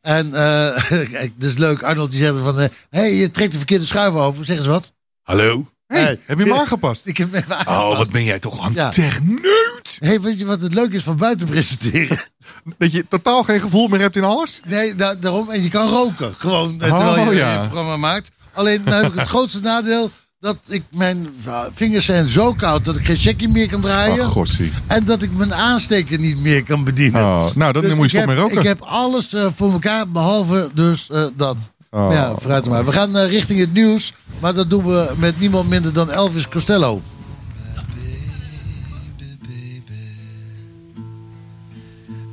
En 0.00 0.34
eh 0.34 0.88
kijk, 1.12 1.32
dat 1.36 1.48
is 1.48 1.56
leuk. 1.56 1.82
Arnold 1.82 2.10
die 2.10 2.18
zegt 2.18 2.38
van... 2.38 2.58
Hé, 2.58 2.68
hey, 2.90 3.14
je 3.14 3.30
trekt 3.30 3.52
de 3.52 3.58
verkeerde 3.58 3.84
schuif 3.86 4.14
open. 4.14 4.44
Zeg 4.44 4.56
eens 4.56 4.66
wat. 4.66 4.92
Hallo? 5.22 5.70
Hey, 5.86 6.18
heb 6.26 6.38
je 6.38 6.44
hem 6.44 6.52
aangepast? 6.52 7.06
Ik 7.06 7.16
heb 7.16 7.32
hem 7.32 7.42
even 7.42 7.56
aangepast. 7.56 7.78
Oh, 7.92 7.96
wat 7.98 8.10
ben 8.10 8.24
jij 8.24 8.38
toch 8.38 8.66
een 8.66 8.72
Ja. 8.72 8.88
techneut? 8.88 9.98
hey, 10.00 10.20
weet 10.20 10.38
je 10.38 10.44
wat 10.44 10.60
het 10.60 10.74
leuk 10.74 10.92
is 10.92 11.02
van 11.02 11.16
buiten 11.16 11.46
presenteren? 11.46 12.20
Dat 12.78 12.92
je 12.92 13.06
totaal 13.08 13.42
geen 13.42 13.60
gevoel 13.60 13.88
meer 13.88 14.00
hebt 14.00 14.16
in 14.16 14.24
alles? 14.24 14.60
Nee, 14.66 14.94
da- 14.94 15.14
daarom. 15.14 15.50
En 15.50 15.62
je 15.62 15.68
kan 15.68 15.88
roken. 15.88 16.34
Gewoon 16.38 16.82
eh, 16.82 16.92
Oh, 16.92 16.96
terwijl 16.96 17.30
je 17.32 17.38
ja. 17.38 17.52
je 17.52 17.58
programma 17.68 17.96
maakt. 17.96 18.30
Alleen 18.52 18.82
nou 18.84 19.02
heb 19.02 19.12
ik 19.12 19.18
het 19.18 19.28
grootste 19.34 19.60
nadeel... 19.60 20.10
dat 20.40 20.58
ik 20.68 20.82
mijn 20.90 21.28
vingers 21.74 22.04
zijn 22.04 22.28
zo 22.28 22.52
koud... 22.54 22.84
dat 22.84 22.96
ik 22.96 23.04
geen 23.04 23.16
checkie 23.16 23.48
meer 23.48 23.68
kan 23.68 23.80
draaien. 23.80 24.24
Ach. 24.24 24.58
En 24.86 25.04
dat 25.04 25.22
ik 25.22 25.36
mijn 25.36 25.54
aansteker 25.54 26.18
niet 26.18 26.40
meer 26.40 26.64
kan 26.64 26.84
bedienen. 26.84 27.20
Oh, 27.22 27.46
nou, 27.54 27.72
dan 27.72 27.82
Dus 27.82 27.94
moet 27.94 28.10
je 28.10 28.16
stoppen 28.16 28.34
met 28.34 28.38
roken. 28.42 28.58
Ik 28.58 28.64
heb 28.64 28.80
alles 28.80 29.34
eh, 29.34 29.46
voor 29.54 29.72
elkaar, 29.72 30.10
behalve 30.10 30.70
dus 30.74 31.08
eh, 31.10 31.24
dat. 31.36 31.56
Oh. 31.90 32.12
Ja, 32.12 32.34
vooruit 32.36 32.68
maar. 32.68 32.84
We 32.84 32.92
gaan 32.92 33.16
eh, 33.16 33.30
richting 33.30 33.60
het 33.60 33.72
nieuws. 33.72 34.12
Maar 34.40 34.54
dat 34.54 34.70
doen 34.70 34.84
we 34.84 35.10
met 35.16 35.40
niemand 35.40 35.68
minder 35.68 35.92
dan 35.92 36.10
Elvis 36.10 36.48
Costello. 36.48 37.02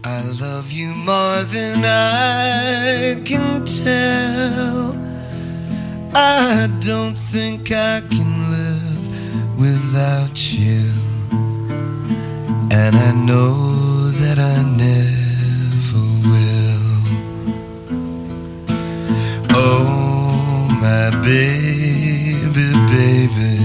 I 0.08 0.22
love 0.40 0.76
you 0.76 0.96
more 0.96 1.46
than 1.46 1.84
I 1.84 3.22
can 3.24 3.64
tell. 3.64 5.05
I 6.18 6.70
don't 6.80 7.14
think 7.14 7.74
I 7.74 8.00
can 8.10 8.50
live 8.50 9.60
without 9.60 10.54
you. 10.54 10.90
And 12.72 12.96
I 12.96 13.12
know 13.12 14.12
that 14.22 14.40
I 14.40 14.64
never 14.86 16.06
will. 16.32 16.88
Oh, 19.52 20.70
my 20.80 21.10
baby, 21.22 22.72
baby. 22.88 23.60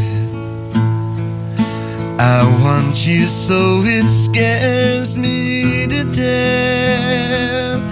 I 2.18 2.42
want 2.64 3.06
you 3.06 3.28
so 3.28 3.82
it 3.84 4.08
scares 4.08 5.16
me 5.16 5.86
to 5.86 6.02
death. 6.12 7.82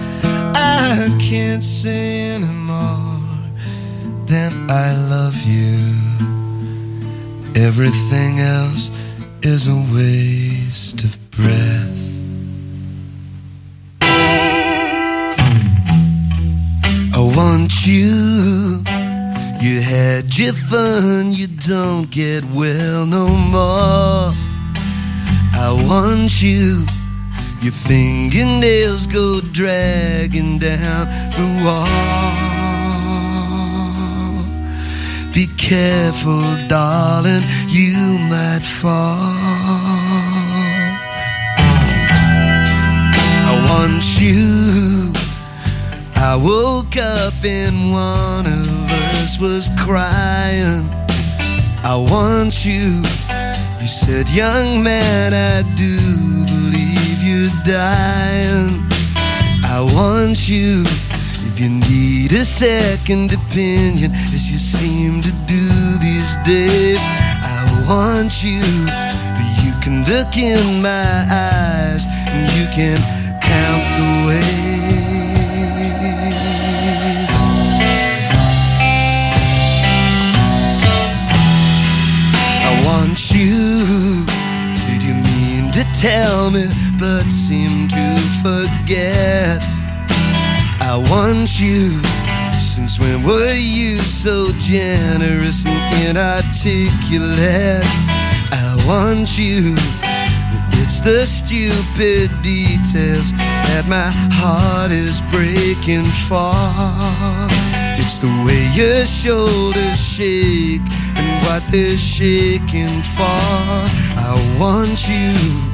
I 0.53 1.15
can't 1.17 1.63
say 1.63 2.31
anymore 2.31 2.58
I 4.71 4.93
love 5.09 5.35
you. 5.47 5.95
Everything 7.55 8.39
else 8.39 8.91
is 9.41 9.67
a 9.67 9.75
waste 9.91 11.03
of 11.03 11.17
breath. 11.31 11.97
I 17.15 17.33
want 17.35 17.87
you. 17.87 18.83
You 19.59 19.81
had 19.81 20.37
your 20.37 20.53
fun, 20.53 21.31
you 21.31 21.47
don't 21.47 22.11
get 22.11 22.45
well 22.51 23.07
no 23.07 23.27
more. 23.27 24.33
I 25.57 25.83
want 25.89 26.43
you. 26.43 26.85
Your 27.63 27.73
fingernails 27.73 29.07
go 29.07 29.41
dragging 29.51 30.59
down 30.59 31.09
the 31.09 31.63
wall. 31.65 32.58
Careful, 35.69 36.41
darling, 36.67 37.43
you 37.67 38.17
might 38.27 38.63
fall. 38.63 39.35
I 43.45 43.53
want 43.69 44.03
you. 44.19 45.13
I 46.15 46.35
woke 46.35 46.97
up 46.97 47.35
and 47.45 47.91
one 47.91 48.47
of 48.47 48.91
us 49.21 49.39
was 49.39 49.69
crying. 49.77 50.89
I 51.83 51.95
want 51.95 52.65
you. 52.65 53.03
You 53.79 53.87
said, 53.87 54.27
young 54.31 54.81
man, 54.81 55.35
I 55.35 55.61
do 55.75 55.97
believe 56.47 57.21
you're 57.21 57.53
dying. 57.63 58.81
I 59.63 59.87
want 59.93 60.49
you. 60.49 60.83
You 61.59 61.67
need 61.67 62.31
a 62.31 62.45
second 62.45 63.33
opinion, 63.33 64.13
as 64.31 64.49
you 64.49 64.57
seem 64.57 65.21
to 65.21 65.31
do 65.45 65.67
these 65.99 66.37
days, 66.45 67.01
I 67.05 67.83
want 67.85 68.41
you. 68.41 68.61
But 68.87 69.65
You 69.65 69.73
can 69.81 70.05
look 70.05 70.37
in 70.37 70.81
my 70.81 71.25
eyes 71.29 72.05
and 72.27 72.47
you 72.55 72.65
can 72.71 73.01
count 73.41 73.83
the 73.97 74.07
ways. 74.25 74.59
I 82.63 82.81
want 82.85 83.19
you. 83.33 84.23
Did 84.87 85.03
you 85.03 85.15
mean 85.15 85.71
to 85.73 85.83
tell 85.99 86.51
me, 86.51 86.65
but 86.97 87.29
seem 87.29 87.89
to 87.89 88.15
forget? 88.41 89.78
I 90.91 90.97
want 90.97 91.59
you. 91.59 92.01
Since 92.59 92.99
when 92.99 93.21
were 93.21 93.53
you 93.53 93.99
so 93.99 94.47
generous 94.57 95.63
and 95.67 95.77
inarticulate? 96.09 97.85
I 98.49 98.73
want 98.87 99.37
you. 99.37 99.75
It's 100.81 100.99
the 101.01 101.27
stupid 101.27 102.41
details 102.41 103.33
that 103.33 103.85
my 103.87 104.09
heart 104.33 104.91
is 104.91 105.21
breaking 105.29 106.09
for. 106.25 106.57
It's 108.01 108.17
the 108.17 108.33
way 108.43 108.65
your 108.73 109.05
shoulders 109.05 109.99
shake 110.01 110.81
and 111.13 111.45
what 111.45 111.61
they're 111.69 111.99
shaking 111.99 113.03
for. 113.03 113.45
I 114.17 114.33
want 114.57 115.07
you. 115.07 115.68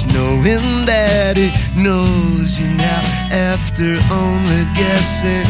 It's 0.00 0.14
knowing 0.14 0.86
that 0.86 1.34
it 1.36 1.50
knows 1.74 2.60
you 2.60 2.68
now 2.70 3.02
after 3.34 3.98
only 4.14 4.62
guessing. 4.78 5.42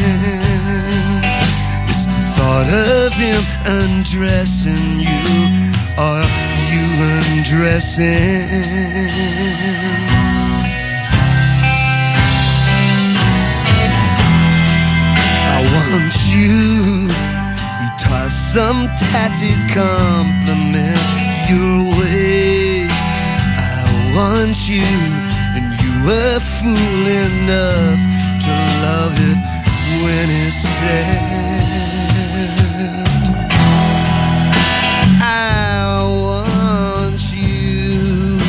It's 1.85 2.09
the 2.09 2.17
thought 2.33 2.65
of 2.65 3.13
him 3.13 3.45
undressing 3.77 5.05
you 5.05 5.69
or 6.01 6.25
you 6.73 6.81
undressing. 7.29 8.49
I 15.45 15.61
want 15.61 16.17
you. 16.33 17.05
You 17.85 17.89
toss 18.01 18.33
some 18.33 18.89
tatty 18.97 19.53
compliment 19.77 20.97
your 21.45 21.85
way. 22.01 22.18
I 24.19 24.21
want 24.21 24.67
you, 24.67 24.83
and 25.55 25.71
you 25.81 25.91
were 26.05 26.39
fool 26.41 27.07
enough 27.07 28.01
to 28.43 28.51
love 28.83 29.15
it 29.15 29.39
when 30.03 30.29
it's 30.29 30.57
said. 30.57 31.39
I 35.21 36.03
want 36.03 37.21
you. 37.33 38.39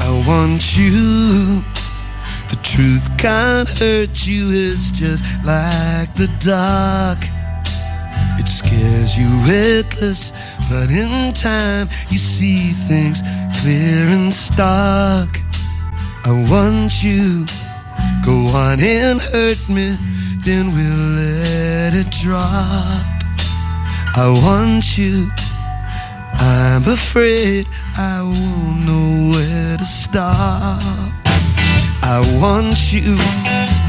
I 0.00 0.10
want 0.26 0.76
you. 0.76 1.75
Truth 2.76 3.16
can't 3.16 3.70
hurt 3.70 4.26
you, 4.26 4.48
it's 4.50 4.90
just 4.90 5.24
like 5.46 6.12
the 6.14 6.28
dark. 6.44 7.16
It 8.38 8.46
scares 8.46 9.16
you 9.16 9.30
witless, 9.48 10.30
but 10.68 10.90
in 10.90 11.32
time 11.32 11.88
you 12.10 12.18
see 12.18 12.72
things 12.72 13.22
clear 13.62 14.04
and 14.08 14.30
stark. 14.30 15.30
I 16.26 16.32
want 16.50 17.02
you. 17.02 17.46
Go 18.22 18.36
on 18.52 18.78
and 18.82 19.22
hurt 19.22 19.66
me, 19.70 19.96
then 20.44 20.66
we'll 20.66 21.16
let 21.16 21.94
it 21.94 22.10
drop. 22.10 22.44
I 24.14 24.28
want 24.44 24.98
you. 24.98 25.30
I'm 26.40 26.82
afraid 26.82 27.66
I 27.96 28.20
won't 28.20 28.84
know 28.84 29.32
where 29.32 29.78
to 29.78 29.84
stop. 29.86 31.15
I 32.02 32.20
want 32.40 32.92
you. 32.92 33.16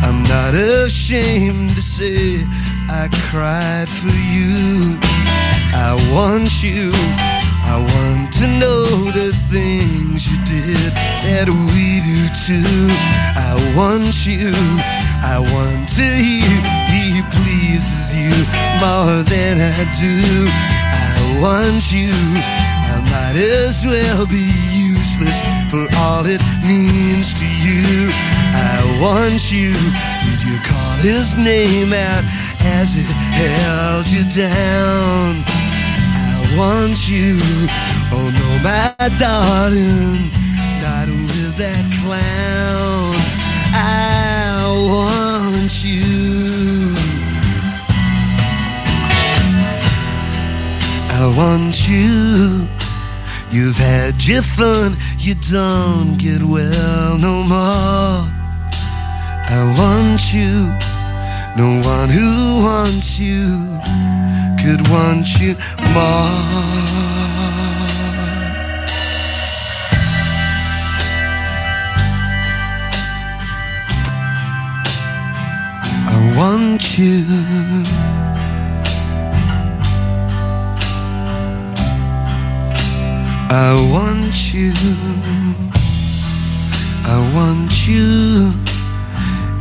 I'm 0.04 0.24
not 0.24 0.54
ashamed 0.54 1.76
to 1.76 1.82
say 1.82 2.44
I 2.90 3.10
cried 3.30 3.90
for 3.90 4.16
you. 4.36 4.98
I 5.74 5.94
want 6.12 6.64
you. 6.64 6.92
I 7.68 7.78
want 7.80 8.34
to 8.40 8.48
know 8.48 9.12
the 9.12 9.32
things 9.52 10.26
you 10.30 10.38
did 10.46 10.92
that 11.28 11.48
we 11.50 12.00
do 12.02 12.20
too. 12.48 12.88
I 13.36 13.54
want 13.76 14.26
you. 14.26 14.54
I 15.22 15.40
want 15.54 15.90
to 16.00 16.02
hear 16.02 16.48
he 16.88 17.22
pleases 17.36 18.16
you 18.16 18.32
more 18.80 19.24
than 19.24 19.60
I 19.60 19.84
do. 20.00 20.48
I 20.50 21.42
want 21.42 21.92
you. 21.92 22.14
I 22.88 23.02
might 23.12 23.36
as 23.36 23.86
well 23.86 24.26
be 24.26 24.67
for 25.18 25.88
all 25.98 26.24
it 26.28 26.42
means 26.62 27.34
to 27.34 27.46
you. 27.66 28.12
I 28.54 28.78
want 29.02 29.52
you. 29.52 29.74
Did 30.22 30.44
you 30.46 30.58
call 30.62 30.94
his 31.02 31.36
name 31.36 31.92
out 31.92 32.24
as 32.62 32.96
it 32.98 33.10
held 33.34 34.06
you 34.08 34.22
down? 34.38 35.42
I 36.14 36.56
want 36.56 37.10
you. 37.10 37.40
Oh 38.14 38.30
no, 38.30 38.50
my 38.62 38.94
darling, 39.18 40.30
not 40.86 41.08
with 41.08 41.58
that 41.58 41.86
clown. 42.06 43.18
I 43.74 44.70
want 44.86 45.84
you. 45.84 46.94
I 51.10 51.34
want 51.36 51.90
you. 51.90 52.77
You've 53.50 53.78
had 53.78 54.24
your 54.26 54.42
fun, 54.42 54.96
you 55.20 55.36
don't 55.36 56.18
get 56.18 56.44
well 56.44 57.18
no 57.18 57.44
more. 57.44 58.28
I 59.50 59.74
want 59.78 60.34
you. 60.34 60.76
No 61.56 61.82
one 61.82 62.10
who 62.10 62.62
wants 62.64 63.20
you 63.20 63.80
could 64.62 64.88
want 64.90 65.40
you 65.40 65.56
more. 65.94 66.28
I 76.10 76.34
want 76.38 76.98
you. 77.00 78.27
I 83.50 83.74
want 83.94 84.54
you. 84.54 84.74
I 87.06 87.18
want 87.34 87.88
you 87.88 88.52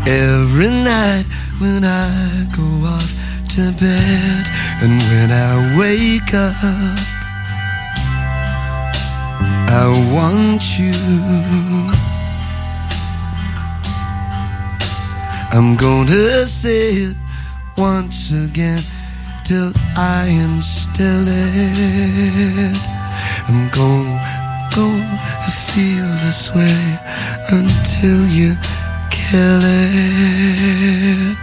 every 0.06 0.70
night 0.70 1.24
when 1.58 1.84
I 1.84 2.46
go 2.50 2.66
off 2.84 3.14
to 3.54 3.70
bed 3.78 4.46
and 4.82 5.00
when 5.10 5.30
I 5.30 5.78
wake 5.78 6.34
up. 6.34 6.56
I 9.70 9.86
want 10.12 10.78
you. 10.80 10.92
I'm 15.52 15.76
gonna 15.76 16.44
say 16.46 16.90
it 17.06 17.16
once 17.78 18.32
again 18.32 18.82
till 19.44 19.72
I 19.96 20.26
instill 20.26 21.24
it. 21.28 22.95
Going 23.46 24.20
to 24.70 25.02
feel 25.50 26.08
this 26.24 26.50
way 26.52 26.98
until 27.50 28.26
you 28.26 28.56
kill 29.08 29.60
it. 29.62 31.36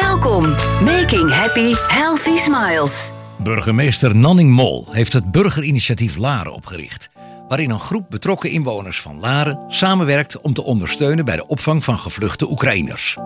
Welkom, 0.00 0.42
making 0.84 1.30
happy 1.30 1.74
healthy 1.88 2.36
smiles. 2.36 3.10
Burgemeester 3.38 4.16
Nanning 4.16 4.50
Mol 4.50 4.86
heeft 4.90 5.12
het 5.12 5.30
burgerinitiatief 5.30 6.16
Laren 6.16 6.52
opgericht, 6.52 7.08
waarin 7.48 7.70
een 7.70 7.78
groep 7.78 8.10
betrokken 8.10 8.50
inwoners 8.50 9.00
van 9.00 9.20
Laren 9.20 9.64
samenwerkt 9.68 10.40
om 10.40 10.54
te 10.54 10.64
ondersteunen 10.64 11.24
bij 11.24 11.36
de 11.36 11.46
opvang 11.46 11.84
van 11.84 11.98
gevluchte 11.98 12.50
Oekraïners. 12.50 13.16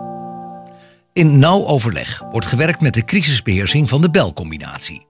In 1.13 1.39
nauw 1.39 1.65
overleg 1.65 2.23
wordt 2.31 2.47
gewerkt 2.47 2.81
met 2.81 2.93
de 2.93 3.05
crisisbeheersing 3.05 3.89
van 3.89 4.01
de 4.01 4.09
belcombinatie. 4.09 5.07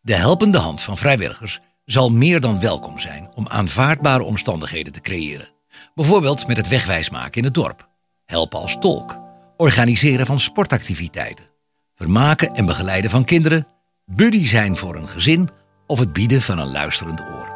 De 0.00 0.14
helpende 0.14 0.58
hand 0.58 0.82
van 0.82 0.96
vrijwilligers 0.96 1.60
zal 1.84 2.10
meer 2.10 2.40
dan 2.40 2.60
welkom 2.60 2.98
zijn 2.98 3.30
om 3.34 3.48
aanvaardbare 3.48 4.22
omstandigheden 4.22 4.92
te 4.92 5.00
creëren. 5.00 5.54
Bijvoorbeeld 5.96 6.46
met 6.46 6.56
het 6.56 6.68
wegwijsmaken 6.68 7.32
in 7.32 7.44
het 7.44 7.54
dorp, 7.54 7.88
helpen 8.26 8.60
als 8.60 8.76
tolk, 8.80 9.18
organiseren 9.56 10.26
van 10.26 10.40
sportactiviteiten, 10.40 11.46
vermaken 11.94 12.54
en 12.54 12.66
begeleiden 12.66 13.10
van 13.10 13.24
kinderen, 13.24 13.66
buddy 14.04 14.46
zijn 14.46 14.76
voor 14.76 14.96
een 14.96 15.08
gezin 15.08 15.48
of 15.86 15.98
het 15.98 16.12
bieden 16.12 16.42
van 16.42 16.58
een 16.58 16.70
luisterend 16.70 17.20
oor. 17.20 17.54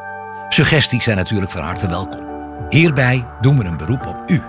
Suggesties 0.49 1.05
zijn 1.05 1.17
natuurlijk 1.17 1.51
van 1.51 1.63
harte 1.63 1.89
welkom. 1.89 2.21
Hierbij 2.69 3.27
doen 3.41 3.59
we 3.59 3.65
een 3.65 3.77
beroep 3.77 4.07
op 4.07 4.23
u. 4.27 4.43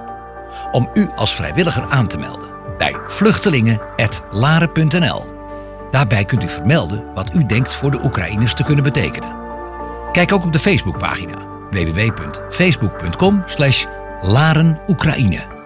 Om 0.72 0.90
u 0.94 1.10
als 1.16 1.36
vrijwilliger 1.36 1.84
aan 1.84 2.08
te 2.08 2.18
melden 2.18 2.50
bij 2.78 2.96
vluchtelingen.laren.nl. 3.08 5.26
Daarbij 5.92 6.26
kunt 6.26 6.44
u 6.44 6.50
vermelden 6.50 7.14
wat 7.14 7.34
u 7.34 7.46
denkt 7.46 7.74
voor 7.74 7.92
de 7.92 8.04
Oekraïners 8.04 8.54
te 8.54 8.64
kunnen 8.64 8.84
betekenen. 8.84 9.36
Kijk 10.12 10.32
ook 10.32 10.46
op 10.46 10.54
de 10.54 10.60
Facebookpagina 10.60 11.52
www.facebook.com 11.72 13.44
Laren 14.22 14.78
Oekraïne. 14.88 15.60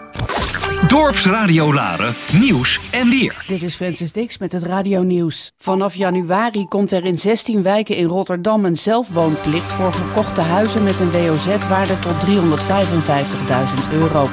Dorpsradio 0.89 1.73
Laren, 1.73 2.13
nieuws 2.31 2.79
en 2.91 3.09
weer. 3.09 3.43
Dit 3.47 3.61
is 3.61 3.75
Francis 3.75 4.11
Dix 4.11 4.37
met 4.37 4.51
het 4.51 4.63
Radio 4.63 5.01
Nieuws. 5.01 5.51
Vanaf 5.57 5.95
januari 5.95 6.65
komt 6.65 6.91
er 6.91 7.05
in 7.05 7.17
16 7.17 7.63
wijken 7.63 7.95
in 7.95 8.05
Rotterdam 8.05 8.65
een 8.65 8.77
zelfwoonplicht 8.77 9.71
voor 9.71 9.93
gekochte 9.93 10.41
huizen 10.41 10.83
met 10.83 10.99
een 10.99 11.11
WOZ-waarde 11.11 11.99
tot 11.99 12.15
355.000 12.25 13.93
euro. 13.93 14.27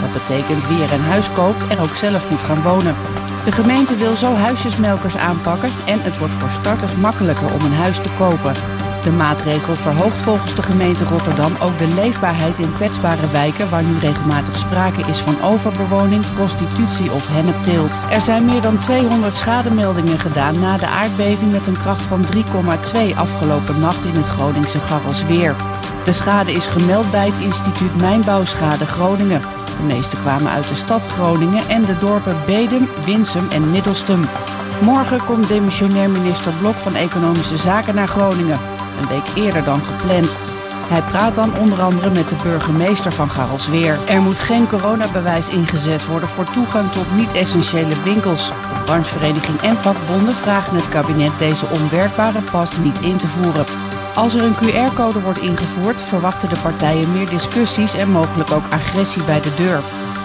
Dat 0.00 0.12
betekent 0.12 0.68
wie 0.68 0.82
er 0.82 0.92
een 0.92 1.00
huis 1.00 1.32
koopt 1.32 1.70
er 1.70 1.80
ook 1.80 1.94
zelf 1.94 2.30
moet 2.30 2.42
gaan 2.42 2.62
wonen. 2.62 2.94
De 3.44 3.52
gemeente 3.52 3.96
wil 3.96 4.16
zo 4.16 4.32
huisjesmelkers 4.34 5.16
aanpakken 5.16 5.70
en 5.86 6.02
het 6.02 6.18
wordt 6.18 6.34
voor 6.34 6.50
starters 6.50 6.94
makkelijker 6.94 7.54
om 7.54 7.64
een 7.64 7.72
huis 7.72 7.96
te 7.96 8.10
kopen. 8.18 8.54
De 9.04 9.10
maatregel 9.10 9.74
verhoogt 9.74 10.22
volgens 10.22 10.54
de 10.54 10.62
gemeente 10.62 11.04
Rotterdam 11.04 11.52
ook 11.60 11.78
de 11.78 11.94
leefbaarheid 11.94 12.58
in 12.58 12.74
kwetsbare 12.74 13.30
wijken 13.32 13.70
waar 13.70 13.82
nu 13.82 13.98
regelmatig 13.98 14.56
sprake 14.56 15.00
is 15.08 15.18
van 15.18 15.42
overbewoning, 15.42 16.24
prostitutie 16.34 17.12
of 17.12 17.28
hennepteelt. 17.28 18.04
Er 18.10 18.20
zijn 18.20 18.44
meer 18.44 18.60
dan 18.60 18.78
200 18.78 19.34
schademeldingen 19.34 20.18
gedaan 20.18 20.60
na 20.60 20.76
de 20.76 20.86
aardbeving 20.86 21.52
met 21.52 21.66
een 21.66 21.78
kracht 21.78 22.02
van 22.02 22.24
3,2 22.34 23.16
afgelopen 23.16 23.78
nacht 23.78 24.04
in 24.04 24.14
het 24.14 24.26
Groningse 24.26 24.78
Garrelsweer. 24.78 25.54
De 26.04 26.12
schade 26.12 26.52
is 26.52 26.66
gemeld 26.66 27.10
bij 27.10 27.26
het 27.26 27.42
instituut 27.42 28.00
Mijnbouwschade 28.00 28.86
Groningen. 28.86 29.40
De 29.40 29.94
meeste 29.94 30.16
kwamen 30.16 30.52
uit 30.52 30.68
de 30.68 30.74
stad 30.74 31.06
Groningen 31.06 31.68
en 31.68 31.84
de 31.84 31.96
dorpen 31.98 32.36
Bedum, 32.46 32.88
Winsum 33.04 33.50
en 33.50 33.70
Middelstum. 33.70 34.20
Morgen 34.80 35.24
komt 35.24 35.48
demissionair 35.48 36.10
minister 36.10 36.52
Blok 36.52 36.74
van 36.74 36.94
Economische 36.94 37.56
Zaken 37.56 37.94
naar 37.94 38.08
Groningen. 38.08 38.73
Een 39.00 39.08
week 39.08 39.44
eerder 39.44 39.64
dan 39.64 39.80
gepland. 39.80 40.38
Hij 40.88 41.02
praat 41.02 41.34
dan 41.34 41.58
onder 41.58 41.82
andere 41.82 42.10
met 42.10 42.28
de 42.28 42.36
burgemeester 42.42 43.12
van 43.12 43.30
Garrelsweer. 43.30 43.98
Er 44.08 44.20
moet 44.20 44.40
geen 44.40 44.66
coronabewijs 44.66 45.48
ingezet 45.48 46.06
worden 46.06 46.28
voor 46.28 46.44
toegang 46.44 46.90
tot 46.90 47.16
niet-essentiële 47.16 48.02
winkels. 48.02 48.46
De 48.46 48.84
branchevereniging 48.84 49.60
en 49.60 49.76
vakbonden 49.76 50.34
vragen 50.34 50.76
het 50.76 50.88
kabinet 50.88 51.38
deze 51.38 51.66
onwerkbare 51.66 52.42
pas 52.50 52.76
niet 52.76 53.00
in 53.00 53.16
te 53.16 53.26
voeren. 53.26 53.64
Als 54.14 54.34
er 54.34 54.42
een 54.42 54.54
QR-code 54.54 55.20
wordt 55.20 55.40
ingevoerd, 55.40 56.02
verwachten 56.02 56.48
de 56.48 56.60
partijen 56.62 57.12
meer 57.12 57.28
discussies 57.28 57.94
en 57.94 58.10
mogelijk 58.10 58.50
ook 58.50 58.64
agressie 58.70 59.24
bij 59.24 59.40
de 59.40 59.54
deur. 59.54 59.82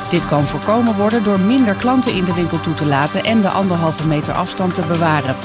Dit 0.09 0.25
kan 0.25 0.47
voorkomen 0.47 0.95
worden 0.95 1.23
door 1.23 1.39
minder 1.39 1.75
klanten 1.75 2.13
in 2.13 2.23
de 2.23 2.33
winkel 2.33 2.59
toe 2.59 2.73
te 2.73 2.85
laten 2.85 3.23
en 3.23 3.41
de 3.41 3.49
anderhalve 3.49 4.07
meter 4.07 4.33
afstand 4.33 4.73
te 4.73 4.81
bewaren. 4.81 5.35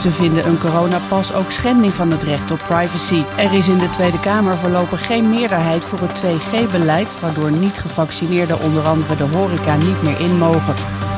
Ze 0.00 0.10
vinden 0.10 0.46
een 0.46 0.58
coronapas 0.58 1.34
ook 1.34 1.50
schending 1.50 1.92
van 1.92 2.10
het 2.10 2.22
recht 2.22 2.50
op 2.50 2.58
privacy. 2.58 3.22
Er 3.36 3.52
is 3.52 3.68
in 3.68 3.78
de 3.78 3.88
Tweede 3.88 4.20
Kamer 4.20 4.54
voorlopig 4.54 5.06
geen 5.06 5.30
meerderheid 5.30 5.84
voor 5.84 5.98
het 6.00 6.22
2G-beleid, 6.22 7.20
waardoor 7.20 7.50
niet-gevaccineerden 7.50 8.60
onder 8.60 8.82
andere 8.82 9.16
de 9.16 9.36
horeca 9.36 9.76
niet 9.76 10.02
meer 10.02 10.20
in 10.20 10.38
mogen. 10.38 10.74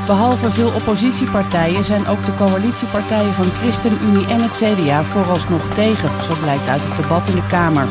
Behalve 0.07 0.51
veel 0.51 0.73
oppositiepartijen 0.75 1.85
zijn 1.85 2.07
ook 2.07 2.25
de 2.25 2.35
coalitiepartijen 2.35 3.35
van 3.35 3.51
ChristenUnie 3.61 4.27
en 4.27 4.43
het 4.43 4.63
CDA 4.63 5.03
vooralsnog 5.03 5.63
tegen, 5.75 6.11
zo 6.23 6.37
blijkt 6.43 6.69
uit 6.69 6.85
het 6.85 6.97
debat 7.03 7.29
in 7.29 7.35
de 7.35 7.47
Kamer. 7.47 7.89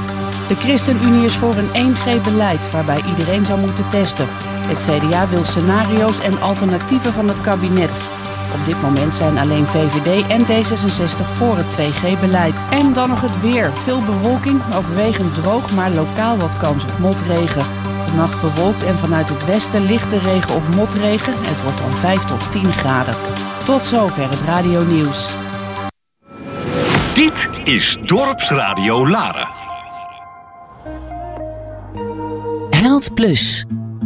De 0.47 0.55
ChristenUnie 0.55 1.25
is 1.25 1.35
voor 1.35 1.55
een 1.55 1.95
1G-beleid 1.95 2.71
waarbij 2.71 3.01
iedereen 3.09 3.45
zou 3.45 3.59
moeten 3.59 3.89
testen. 3.89 4.27
Het 4.67 4.89
CDA 4.89 5.27
wil 5.27 5.45
scenario's 5.45 6.19
en 6.19 6.41
alternatieven 6.41 7.13
van 7.13 7.27
het 7.27 7.41
kabinet. 7.41 8.01
Op 8.53 8.65
dit 8.65 8.81
moment 8.81 9.13
zijn 9.13 9.37
alleen 9.37 9.65
VVD 9.65 10.27
en 10.27 10.41
D66 10.45 11.25
voor 11.33 11.57
het 11.57 11.77
2G-beleid. 11.77 12.67
En 12.69 12.93
dan 12.93 13.09
nog 13.09 13.21
het 13.21 13.41
weer. 13.41 13.71
Veel 13.73 14.01
bewolking, 14.05 14.61
overwegend 14.75 15.33
droog, 15.35 15.71
maar 15.71 15.91
lokaal 15.91 16.37
wat 16.37 16.57
kans 16.57 16.83
op 16.83 16.99
motregen. 16.99 17.63
Vannacht 18.07 18.41
bewolkt 18.41 18.85
en 18.85 18.97
vanuit 18.97 19.29
het 19.29 19.45
westen 19.45 19.85
lichte 19.85 20.17
regen 20.17 20.55
of 20.55 20.75
motregen. 20.75 21.33
Het 21.33 21.61
wordt 21.63 21.77
dan 21.77 21.93
5 21.93 22.19
tot 22.19 22.51
10 22.51 22.73
graden. 22.73 23.15
Tot 23.65 23.85
zover 23.85 24.29
het 24.29 24.41
Radio 24.41 24.83
Nieuws. 24.83 25.33
Dit 27.13 27.49
is 27.63 27.97
Dorpsradio 28.05 29.07
Laren. 29.09 29.54
Held 32.85 33.13
Plus. 33.13 33.65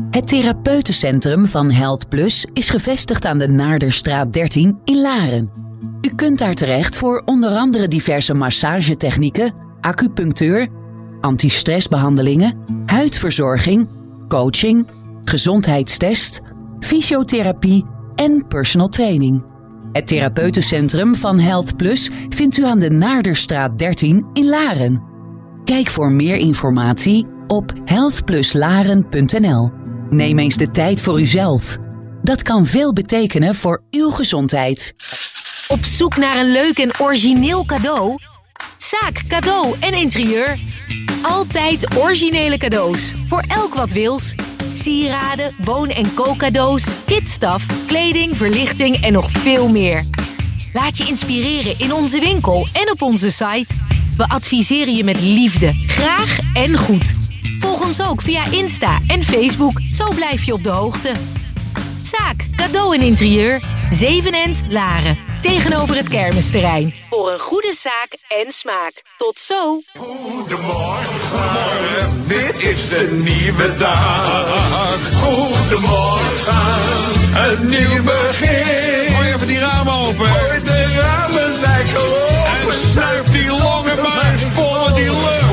Het 0.09 0.27
therapeutencentrum 0.27 1.47
van 1.47 1.71
Held 1.71 2.09
Plus 2.09 2.45
is 2.53 2.69
gevestigd 2.69 3.25
aan 3.25 3.37
de 3.37 3.47
Naarderstraat 3.47 4.33
13 4.33 4.79
in 4.83 5.01
Laren. 5.01 5.51
U 6.01 6.15
kunt 6.15 6.37
daar 6.37 6.53
terecht 6.53 6.95
voor 6.95 7.21
onder 7.25 7.49
andere 7.49 7.87
diverse 7.87 8.33
massagetechnieken, 8.33 9.53
acupunctuur, 9.81 10.67
antistressbehandelingen, 11.21 12.57
huidverzorging, 12.85 13.89
coaching, 14.27 14.87
gezondheidstest, 15.23 16.41
fysiotherapie 16.79 17.85
en 18.15 18.45
personal 18.47 18.89
training. 18.89 19.43
Het 19.91 20.07
therapeutencentrum 20.07 21.15
van 21.15 21.39
Health 21.39 21.75
Plus 21.75 22.09
vindt 22.29 22.57
u 22.57 22.63
aan 22.63 22.79
de 22.79 22.89
Naarderstraat 22.89 23.79
13 23.79 24.25
in 24.33 24.45
Laren. 24.49 25.03
Kijk 25.63 25.87
voor 25.87 26.11
meer 26.11 26.35
informatie 26.35 27.37
op 27.49 27.73
healthpluslaren.nl. 27.85 29.71
Neem 30.09 30.39
eens 30.39 30.57
de 30.57 30.69
tijd 30.69 31.01
voor 31.01 31.21
uzelf. 31.21 31.77
Dat 32.21 32.41
kan 32.41 32.65
veel 32.65 32.93
betekenen 32.93 33.55
voor 33.55 33.83
uw 33.91 34.09
gezondheid. 34.09 34.93
Op 35.67 35.83
zoek 35.83 36.17
naar 36.17 36.37
een 36.37 36.51
leuk 36.51 36.79
en 36.79 36.91
origineel 37.01 37.65
cadeau? 37.65 38.17
Zaak, 38.77 39.21
cadeau 39.27 39.75
en 39.79 39.93
interieur. 39.93 40.59
Altijd 41.21 41.97
originele 41.97 42.57
cadeaus. 42.57 43.13
Voor 43.27 43.43
elk 43.47 43.73
wat 43.73 43.91
wils. 43.91 44.35
Sieraden, 44.73 45.53
woon- 45.63 45.89
en 45.89 46.13
kookcadeaus, 46.13 46.95
kitstaf, 47.05 47.85
kleding, 47.87 48.37
verlichting 48.37 48.95
en 48.95 49.13
nog 49.13 49.31
veel 49.31 49.69
meer. 49.69 50.03
Laat 50.73 50.97
je 50.97 51.07
inspireren 51.07 51.79
in 51.79 51.93
onze 51.93 52.19
winkel 52.19 52.67
en 52.73 52.91
op 52.91 53.01
onze 53.01 53.29
site. 53.29 53.73
We 54.19 54.27
adviseren 54.27 54.95
je 54.95 55.03
met 55.03 55.21
liefde, 55.21 55.73
graag 55.87 56.37
en 56.53 56.77
goed. 56.77 57.13
Volg 57.59 57.81
ons 57.81 58.01
ook 58.01 58.21
via 58.21 58.51
Insta 58.51 58.99
en 59.07 59.23
Facebook, 59.23 59.81
zo 59.91 60.13
blijf 60.15 60.43
je 60.43 60.53
op 60.53 60.63
de 60.63 60.69
hoogte. 60.69 61.11
Zaak, 62.03 62.45
cadeau 62.55 62.95
en 62.95 63.01
interieur, 63.01 63.63
Zevenend 63.89 64.61
Laren. 64.69 65.17
Tegenover 65.41 65.95
het 65.95 66.07
kermisterrein. 66.07 66.93
Voor 67.09 67.31
een 67.31 67.39
goede 67.39 67.73
zaak 67.73 68.17
en 68.43 68.51
smaak. 68.51 69.01
Tot 69.17 69.39
zo! 69.39 69.81
Goedemorgen, 69.93 71.47
dit 72.27 72.63
is 72.63 72.89
de 72.89 73.21
nieuwe 73.23 73.75
dag. 73.77 74.99
Goedemorgen, 75.21 76.55
een 77.35 77.67
nieuw 77.67 78.03
begin. 78.03 79.13
Gooi 79.15 79.27
even 79.27 79.47
die 79.47 79.59
ramen 79.59 79.93
open. 79.93 80.25
Gooi 80.25 80.63
de 80.63 81.01
ramen 81.01 81.59
lekker 81.59 81.97
open. 81.97 82.71
En 82.71 82.73
snuif 82.91 83.28
maar 84.67 84.97
eens 84.97 85.41
vol 85.41 85.48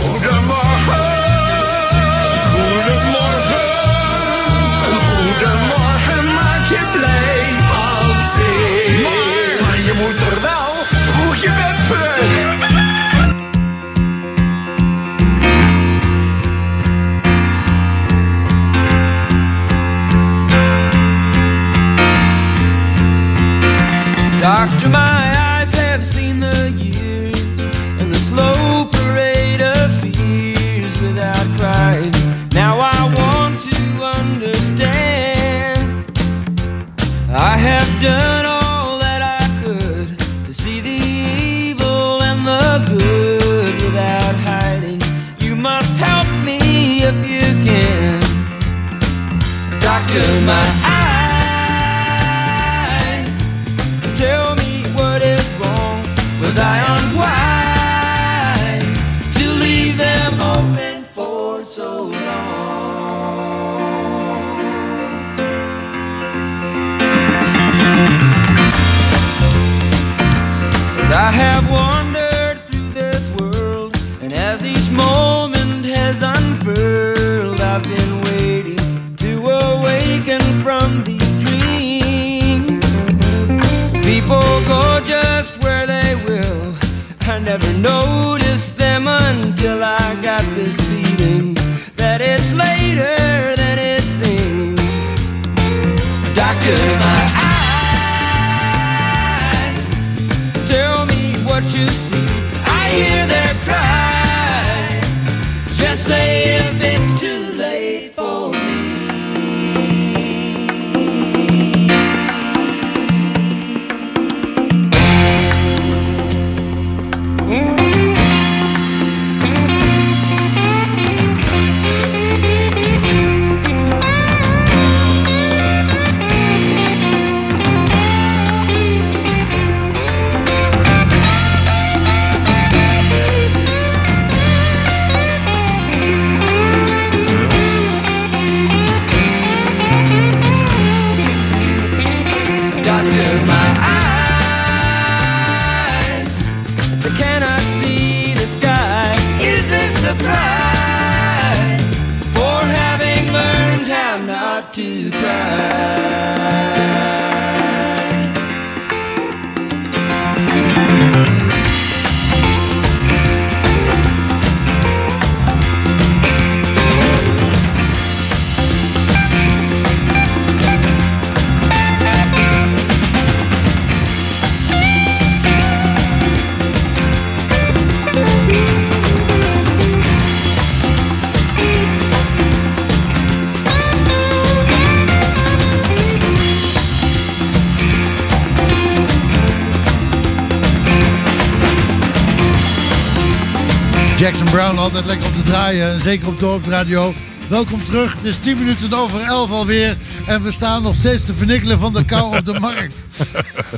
zeker 196.07 196.29
op 196.29 196.39
Dorpsradio. 196.39 197.15
Welkom 197.49 197.85
terug. 197.85 198.15
Het 198.15 198.25
is 198.25 198.37
10 198.39 198.59
minuten 198.59 198.93
over 198.93 199.21
11 199.21 199.51
alweer. 199.51 199.97
En 200.27 200.43
we 200.43 200.51
staan 200.51 200.83
nog 200.83 200.95
steeds 200.95 201.25
te 201.25 201.35
vernikkelen 201.35 201.79
van 201.79 201.93
de 201.93 202.05
kou 202.05 202.37
op 202.39 202.45
de 202.45 202.61
markt. 202.69 203.03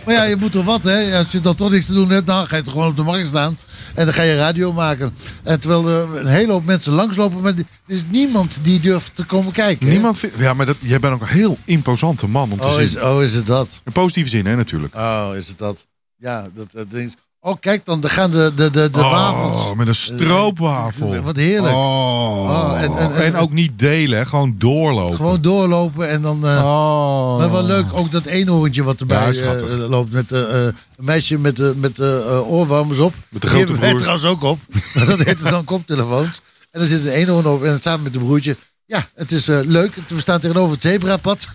Maar 0.05 0.15
ja, 0.15 0.23
je 0.25 0.37
moet 0.37 0.53
toch 0.53 0.65
wat, 0.65 0.85
hè? 0.85 1.19
Als 1.19 1.33
je 1.33 1.41
dan 1.41 1.55
toch 1.55 1.71
niks 1.71 1.87
te 1.87 1.93
doen 1.93 2.11
hebt, 2.11 2.27
dan 2.27 2.47
ga 2.47 2.57
je 2.57 2.63
toch 2.63 2.73
gewoon 2.73 2.89
op 2.89 2.97
de 2.97 3.03
markt 3.03 3.27
staan. 3.27 3.59
En 3.95 4.05
dan 4.05 4.15
ga 4.15 4.23
je 4.23 4.37
radio 4.37 4.73
maken. 4.73 5.15
En 5.43 5.61
terwijl 5.61 5.89
er 5.89 6.17
een 6.21 6.27
hele 6.27 6.53
hoop 6.53 6.65
mensen 6.65 6.93
langslopen, 6.93 7.41
maar 7.41 7.53
er 7.55 7.65
is 7.87 8.03
niemand 8.11 8.61
die 8.65 8.81
durft 8.81 9.15
te 9.15 9.25
komen 9.25 9.53
kijken. 9.53 9.87
hè? 9.87 9.93
Niemand 9.93 10.19
vindt... 10.19 10.37
Ja, 10.39 10.55
maar 10.55 10.67
dat, 10.67 10.77
jij 10.81 11.01
bent 11.01 11.15
ook 11.15 11.21
een 11.21 11.27
heel 11.29 11.59
imposante 11.65 12.27
man 12.29 12.53
om 12.53 12.59
te 12.59 12.65
Oh 12.67 12.73
zien. 12.75 12.83
is, 12.85 12.97
oh, 13.01 13.23
is 13.23 13.35
het 13.35 13.47
dat? 13.47 13.81
In 13.85 13.93
positieve 13.93 14.29
zin, 14.31 14.47
hè, 14.47 14.57
natuurlijk. 14.57 14.95
Oh, 14.95 15.31
is 15.37 15.49
het 15.49 15.59
dat? 15.59 15.87
Ja, 16.17 16.49
dat, 16.55 16.71
dat 16.73 16.91
ding 16.91 17.07
is- 17.09 17.17
Oh, 17.49 17.57
kijk 17.61 17.85
dan, 17.85 18.09
gaan 18.09 18.31
de, 18.31 18.53
de, 18.55 18.71
de, 18.71 18.91
de 18.91 18.99
Oh, 18.99 19.11
wafels. 19.11 19.75
met 19.77 19.89
een 19.89 19.95
stroopwafel. 19.95 21.23
Wat 21.23 21.37
heerlijk. 21.37 21.75
Oh. 21.75 22.41
Oh, 22.51 22.83
en- 22.83 22.97
en- 22.97 23.15
en- 23.15 23.37
ook 23.37 23.53
niet 23.53 23.79
delen, 23.79 24.27
gewoon 24.27 24.55
doorlopen. 24.59 25.17
Gewoon 25.17 25.41
doorlopen 25.43 26.09
en 26.09 26.23
dan. 26.23 26.47
eh, 26.47 26.65
Oh. 26.65 27.39
Maar 27.39 27.51
wel 27.53 27.65
leuk, 27.65 27.87
ook 27.93 28.11
dat 28.11 28.27
eenhoorntje 28.27 28.83
wat 28.83 29.01
erbij 29.01 29.33
Ja, 29.33 29.43
eh, 29.43 29.61
eh, 29.61 29.89
loopt. 29.89 30.13
Met 30.13 30.33
eh, 30.33 30.41
eh, 30.41 30.75
een 30.97 31.05
meisje 31.05 31.39
met, 31.39 31.57
de 31.57 31.75
met 31.77 31.97
de 31.97 32.25
eh, 32.29 32.51
oorwarmers 32.53 32.99
op. 32.99 33.15
Met 33.29 33.43
de 33.43 33.49
grote 33.49 33.73
broer. 33.73 33.99
trouwens 33.99 34.25
ook 34.25 34.43
op. 34.43 34.59
dat 35.07 35.19
heet 35.19 35.43
dan 35.43 35.65
koptelefoons. 35.65 36.41
En 36.71 36.81
dan 36.81 36.89
zit 36.89 37.05
een 37.07 37.13
eenhoorn 37.13 37.47
op 37.47 37.63
en 37.63 37.79
samen 37.83 38.03
met 38.03 38.15
een 38.17 38.25
broertje. 38.25 38.57
Ja, 38.87 39.07
het 39.15 39.33
is 39.33 39.49
eh, 39.49 39.59
leuk. 39.63 39.95
We 40.09 40.21
staan 40.21 40.41
tegenover 40.41 40.73
het 40.73 40.83
zebrapad. 40.83 41.49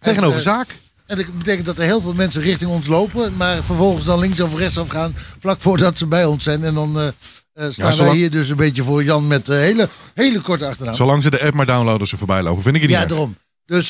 Tegenover 0.00 0.38
En, 0.40 0.44
eh, 0.46 0.52
zaak. 0.52 0.76
En 1.06 1.16
dat 1.16 1.38
betekent 1.38 1.66
dat 1.66 1.78
er 1.78 1.84
heel 1.84 2.00
veel 2.00 2.14
mensen 2.14 2.42
richting 2.42 2.70
ons 2.70 2.86
lopen. 2.86 3.36
Maar 3.36 3.62
vervolgens 3.64 4.04
dan 4.04 4.18
links 4.18 4.40
of 4.40 4.56
rechts 4.58 4.78
gaan. 4.88 5.14
Vlak 5.40 5.60
voordat 5.60 5.98
ze 5.98 6.06
bij 6.06 6.24
ons 6.24 6.44
zijn. 6.44 6.64
En 6.64 6.74
dan 6.74 6.98
eh, 7.00 7.06
eh, 7.06 7.12
staan 7.72 7.86
wij 7.86 7.92
zolang- 7.96 8.16
hier 8.16 8.30
dus 8.30 8.48
een 8.48 8.56
beetje 8.56 8.82
voor 8.82 9.04
Jan 9.04 9.26
met 9.26 9.48
eh, 9.48 9.56
hele, 9.56 9.88
hele 10.14 10.40
korte 10.40 10.66
achternaam. 10.66 10.94
Zolang 10.94 11.22
ze 11.22 11.30
de 11.30 11.42
app 11.42 11.54
maar 11.54 11.66
downloaden 11.66 12.00
als 12.00 12.08
ze 12.08 12.16
voorbij 12.16 12.42
lopen, 12.42 12.62
vind 12.62 12.74
ik 12.74 12.80
het 12.82 12.90
niet 12.90 13.00
Ja, 13.00 13.06
daarom. 13.06 13.36
Dus 13.66 13.88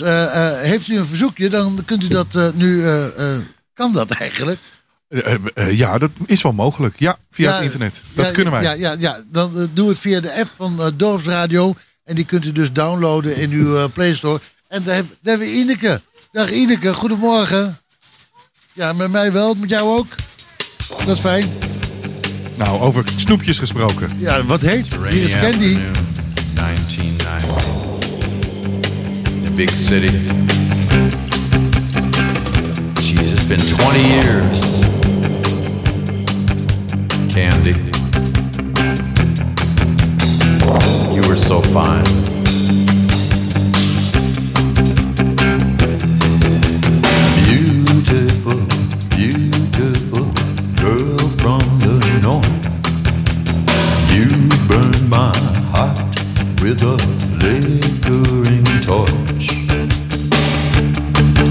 heeft 0.69 0.89
u 0.89 0.97
een 0.99 1.07
verzoekje, 1.07 1.49
dan 1.51 1.82
kunt 1.85 2.03
u 2.03 2.09
dat 2.09 2.39
nu... 2.55 2.85
kan 3.73 3.93
dat 3.93 4.11
eigenlijk? 4.11 4.59
Ja, 5.70 5.99
dat 5.99 6.11
is 6.27 6.43
wel 6.43 6.53
mogelijk. 6.53 6.95
Ja, 6.99 7.16
via 7.31 7.49
Ja, 7.49 7.55
het 7.55 7.65
internet. 7.65 8.03
Dat 8.15 8.27
ja, 8.27 8.32
kunnen 8.32 8.53
wij. 8.53 8.62
Ja, 8.62 8.73
ja, 8.73 8.97
ja. 8.99 9.20
dan 9.31 9.69
doe 9.73 9.89
het 9.89 9.99
via 9.99 10.20
de 10.20 10.35
app 10.41 10.51
van 10.57 10.93
Dorpsradio. 10.97 11.74
En 12.05 12.15
die 12.15 12.24
kunt 12.24 12.45
u 12.45 12.53
dus 12.53 12.73
downloaden 12.73 13.36
in 13.36 13.51
uw 13.51 13.89
Play 13.89 14.15
Store. 14.15 14.41
En 14.69 14.82
daar, 14.82 14.95
heb- 14.95 15.07
daar 15.09 15.36
hebben 15.39 15.47
we 15.47 15.53
Ineke. 15.61 16.01
Dag 16.35 16.51
Ineke, 16.51 16.94
goedemorgen. 16.94 17.78
Ja, 18.73 18.93
met 18.93 19.11
mij 19.11 19.32
wel, 19.32 19.55
met 19.55 19.69
jou 19.69 19.98
ook. 19.98 20.06
Dat 20.89 21.09
is 21.09 21.20
fijn. 21.20 21.48
Nou, 22.56 22.81
over 22.81 23.05
snoepjes 23.16 23.59
gesproken. 23.59 24.11
Ja, 24.16 24.44
wat 24.44 24.61
heet? 24.61 24.97
Hier 25.09 25.23
is 25.23 25.32
Candy. 25.32 25.78
1990. 26.55 27.65
The 29.44 29.51
big 29.51 29.70
city. 29.70 30.16
It's 33.20 33.47
been 33.47 33.66
20 33.66 34.06
years. 34.06 34.59
Candy. 37.32 37.74
You 41.15 41.27
were 41.27 41.39
so 41.39 41.62
fine. 41.62 42.44
My 55.16 55.32
heart 55.73 55.97
with 56.61 56.82
a 56.82 56.97
flickering 57.31 58.66
torch. 58.82 59.47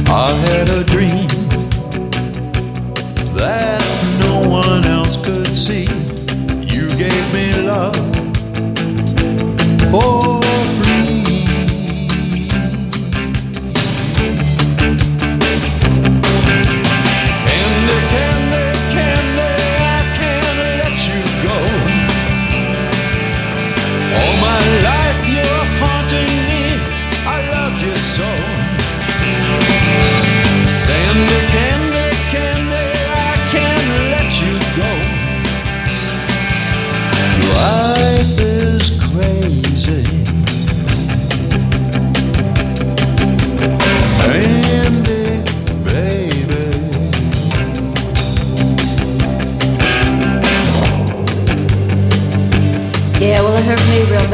I 0.09 0.29
had 0.47 0.67
a 0.69 0.83
dream 0.83 1.29
that 3.39 3.83
no 4.19 4.35
one 4.49 4.85
else 4.85 5.15
could 5.15 5.55
see. 5.55 5.87
You 6.73 6.89
gave 6.97 7.25
me 7.33 7.45
love 7.71 7.95
for 9.91 10.32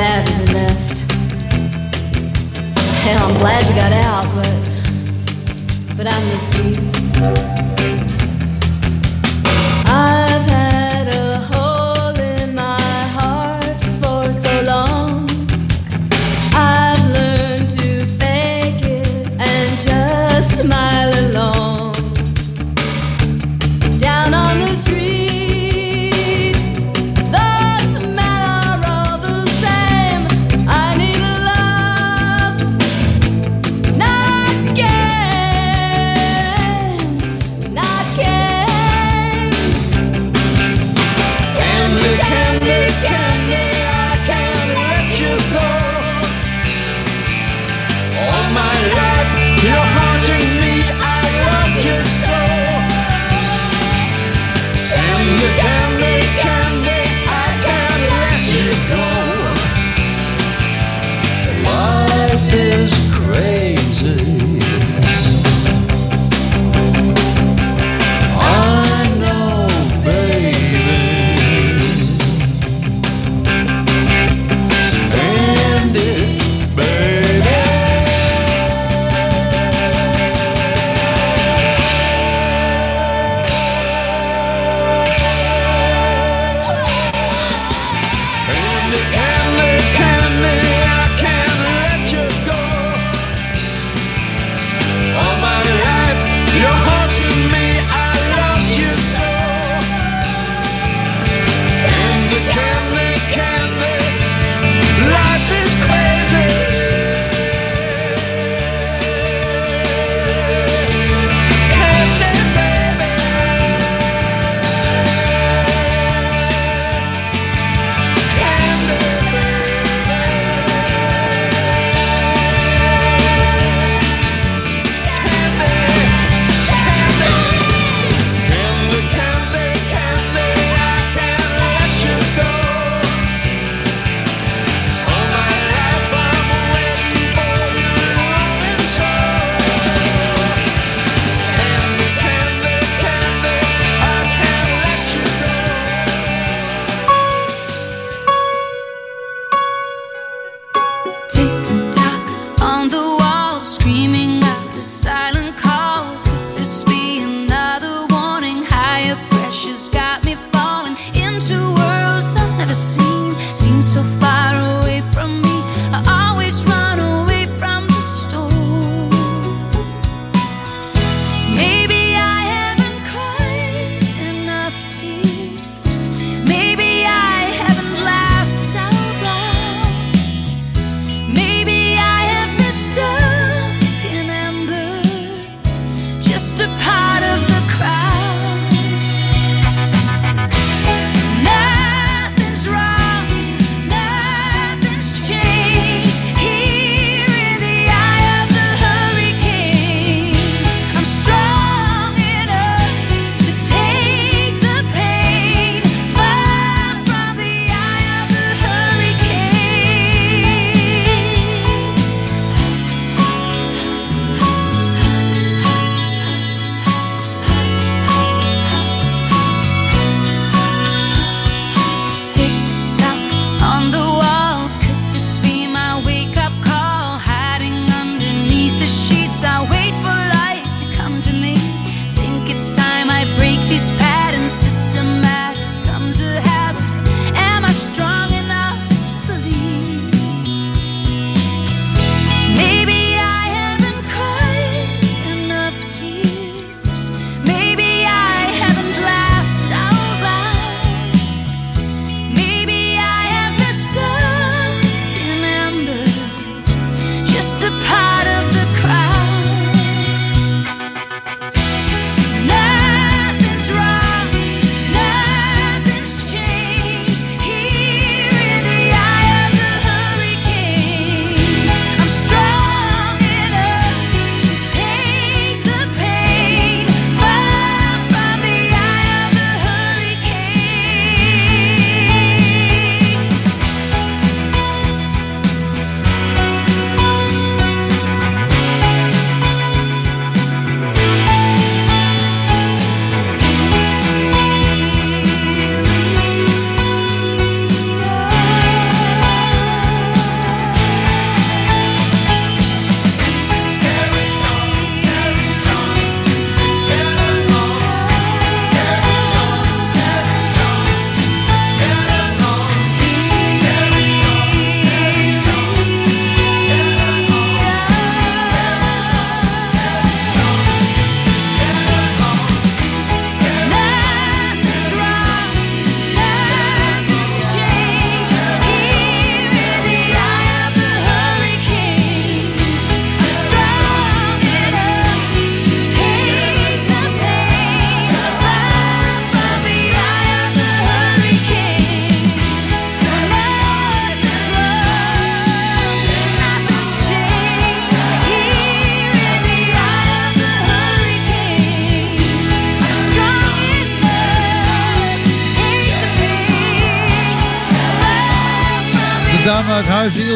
that 0.09 0.25
left. 0.53 1.11
Hell, 3.03 3.27
I'm 3.27 3.37
glad 3.37 3.67
you 3.67 3.75
got 3.75 3.93
out, 3.93 4.25
but 4.33 4.55
but 5.95 6.07
I 6.07 6.17
miss 6.25 6.77
you. 6.77 6.88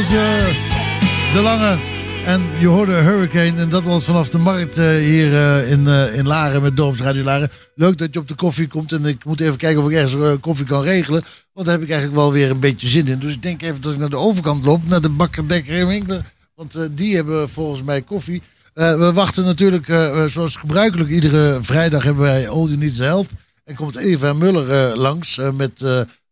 De 0.07 1.39
Lange. 1.43 1.77
En 2.25 2.41
je 2.59 2.67
hoorde 2.67 2.91
Hurricane 2.91 3.61
en 3.61 3.69
dat 3.69 3.83
was 3.83 4.03
vanaf 4.03 4.29
de 4.29 4.37
markt 4.37 4.77
eh, 4.77 4.85
hier 4.85 5.33
eh, 5.33 5.71
in, 5.71 5.87
eh, 5.87 6.15
in 6.15 6.27
Laren 6.27 6.61
met 6.61 6.77
Dorpsradio 6.77 7.23
Laren. 7.23 7.51
Leuk 7.75 7.97
dat 7.97 8.13
je 8.13 8.19
op 8.19 8.27
de 8.27 8.35
koffie 8.35 8.67
komt 8.67 8.91
en 8.91 9.05
ik 9.05 9.25
moet 9.25 9.39
even 9.39 9.57
kijken 9.57 9.83
of 9.83 9.89
ik 9.89 9.95
ergens 9.95 10.39
koffie 10.39 10.65
kan 10.65 10.81
regelen. 10.81 11.23
Want 11.53 11.65
daar 11.65 11.75
heb 11.75 11.83
ik 11.83 11.91
eigenlijk 11.91 12.21
wel 12.21 12.31
weer 12.31 12.49
een 12.49 12.59
beetje 12.59 12.87
zin 12.87 13.07
in. 13.07 13.19
Dus 13.19 13.33
ik 13.33 13.41
denk 13.41 13.61
even 13.61 13.81
dat 13.81 13.93
ik 13.93 13.99
naar 13.99 14.09
de 14.09 14.17
overkant 14.17 14.65
loop, 14.65 14.87
naar 14.87 15.01
de 15.01 15.09
Bakker 15.09 15.47
Dekker 15.47 15.87
Winkler. 15.87 16.31
Want 16.55 16.77
die 16.91 17.15
hebben 17.15 17.49
volgens 17.49 17.83
mij 17.83 18.01
koffie. 18.01 18.41
We 18.73 19.11
wachten 19.13 19.45
natuurlijk, 19.45 19.85
zoals 20.27 20.55
gebruikelijk, 20.55 21.09
iedere 21.09 21.59
vrijdag 21.61 22.03
hebben 22.03 22.23
wij 22.23 22.49
All 22.49 22.65
You 22.65 22.77
Need 22.77 22.97
Help. 22.97 23.27
En 23.63 23.75
komt 23.75 23.95
Eva 23.95 24.33
Muller 24.33 24.97
langs 24.97 25.39
met 25.53 25.85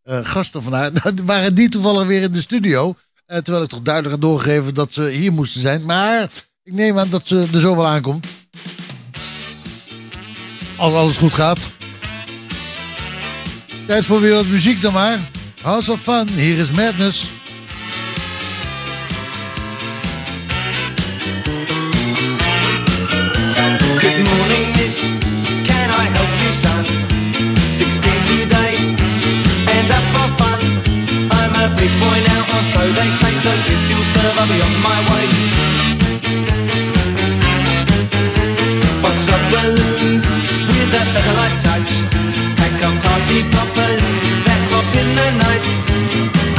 gasten 0.06 0.64
van 0.64 0.74
haar. 0.74 0.92
Waren 1.26 1.56
die 1.56 1.70
toevallig 1.70 2.08
weer 2.08 2.22
in 2.22 2.32
de 2.32 2.42
studio. 2.42 2.96
Eh, 3.32 3.38
terwijl 3.38 3.64
ik 3.64 3.70
toch 3.70 3.82
duidelijk 3.82 4.14
had 4.14 4.24
doorgegeven 4.24 4.74
dat 4.74 4.94
ze 4.94 5.08
hier 5.08 5.32
moesten 5.32 5.62
zijn. 5.62 5.86
Maar 5.86 6.30
ik 6.64 6.74
neem 6.74 7.00
aan 7.00 7.10
dat 7.10 7.28
ze 7.28 7.48
er 7.54 7.60
zo 7.60 7.76
wel 7.76 7.88
aankomt. 7.88 8.28
Als 10.76 10.94
alles 10.94 11.18
goed 11.18 11.34
gaat. 11.34 11.70
Tijd 13.86 14.06
voor 14.06 14.22
weer 14.22 14.34
wat 14.34 14.46
muziek 14.46 14.82
dan 14.82 14.94
maar. 14.94 15.20
House 15.62 15.92
of 15.92 16.02
Fun, 16.02 16.28
hier 16.28 16.58
is 16.58 16.72
Madness. 16.72 17.24
Good 24.00 24.28
morning, 24.28 24.76
miss. 24.76 25.00
Can 25.64 25.90
I 25.90 26.06
help 26.16 26.32
you, 26.42 26.54
son? 26.64 26.86
16 27.78 28.02
today, 28.26 28.76
and 29.78 29.92
up 29.92 30.06
for 30.14 30.44
fun. 30.44 30.60
I'm 31.32 31.54
a 31.56 31.76
big 31.76 32.00
boy 32.00 32.20
now. 32.28 32.42
So 33.42 33.50
if 33.50 33.90
you'll 33.90 34.06
serve, 34.14 34.38
I'll 34.38 34.46
be 34.46 34.62
on 34.62 34.76
my 34.86 35.00
way. 35.10 35.26
Box 39.02 39.18
up 39.34 39.42
balloons 39.50 40.24
with 40.70 40.94
a 40.94 41.04
featherlight 41.10 41.58
touch. 41.66 41.92
Pack 42.62 42.78
of 42.86 42.94
party 43.02 43.42
poppers 43.50 44.06
that 44.46 44.62
pop 44.70 44.94
in 44.94 45.10
the 45.18 45.28
night. 45.42 45.66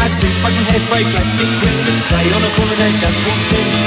A 0.02 0.06
toothbrush 0.18 0.58
and 0.58 0.66
hairspray, 0.66 1.04
plastic 1.14 1.50
ring 1.62 1.82
clay 2.10 2.26
on 2.34 2.42
a 2.42 2.50
corner 2.56 2.90
just 2.98 3.18
walked 3.26 3.52
in. 3.52 3.81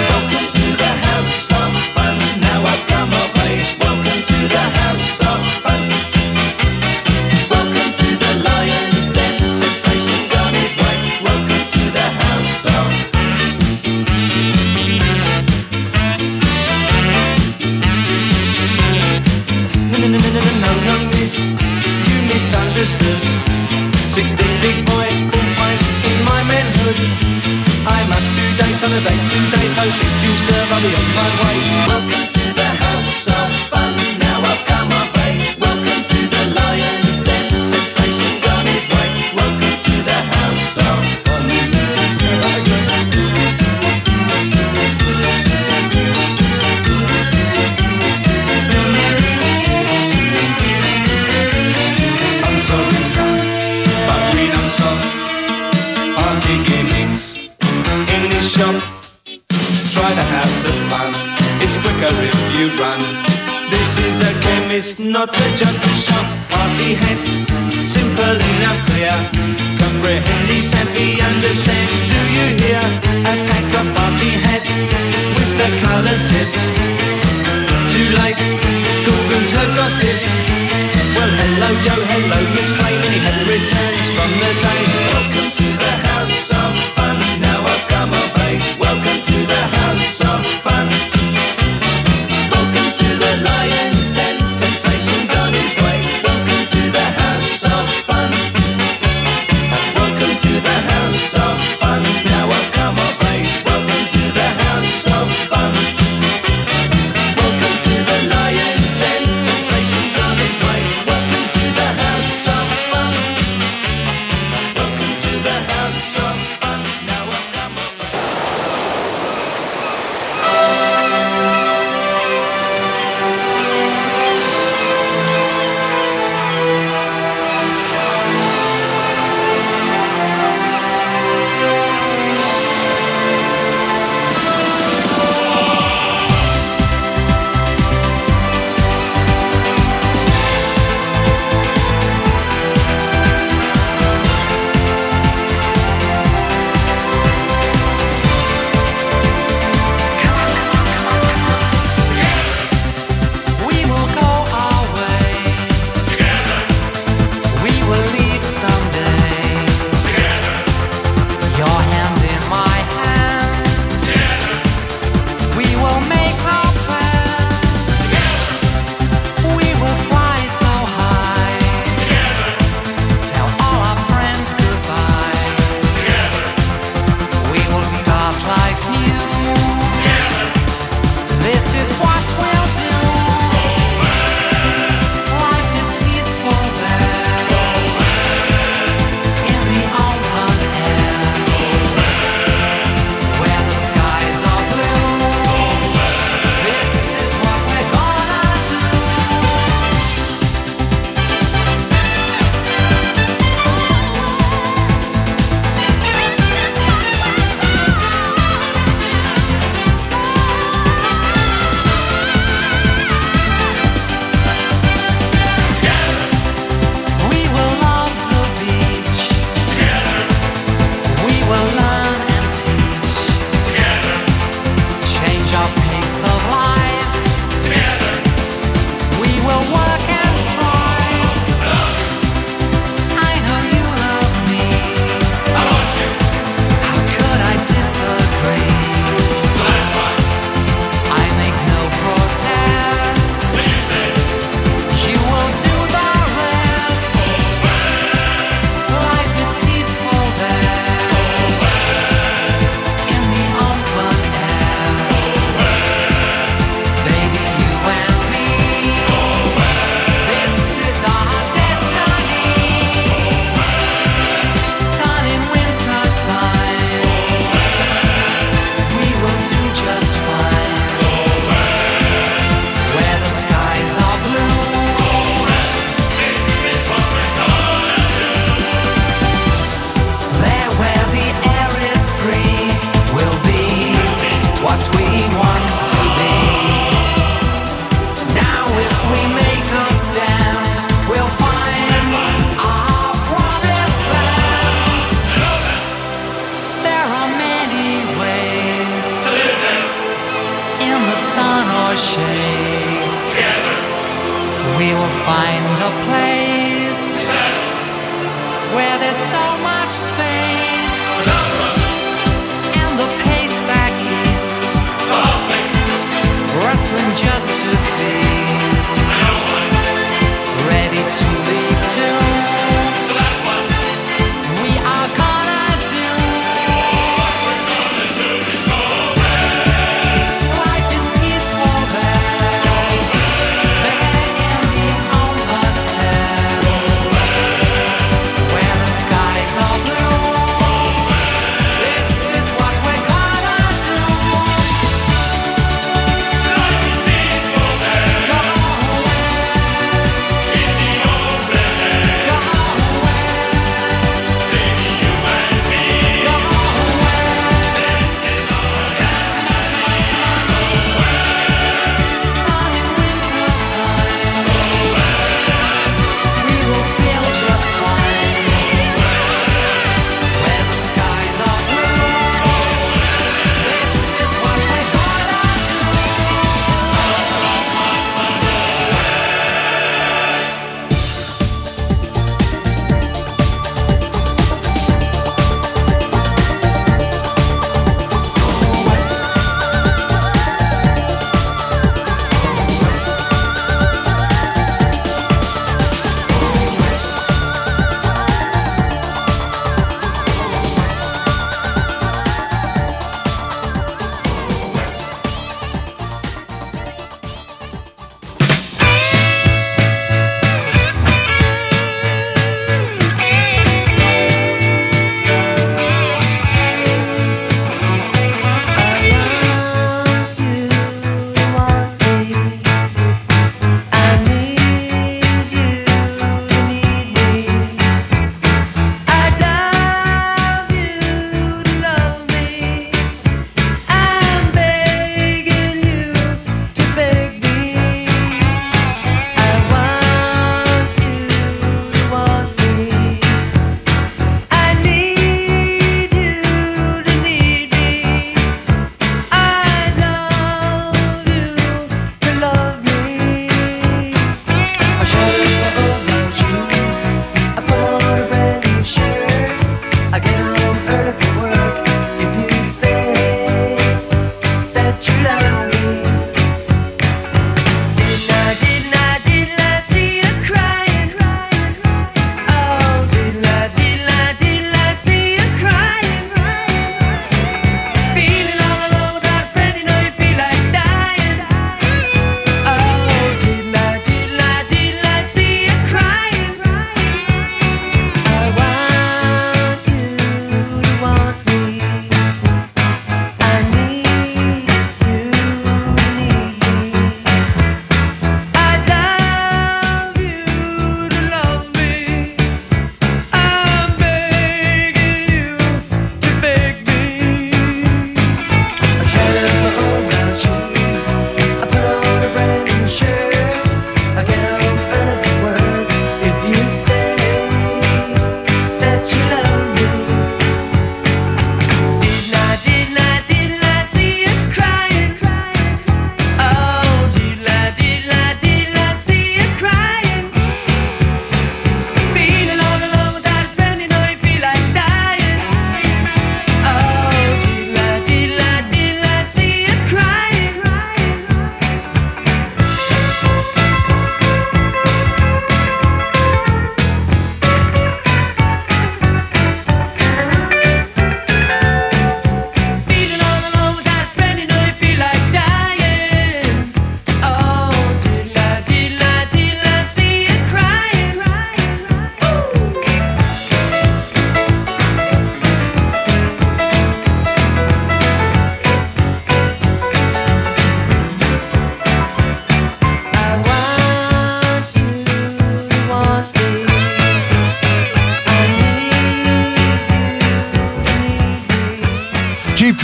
16 24.15 24.37
big 24.61 24.85
boy, 24.85 25.07
full 25.27 25.49
pint 25.59 25.81
in 26.07 26.17
my 26.23 26.41
manhood. 26.47 26.95
I'm 27.85 28.09
up 28.15 28.23
to 28.23 28.43
date 28.55 28.81
on 28.81 28.91
the 28.95 29.01
dates 29.03 29.27
today, 29.27 29.67
so 29.75 29.83
if 29.83 30.23
you 30.23 30.31
serve, 30.37 30.71
I'll 30.71 30.81
be 30.81 30.95
on 30.95 31.07
my 31.19 31.29
way. 31.43 31.74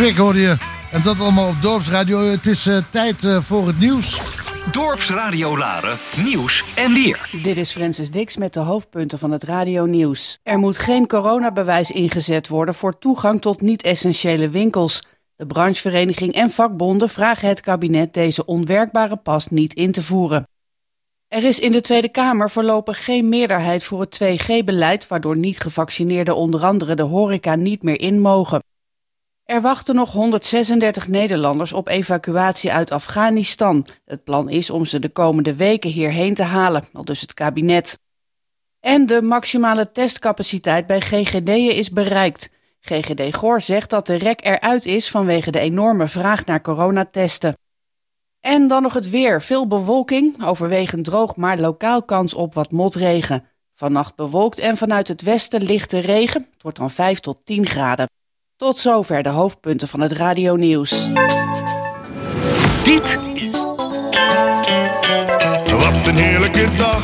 Trick 0.01 0.17
hoorde 0.17 0.39
je. 0.39 0.57
En 0.91 1.01
dat 1.03 1.19
allemaal 1.19 1.47
op 1.47 1.61
Dorpsradio. 1.61 2.19
Het 2.19 2.45
is 2.45 2.67
eh, 2.67 2.77
tijd 2.89 3.23
eh, 3.23 3.41
voor 3.41 3.67
het 3.67 3.79
nieuws. 3.79 4.17
Dorpsradio 4.71 5.57
Laren, 5.57 5.97
nieuws 6.23 6.63
en 6.75 6.93
weer. 6.93 7.29
Dit 7.43 7.57
is 7.57 7.71
Francis 7.71 8.11
Dix 8.11 8.37
met 8.37 8.53
de 8.53 8.59
hoofdpunten 8.59 9.19
van 9.19 9.31
het 9.31 9.43
Radio 9.43 9.85
Nieuws. 9.85 10.39
Er 10.43 10.57
moet 10.57 10.77
geen 10.77 11.07
coronabewijs 11.07 11.91
ingezet 11.91 12.47
worden 12.47 12.75
voor 12.75 12.99
toegang 12.99 13.41
tot 13.41 13.61
niet-essentiële 13.61 14.49
winkels. 14.49 15.03
De 15.35 15.45
branchevereniging 15.45 16.33
en 16.33 16.51
vakbonden 16.51 17.09
vragen 17.09 17.47
het 17.47 17.61
kabinet 17.61 18.13
deze 18.13 18.45
onwerkbare 18.45 19.17
pas 19.17 19.47
niet 19.47 19.73
in 19.73 19.91
te 19.91 20.01
voeren. 20.01 20.47
Er 21.27 21.43
is 21.43 21.59
in 21.59 21.71
de 21.71 21.81
Tweede 21.81 22.11
Kamer 22.11 22.49
voorlopig 22.49 23.03
geen 23.05 23.29
meerderheid 23.29 23.83
voor 23.83 23.99
het 23.99 24.19
2G-beleid, 24.23 25.07
waardoor 25.07 25.37
niet-gevaccineerden 25.37 26.35
onder 26.35 26.61
andere 26.61 26.95
de 26.95 27.03
horeca 27.03 27.55
niet 27.55 27.83
meer 27.83 27.99
in 27.99 28.19
mogen. 28.19 28.61
Er 29.51 29.61
wachten 29.61 29.95
nog 29.95 30.11
136 30.11 31.07
Nederlanders 31.07 31.73
op 31.73 31.87
evacuatie 31.87 32.71
uit 32.71 32.91
Afghanistan. 32.91 33.85
Het 34.05 34.23
plan 34.23 34.49
is 34.49 34.69
om 34.69 34.85
ze 34.85 34.99
de 34.99 35.09
komende 35.09 35.55
weken 35.55 35.89
hierheen 35.89 36.33
te 36.33 36.43
halen, 36.43 36.83
al 36.93 37.05
dus 37.05 37.21
het 37.21 37.33
kabinet. 37.33 37.99
En 38.79 39.05
de 39.05 39.21
maximale 39.21 39.91
testcapaciteit 39.91 40.87
bij 40.87 41.01
GGD'en 41.01 41.75
is 41.75 41.89
bereikt. 41.89 42.49
GGD 42.79 43.35
Goor 43.35 43.61
zegt 43.61 43.89
dat 43.89 44.05
de 44.07 44.15
rek 44.15 44.45
eruit 44.45 44.85
is 44.85 45.09
vanwege 45.09 45.51
de 45.51 45.59
enorme 45.59 46.07
vraag 46.07 46.45
naar 46.45 46.61
coronatesten. 46.61 47.57
En 48.39 48.67
dan 48.67 48.81
nog 48.81 48.93
het 48.93 49.09
weer. 49.09 49.41
Veel 49.41 49.67
bewolking, 49.67 50.45
overwegend 50.45 51.05
droog, 51.05 51.35
maar 51.35 51.59
lokaal 51.59 52.03
kans 52.03 52.33
op 52.33 52.53
wat 52.53 52.71
motregen. 52.71 53.45
Vannacht 53.75 54.15
bewolkt 54.15 54.59
en 54.59 54.77
vanuit 54.77 55.07
het 55.07 55.21
westen 55.21 55.63
lichte 55.63 55.99
regen. 55.99 56.47
Het 56.53 56.61
wordt 56.61 56.77
dan 56.77 56.91
5 56.91 57.19
tot 57.19 57.45
10 57.45 57.65
graden. 57.65 58.07
Tot 58.61 58.77
zover 58.77 59.23
de 59.23 59.29
hoofdpunten 59.29 59.87
van 59.87 59.99
het 59.99 60.11
Radio 60.11 60.55
Nieuws. 60.55 61.07
Dit 62.83 63.17
Wat 65.71 66.07
een 66.07 66.17
heerlijke 66.17 66.67
dag. 66.77 67.03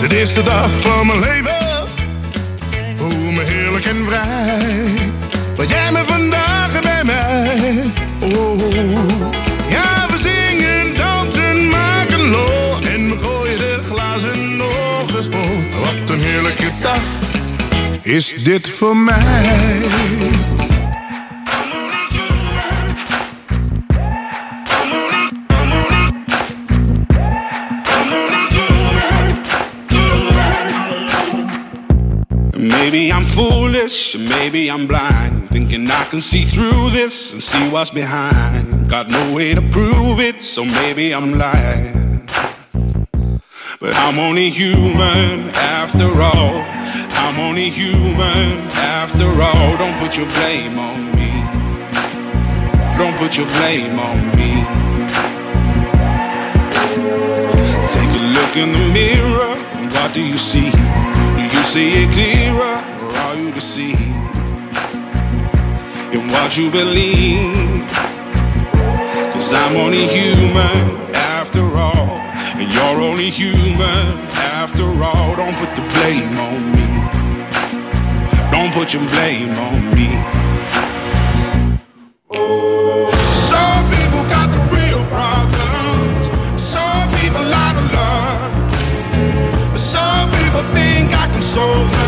De 0.00 0.16
eerste 0.18 0.42
dag 0.42 0.70
van 0.70 1.06
mijn 1.06 1.20
leven. 1.20 1.86
Voel 2.96 3.30
me 3.30 3.40
heerlijk 3.40 3.84
en 3.84 4.04
vrij. 4.04 4.94
Wat 5.56 5.68
jij 5.68 5.92
me 5.92 6.04
vandaag 6.06 6.80
bij 6.80 7.04
mij. 7.04 7.84
Oh, 8.20 8.60
ja, 9.70 10.06
we 10.10 10.18
zingen, 10.18 10.96
dansen, 10.96 11.68
maken 11.68 12.28
lol. 12.28 12.76
En 12.92 13.08
we 13.08 13.18
gooien 13.18 13.58
de 13.58 13.80
glazen 13.82 14.56
nog 14.56 15.16
eens 15.16 15.26
vol. 15.30 15.80
Wat 15.82 16.10
een 16.10 16.20
heerlijke 16.20 16.70
dag. 16.80 17.31
Is 18.02 18.34
dit 18.44 18.68
voor 18.68 18.96
mij? 18.96 19.60
Maybe 32.56 32.96
I'm 32.96 33.24
foolish, 33.24 34.14
maybe 34.16 34.58
I'm 34.58 34.86
blind. 34.86 35.50
Thinking 35.50 35.90
I 35.90 36.04
can 36.10 36.22
see 36.22 36.44
through 36.44 36.90
this 36.90 37.32
and 37.32 37.42
see 37.42 37.68
what's 37.70 37.90
behind. 37.92 38.88
Got 38.88 39.08
no 39.08 39.32
way 39.34 39.54
to 39.54 39.62
prove 39.62 40.28
it, 40.28 40.44
so 40.44 40.64
maybe 40.64 41.14
I'm 41.14 41.36
lying. 41.36 42.11
But 43.82 43.96
I'm 43.96 44.20
only 44.20 44.48
human 44.48 45.50
after 45.50 46.06
all. 46.22 46.62
I'm 47.18 47.40
only 47.40 47.68
human 47.68 48.60
after 48.78 49.26
all. 49.26 49.76
Don't 49.76 49.98
put 49.98 50.16
your 50.16 50.28
blame 50.38 50.78
on 50.78 51.10
me. 51.18 51.32
Don't 52.96 53.16
put 53.18 53.36
your 53.36 53.48
blame 53.58 53.98
on 53.98 54.18
me. 54.38 54.62
Take 57.90 58.12
a 58.14 58.22
look 58.36 58.56
in 58.56 58.70
the 58.70 58.86
mirror. 58.94 59.56
What 59.90 60.14
do 60.14 60.22
you 60.22 60.38
see? 60.38 60.70
Do 60.70 61.42
you 61.42 61.62
see 61.74 62.04
it 62.04 62.10
clearer 62.14 62.76
or 63.02 63.10
are 63.24 63.36
you 63.36 63.50
deceived 63.50 63.98
in 66.14 66.28
what 66.30 66.56
you 66.56 66.70
believe? 66.70 67.90
Cause 69.32 69.52
I'm 69.52 69.76
only 69.76 70.06
human 70.06 71.02
after 71.12 71.64
all, 71.76 72.01
and 72.54 72.72
you're 72.72 73.00
only 73.00 73.30
human 73.30 74.18
after 74.60 74.84
all. 75.02 75.36
Don't 75.36 75.56
put 75.56 75.74
the 75.74 75.82
blame 75.94 76.36
on 76.38 76.60
me. 76.76 76.88
Don't 78.50 78.72
put 78.72 78.92
your 78.92 79.04
blame 79.08 79.56
on 79.68 79.94
me. 79.94 80.08
Some 83.50 83.84
people 83.96 84.22
got 84.34 84.48
the 84.54 84.62
real 84.76 85.02
problems. 85.16 86.60
Some 86.60 87.08
people 87.20 87.46
of 87.78 87.92
love. 87.98 88.52
Some 89.78 90.30
people 90.30 90.62
think 90.76 91.12
I 91.12 91.26
can 91.32 91.42
solve 91.42 92.01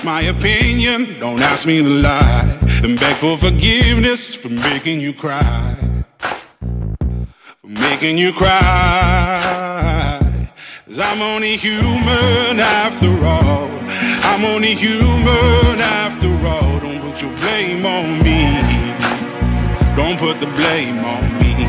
Don't 0.00 0.12
my 0.14 0.22
opinion, 0.22 1.18
don't 1.18 1.42
ask 1.42 1.66
me 1.66 1.82
to 1.82 1.88
lie. 1.88 2.58
And 2.82 2.98
beg 2.98 3.16
for 3.16 3.36
forgiveness 3.36 4.34
for 4.34 4.48
making 4.48 4.98
you 4.98 5.12
cry. 5.12 5.76
For 7.60 7.66
making 7.66 8.16
you 8.16 8.32
cry. 8.32 8.48
Cause 10.86 10.98
I'm 10.98 11.20
only 11.20 11.56
human 11.56 12.60
after 12.60 13.12
all. 13.26 13.68
I'm 14.24 14.46
only 14.46 14.74
human 14.74 15.78
after 16.00 16.30
all. 16.48 16.80
Don't 16.80 17.02
put 17.02 17.20
your 17.20 17.36
blame 17.36 17.84
on 17.84 18.22
me. 18.24 18.94
Don't 19.96 20.18
put 20.18 20.40
the 20.40 20.46
blame 20.46 21.04
on 21.04 21.40
me. 21.40 21.59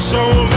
soul. 0.00 0.49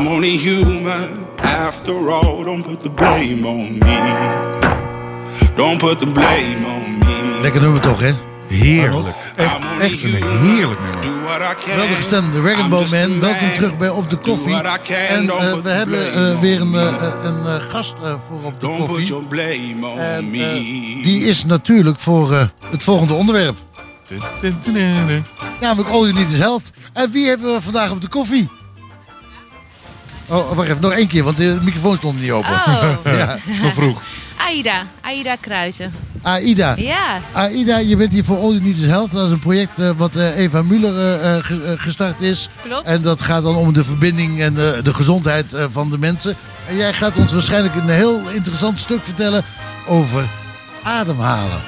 I'm 0.00 0.06
only 0.08 0.38
human 0.38 1.26
after 1.36 2.10
all. 2.10 2.44
Don't 2.44 2.62
put 2.62 2.80
the 2.80 2.88
blame 2.88 3.46
on 3.46 3.78
me. 3.78 3.98
Don't 5.56 5.78
put 5.78 5.98
the 5.98 6.06
blame 6.06 6.64
on 6.66 6.98
me. 6.98 7.38
Lekker 7.42 7.60
nummer 7.60 7.80
toch, 7.80 8.00
hè? 8.00 8.12
Heerlijk. 8.46 9.16
Echt, 9.36 9.58
echt 9.80 10.02
een 10.02 10.14
heerlijk 10.14 10.80
nummer. 10.80 11.02
Do 11.02 11.20
what 11.20 11.40
I 11.40 11.44
can. 11.44 11.70
Geweldige 11.72 12.02
stem, 12.02 12.32
de 12.32 12.40
Rag 12.40 12.68
Bone 12.68 13.06
Man. 13.08 13.20
Welkom 13.20 13.52
terug 13.54 13.76
bij 13.76 13.88
Op 13.88 14.10
de 14.10 14.16
Koffie. 14.16 14.54
En 15.08 15.30
eh, 15.30 15.54
we 15.62 15.70
hebben 15.70 16.14
eh, 16.14 16.40
weer 16.40 16.60
een, 16.60 16.74
eh, 16.74 16.94
een 17.24 17.62
gast 17.62 17.94
voor 17.98 18.42
Op 18.44 18.60
de 18.60 18.66
Don't 18.66 18.76
put 18.78 18.86
Koffie. 18.86 19.06
your 19.06 19.24
blame 19.24 19.86
on 19.86 19.98
En, 19.98 20.30
me. 20.30 21.00
die 21.02 21.24
is 21.24 21.44
natuurlijk 21.44 21.98
voor 21.98 22.32
eh, 22.32 22.46
het 22.70 22.82
volgende 22.82 23.14
onderwerp. 23.14 23.56
Namelijk 25.60 25.88
All 25.88 26.00
You 26.00 26.12
Need 26.12 26.30
Is 26.30 26.38
Health. 26.38 26.70
En 26.92 27.10
wie 27.10 27.26
hebben 27.28 27.54
we 27.54 27.60
vandaag 27.60 27.90
op 27.90 28.00
de 28.00 28.08
koffie? 28.08 28.48
Oh, 30.30 30.52
wacht 30.52 30.68
even, 30.68 30.80
nog 30.82 30.92
één 30.92 31.06
keer, 31.06 31.24
want 31.24 31.36
de 31.36 31.58
microfoon 31.62 31.96
stond 31.96 32.20
niet 32.20 32.30
open. 32.30 32.50
Oh. 32.50 32.92
ja, 33.18 33.38
nog 33.62 33.74
vroeg. 33.74 34.02
Aida, 34.36 34.82
Aida 35.00 35.36
Kruijzen. 35.40 35.92
Aida. 36.22 36.74
Ja. 36.76 37.18
Aida, 37.32 37.78
je 37.78 37.96
bent 37.96 38.12
hier 38.12 38.24
voor 38.24 38.36
All 38.36 38.50
You 38.50 38.60
Need 38.62 38.76
Is 38.76 38.86
Health. 38.86 39.12
Dat 39.12 39.26
is 39.26 39.32
een 39.32 39.38
project 39.38 39.78
eh, 39.78 39.90
wat 39.96 40.16
eh, 40.16 40.36
Eva 40.38 40.62
Muller 40.62 41.20
eh, 41.20 41.42
ge- 41.44 41.74
gestart 41.76 42.20
is. 42.20 42.48
Klopt. 42.62 42.86
En 42.86 43.02
dat 43.02 43.20
gaat 43.22 43.42
dan 43.42 43.56
om 43.56 43.72
de 43.72 43.84
verbinding 43.84 44.40
en 44.40 44.54
de, 44.54 44.80
de 44.82 44.94
gezondheid 44.94 45.52
eh, 45.54 45.64
van 45.70 45.90
de 45.90 45.98
mensen. 45.98 46.36
En 46.68 46.76
jij 46.76 46.92
gaat 46.92 47.16
ons 47.16 47.32
waarschijnlijk 47.32 47.74
een 47.74 47.88
heel 47.88 48.20
interessant 48.34 48.80
stuk 48.80 49.04
vertellen 49.04 49.44
over 49.86 50.22
ademhalen. 50.82 51.60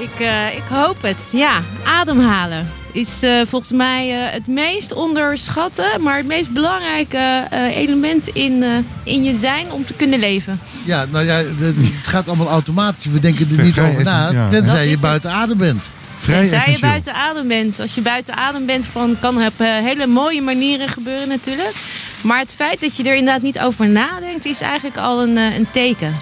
Ik, 0.00 0.20
eh, 0.20 0.56
ik 0.56 0.62
hoop 0.70 1.02
het. 1.02 1.16
Ja, 1.32 1.62
ademhalen 1.84 2.68
is 2.94 3.08
eh, 3.20 3.40
volgens 3.46 3.72
mij 3.72 4.10
eh, 4.26 4.32
het 4.32 4.46
meest 4.46 4.92
onderschatte, 4.92 5.84
maar 6.00 6.16
het 6.16 6.26
meest 6.26 6.50
belangrijke 6.50 7.44
eh, 7.50 7.76
element 7.76 8.28
in, 8.28 8.62
eh, 8.62 8.68
in 9.02 9.22
je 9.24 9.36
zijn 9.36 9.72
om 9.72 9.86
te 9.86 9.94
kunnen 9.94 10.18
leven. 10.18 10.60
Ja, 10.84 11.04
nou 11.10 11.24
ja, 11.24 11.34
het 11.34 11.74
gaat 12.02 12.28
allemaal 12.28 12.48
automatisch. 12.48 13.06
We 13.12 13.20
denken 13.20 13.48
er 13.56 13.64
niet 13.64 13.74
Vrij 13.74 13.90
over 13.90 14.04
na, 14.04 14.30
ja. 14.30 14.48
tenzij 14.48 14.88
je 14.88 14.98
buiten 14.98 15.30
adem 15.30 15.58
bent. 15.58 15.90
Tenzij 16.26 16.72
je 16.72 16.78
buiten 16.78 17.14
adem 17.14 17.48
bent. 17.48 17.80
Als 17.80 17.94
je 17.94 18.00
buiten 18.00 18.34
adem 18.36 18.66
bent, 18.66 18.84
van, 18.84 19.16
kan 19.20 19.38
het 19.38 19.52
op 19.52 19.58
hele 19.66 20.06
mooie 20.06 20.42
manieren 20.42 20.88
gebeuren 20.88 21.28
natuurlijk. 21.28 21.74
Maar 22.22 22.38
het 22.38 22.52
feit 22.56 22.80
dat 22.80 22.96
je 22.96 23.02
er 23.02 23.14
inderdaad 23.14 23.42
niet 23.42 23.58
over 23.60 23.88
nadenkt, 23.88 24.44
is 24.44 24.60
eigenlijk 24.60 24.96
al 24.96 25.22
een, 25.22 25.36
een 25.36 25.66
teken. 25.72 26.12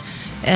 Eh, 0.40 0.54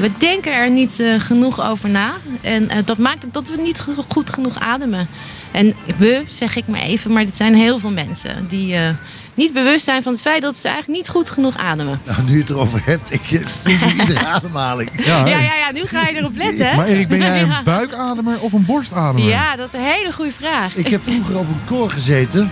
we 0.00 0.10
denken 0.18 0.52
er 0.52 0.70
niet 0.70 1.02
genoeg 1.18 1.68
over 1.68 1.88
na. 1.90 2.10
En 2.40 2.68
dat 2.84 2.98
maakt 2.98 3.24
dat 3.32 3.48
we 3.48 3.62
niet 3.62 3.80
go- 3.80 4.04
goed 4.08 4.30
genoeg 4.30 4.58
ademen. 4.60 5.08
En 5.54 5.74
we, 5.96 6.24
zeg 6.28 6.56
ik 6.56 6.66
maar 6.66 6.80
even, 6.80 7.12
maar 7.12 7.22
het 7.22 7.36
zijn 7.36 7.54
heel 7.54 7.78
veel 7.78 7.90
mensen 7.90 8.46
die 8.48 8.74
eh, 8.74 8.88
niet 9.34 9.52
bewust 9.52 9.84
zijn 9.84 10.02
van 10.02 10.12
het 10.12 10.20
feit 10.22 10.42
dat 10.42 10.58
ze 10.58 10.68
eigenlijk 10.68 10.98
niet 10.98 11.08
goed 11.08 11.30
genoeg 11.30 11.56
ademen. 11.56 12.00
Nou, 12.04 12.22
nu 12.22 12.32
je 12.32 12.40
het 12.40 12.50
erover 12.50 12.80
hebt, 12.84 13.12
ik 13.12 13.32
eh, 13.32 13.46
voel 13.62 13.72
nu 13.88 14.00
iedere 14.00 14.26
ademhaling. 14.34 14.90
Ja, 15.04 15.26
ja, 15.26 15.40
ja, 15.40 15.72
nu 15.72 15.86
ga 15.86 16.08
je 16.08 16.16
erop 16.16 16.36
letten. 16.36 16.76
Maar 16.76 16.86
Erik, 16.86 17.08
ben 17.08 17.18
jij 17.18 17.38
Ja. 17.44 17.58
een 17.58 17.64
buikademer 17.64 18.40
of 18.40 18.52
een 18.52 18.64
borstademer? 18.64 19.28
Ja, 19.28 19.56
dat 19.56 19.68
is 19.72 19.78
een 19.78 19.84
hele 19.86 20.12
goede 20.12 20.32
vraag. 20.32 20.74
Ik 20.74 20.86
heb 20.86 21.02
vroeger 21.02 21.38
op 21.38 21.48
een 21.48 21.64
koor 21.64 21.90
gezeten. 21.90 22.50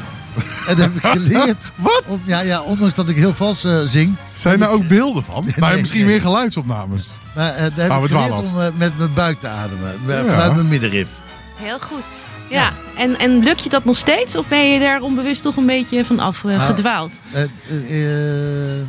En 0.68 0.76
daar 0.76 0.90
heb 0.92 0.94
ik 0.94 1.06
geleerd. 1.06 1.72
Wat? 1.76 2.04
ja, 2.24 2.40
ja, 2.40 2.60
ondanks 2.62 2.94
dat 2.94 3.08
ik 3.08 3.16
heel 3.16 3.34
vals 3.34 3.64
eh, 3.64 3.80
zing. 3.84 4.16
Zijn 4.32 4.58
daar 4.58 4.70
ook 4.70 4.88
beelden 4.88 5.24
van? 5.24 5.46
maar 5.56 5.70
nee, 5.70 5.80
misschien 5.80 6.00
nee. 6.00 6.10
meer 6.10 6.20
geluidsopnames. 6.20 7.10
Maar 7.34 7.54
eh, 7.54 7.60
daar 7.74 7.90
heb 7.90 7.98
we 8.00 8.04
ik 8.04 8.10
geleerd 8.10 8.38
om 8.38 8.52
met 8.78 8.98
mijn 8.98 9.14
buik 9.14 9.40
te 9.40 9.48
ademen. 9.48 10.00
Ja. 10.06 10.24
Vanuit 10.24 10.54
mijn 10.54 10.68
middenrif. 10.68 11.08
Heel 11.56 11.78
goed. 11.78 12.31
Ja, 12.50 12.72
En, 12.96 13.18
en 13.18 13.42
lukt 13.42 13.62
je 13.62 13.68
dat 13.68 13.84
nog 13.84 13.96
steeds? 13.96 14.36
Of 14.36 14.48
ben 14.48 14.72
je 14.72 14.80
daar 14.80 15.00
onbewust 15.00 15.42
toch 15.42 15.56
een 15.56 15.66
beetje 15.66 16.04
van 16.04 16.18
af 16.18 16.44
eh, 16.44 16.50
Nou, 16.50 16.60
gedwaald? 16.60 17.12
eh, 17.32 17.42
eh, 18.80 18.86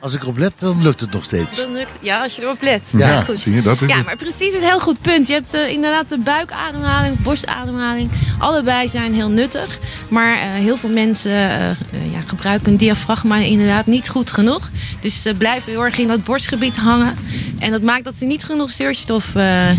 als 0.00 0.14
ik 0.14 0.22
erop 0.22 0.38
let, 0.38 0.60
dan 0.60 0.82
lukt 0.82 1.00
het 1.00 1.12
nog 1.12 1.24
steeds. 1.24 1.56
Dan 1.56 1.72
lukt, 1.72 1.92
ja, 2.00 2.22
als 2.22 2.36
je 2.36 2.42
erop 2.42 2.62
let. 2.62 2.82
Ja, 2.96 3.20
goed. 3.20 3.36
zie 3.36 3.54
je, 3.54 3.62
dat 3.62 3.80
is 3.82 3.88
ja, 3.88 3.96
het. 3.96 4.06
maar 4.06 4.16
precies 4.16 4.52
een 4.54 4.62
heel 4.62 4.80
goed 4.80 5.00
punt. 5.00 5.26
Je 5.26 5.32
hebt 5.32 5.54
inderdaad 5.54 6.08
de 6.08 6.18
buikademhaling, 6.18 7.22
borstademhaling. 7.22 8.10
Allebei 8.38 8.88
zijn 8.88 9.14
heel 9.14 9.28
nuttig. 9.28 9.78
Maar 10.08 10.36
eh, 10.38 10.42
heel 10.50 10.76
veel 10.76 10.90
mensen 10.90 11.30
ja, 12.12 12.20
gebruiken 12.26 12.72
een 12.72 12.78
diafragma 12.78 13.36
inderdaad 13.36 13.86
niet 13.86 14.08
goed 14.08 14.30
genoeg. 14.30 14.70
Dus 15.00 15.22
ze 15.22 15.34
blijven 15.34 15.72
heel 15.72 15.84
erg 15.84 15.98
in 15.98 16.08
dat 16.08 16.24
borstgebied 16.24 16.76
hangen. 16.76 17.14
En 17.58 17.70
dat 17.70 17.82
maakt 17.82 18.04
dat 18.04 18.14
ze 18.18 18.24
niet 18.24 18.44
genoeg 18.44 18.70
zuurstof 18.70 19.34
eh, 19.34 19.70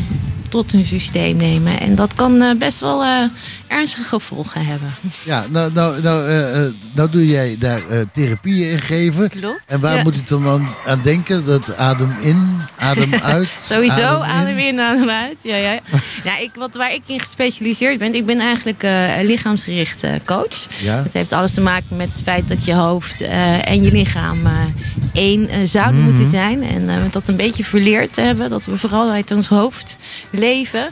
tot 0.54 0.72
hun 0.72 0.86
systeem 0.86 1.38
nemen. 1.38 1.80
En 1.80 1.96
dat 1.96 2.16
kan 2.16 2.42
eh, 2.42 2.56
best 2.58 2.80
wel 2.80 3.04
eh, 3.04 3.24
ernstige 3.68 4.04
gevolgen 4.04 4.66
hebben. 4.66 4.94
Ja, 5.24 5.46
nou, 5.50 5.72
nou, 5.72 6.02
nou, 6.02 6.28
eh, 6.28 6.62
nou 6.92 7.10
doe 7.10 7.26
jij 7.26 7.56
daar 7.60 7.82
therapieën 8.12 8.70
in 8.70 8.80
geven. 8.80 9.30
Klopt, 9.30 9.62
En 9.66 9.80
waar 9.80 9.96
ja. 9.96 10.04
moet 10.04 10.16
ik 10.16 10.28
dan 10.28 10.48
aan, 10.48 10.68
aan 10.86 11.00
denken? 11.04 11.46
Dat 11.46 11.78
adem 11.78 12.16
in, 12.22 12.58
adem 12.78 13.14
uit. 13.36 13.50
Sowieso, 13.60 14.02
adem 14.02 14.22
in. 14.22 14.30
adem 14.30 14.58
in, 14.58 14.80
adem 14.80 15.10
uit. 15.10 15.38
Ja, 15.42 15.56
ja. 15.56 15.80
ja, 16.24 16.38
ik, 16.46 16.52
wat, 16.56 16.74
waar 16.74 16.94
ik 16.94 17.02
in 17.06 17.20
gespecialiseerd 17.20 17.98
ben, 17.98 18.16
ik 18.16 18.26
ben 18.26 18.40
eigenlijk 18.40 18.86
lichaamsgericht 19.22 20.04
eh, 20.04 20.12
coach. 20.26 20.68
Ja. 20.82 21.02
Dat 21.04 21.14
heeft 21.14 21.34
alles 21.34 21.54
te 21.54 21.62
maken 21.62 21.96
met 21.98 22.10
het 22.14 22.24
feit 22.24 22.48
dat 22.48 22.66
je 22.66 22.74
hoofd 22.74 23.22
en 23.22 23.84
je 23.84 23.92
lichaam 23.92 24.42
één 25.14 25.50
eh, 25.50 25.60
zouden 25.66 26.02
Mhm. 26.02 26.10
moeten 26.10 26.30
zijn. 26.30 26.64
En 26.64 26.90
eh, 26.90 26.96
dat 27.12 27.28
een 27.28 27.36
beetje 27.36 27.64
verleerd 27.64 28.14
te 28.14 28.22
hebben, 28.22 28.50
dat 28.50 28.66
we 28.66 28.78
vooral 28.78 29.10
uit 29.10 29.32
ons 29.32 29.48
hoofd 29.48 29.98
leven. 30.32 30.88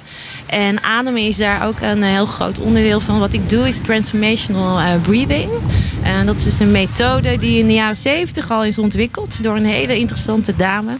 En 0.45 0.83
ademen 0.83 1.21
is 1.21 1.37
daar 1.37 1.67
ook 1.67 1.81
een 1.81 2.03
eh, 2.03 2.09
heel 2.09 2.25
groot 2.25 2.57
onderdeel 2.59 2.99
van. 2.99 3.19
Wat 3.19 3.33
ik 3.33 3.49
doe 3.49 3.67
is 3.67 3.77
transformational 3.77 4.99
breathing. 5.01 5.51
En 6.03 6.25
dat 6.25 6.35
is 6.35 6.59
een 6.59 6.71
methode 6.71 7.37
die 7.37 7.59
in 7.59 7.67
de 7.67 7.73
jaren 7.73 7.95
70 7.97 8.51
al 8.51 8.63
is 8.63 8.77
ontwikkeld 8.77 9.43
door 9.43 9.55
een 9.55 9.65
hele 9.65 9.97
interessante 9.97 10.55
dame. 10.55 10.91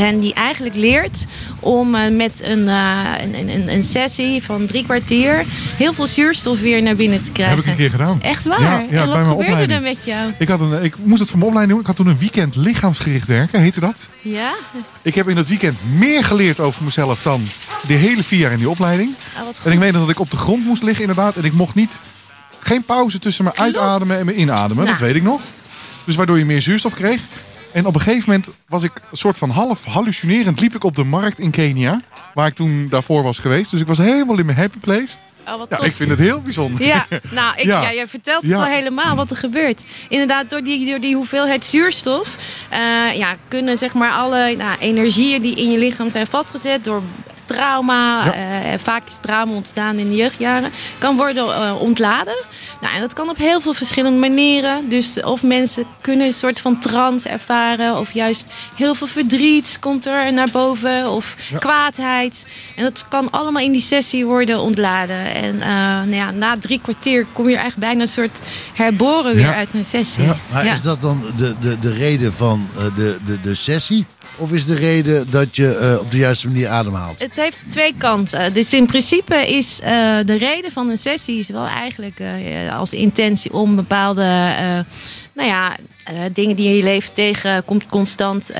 En 0.00 0.20
die 0.20 0.34
eigenlijk 0.34 0.74
leert 0.74 1.24
om 1.60 1.94
eh, 1.94 2.10
met 2.16 2.32
een, 2.40 2.68
eh, 2.68 3.04
een, 3.22 3.48
een, 3.48 3.72
een 3.72 3.84
sessie 3.84 4.42
van 4.42 4.66
drie 4.66 4.84
kwartier 4.84 5.44
heel 5.76 5.92
veel 5.92 6.06
zuurstof 6.06 6.60
weer 6.60 6.82
naar 6.82 6.94
binnen 6.94 7.24
te 7.24 7.30
krijgen. 7.30 7.56
Heb 7.56 7.64
ik 7.64 7.70
een 7.70 7.76
keer 7.76 7.90
gedaan. 7.90 8.22
Echt 8.22 8.44
waar? 8.44 8.60
Ja, 8.60 8.84
ja, 8.90 9.02
en 9.02 9.08
wat 9.08 9.16
gebeurde 9.18 9.32
opleiding. 9.34 9.72
er 9.72 9.82
met 9.82 9.98
jou? 10.04 10.32
Ik, 10.38 10.48
had 10.48 10.60
een, 10.60 10.84
ik 10.84 10.94
moest 11.02 11.20
het 11.20 11.28
voor 11.28 11.38
mijn 11.38 11.50
opleiding 11.50 11.70
doen. 11.78 11.80
Ik 11.80 11.86
had 11.86 11.96
toen 11.96 12.06
een 12.14 12.18
weekend 12.20 12.56
lichaamsgericht 12.56 13.26
werken, 13.26 13.60
heette 13.60 13.80
dat. 13.80 14.08
Ja? 14.20 14.52
Ik 15.02 15.14
heb 15.14 15.28
in 15.28 15.34
dat 15.34 15.46
weekend 15.46 15.78
meer 15.98 16.24
geleerd 16.24 16.60
over 16.60 16.84
mezelf 16.84 17.22
dan 17.22 17.42
de 17.86 17.92
hele 17.94 18.22
vier 18.22 18.38
jaar 18.38 18.52
in 18.52 18.58
die 18.58 18.70
opleiding. 18.70 19.14
Ah, 19.36 19.42
En 19.64 19.72
ik 19.72 19.78
weet 19.78 19.92
dat 19.92 20.10
ik 20.10 20.20
op 20.20 20.30
de 20.30 20.36
grond 20.36 20.64
moest 20.64 20.82
liggen 20.82 21.00
inderdaad. 21.04 21.36
En 21.36 21.44
ik 21.44 21.52
mocht 21.52 21.74
niet, 21.74 22.00
geen 22.60 22.84
pauze 22.84 23.18
tussen 23.18 23.44
mijn 23.44 23.58
uitademen 23.58 24.18
en 24.18 24.24
mijn 24.24 24.40
inademen. 24.40 24.86
Dat 24.86 24.94
Nou. 24.94 25.06
weet 25.06 25.14
ik 25.16 25.22
nog. 25.22 25.40
Dus 26.04 26.14
waardoor 26.16 26.38
je 26.38 26.44
meer 26.44 26.62
zuurstof 26.62 26.94
kreeg. 26.94 27.20
En 27.72 27.86
op 27.86 27.94
een 27.94 28.00
gegeven 28.00 28.24
moment 28.30 28.48
was 28.68 28.82
ik 28.82 28.92
een 29.10 29.16
soort 29.16 29.38
van 29.38 29.50
half 29.50 29.84
hallucinerend. 29.84 30.60
Liep 30.60 30.74
ik 30.74 30.84
op 30.84 30.96
de 30.96 31.04
markt 31.04 31.38
in 31.38 31.50
Kenia. 31.50 32.00
Waar 32.34 32.46
ik 32.46 32.54
toen 32.54 32.86
daarvoor 32.90 33.22
was 33.22 33.38
geweest. 33.38 33.70
Dus 33.70 33.80
ik 33.80 33.86
was 33.86 33.98
helemaal 33.98 34.38
in 34.38 34.46
mijn 34.46 34.58
happy 34.58 34.78
place. 34.78 35.14
Oh, 35.48 35.62
Ja, 35.70 35.80
ik 35.80 35.94
vind 35.94 36.10
het 36.10 36.18
heel 36.18 36.40
bijzonder. 36.40 36.86
Ja, 36.86 37.06
nou, 37.30 37.56
ik, 37.56 37.64
ja. 37.64 37.92
jij 37.92 38.08
vertelt 38.08 38.42
het 38.42 38.50
Ja. 38.50 38.56
al 38.58 38.64
helemaal 38.64 39.16
wat 39.16 39.30
er 39.30 39.36
gebeurt. 39.36 39.82
Inderdaad, 40.08 40.50
door 40.50 40.62
die, 40.62 40.86
door 40.90 41.00
die 41.00 41.14
hoeveelheid 41.14 41.66
zuurstof 41.66 42.36
eh, 42.68 42.78
ja, 43.16 43.36
kunnen 43.48 43.78
zeg 43.78 43.92
maar 43.94 44.10
alle 44.12 44.54
nou, 44.56 44.78
energieën 44.80 45.42
die 45.42 45.56
in 45.56 45.70
je 45.70 45.78
lichaam 45.78 46.10
zijn 46.10 46.26
vastgezet 46.26 46.84
door 46.84 47.02
trauma, 47.54 48.34
eh, 48.34 48.78
vaak 48.82 49.02
is 49.08 49.14
trauma 49.20 49.52
ontstaan 49.52 49.96
in 49.96 50.08
de 50.08 50.16
jeugdjaren, 50.16 50.70
kan 50.98 51.16
worden 51.16 51.44
eh, 51.44 51.80
ontladen. 51.80 52.34
Nou, 52.80 52.94
en 52.94 53.00
dat 53.00 53.12
kan 53.12 53.28
op 53.28 53.36
heel 53.36 53.60
veel 53.60 53.72
verschillende 53.74 54.18
manieren. 54.18 54.88
Dus 54.88 55.22
of 55.22 55.42
mensen 55.42 55.84
kunnen 56.00 56.26
een 56.26 56.32
soort 56.32 56.60
van 56.60 56.78
trance 56.78 57.28
ervaren, 57.28 57.98
of 57.98 58.12
juist 58.12 58.46
heel 58.76 58.94
veel 58.94 59.06
verdriet 59.06 59.76
komt 59.80 60.06
er 60.06 60.32
naar 60.32 60.48
boven, 60.52 61.10
of 61.10 61.36
kwaadheid. 61.58 62.44
En 62.76 62.82
dat 62.84 63.04
kan 63.08 63.30
allemaal 63.30 63.62
in 63.62 63.72
die 63.72 63.80
sessie 63.80 64.26
worden 64.26 64.60
ontladen. 64.60 65.34
En 65.34 65.60
eh, 65.62 65.68
nou 65.68 66.14
ja, 66.14 66.30
na 66.30 66.56
drie 66.58 66.80
kwartier 66.82 67.26
kom 67.32 67.48
je 67.48 67.56
eigenlijk 67.56 67.86
bijna 67.86 68.02
een 68.02 68.08
soort 68.08 68.38
herboren 68.74 69.34
weer 69.34 69.44
Ja. 69.44 69.54
uit 69.54 69.74
een 69.74 69.84
sessie. 69.84 70.24
Maar 70.52 70.64
Ja. 70.64 70.72
is 70.72 70.82
dat 70.82 71.00
dan 71.00 71.22
de, 71.36 71.54
de, 71.60 71.78
de 71.78 71.92
reden 71.92 72.32
van 72.32 72.68
de, 72.96 73.16
de, 73.26 73.40
de 73.40 73.54
sessie? 73.54 74.06
Of 74.36 74.52
is 74.52 74.66
de 74.66 74.74
reden 74.74 75.30
dat 75.30 75.56
je 75.56 75.98
op 76.00 76.10
de 76.10 76.16
juiste 76.16 76.46
manier 76.46 76.68
ademhaalt? 76.68 77.20
Het 77.20 77.34
heeft 77.40 77.58
twee 77.68 77.94
kanten. 77.98 78.52
Dus 78.52 78.72
in 78.72 78.86
principe 78.86 79.48
is 79.48 79.80
eh, 79.80 80.18
de 80.24 80.36
reden 80.36 80.72
van 80.72 80.88
een 80.88 80.98
sessie 80.98 81.38
is 81.38 81.48
wel 81.48 81.66
eigenlijk 81.66 82.20
eh, 82.20 82.78
als 82.78 82.92
intentie 82.92 83.52
om 83.52 83.76
bepaalde 83.76 84.22
eh, 84.22 84.78
nou 85.32 85.48
ja, 85.48 85.76
dingen 86.32 86.56
die 86.56 86.68
in 86.68 86.76
je 86.76 86.82
leven 86.82 87.12
tegenkomt 87.12 87.86
constant, 87.86 88.50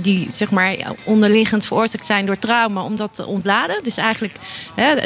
die 0.00 0.28
zeg 0.32 0.50
maar 0.50 0.76
onderliggend 1.04 1.66
veroorzaakt 1.66 2.06
zijn 2.06 2.26
door 2.26 2.38
trauma, 2.38 2.82
om 2.82 2.96
dat 2.96 3.10
te 3.14 3.26
ontladen. 3.26 3.82
Dus 3.82 3.96
eigenlijk 3.96 4.34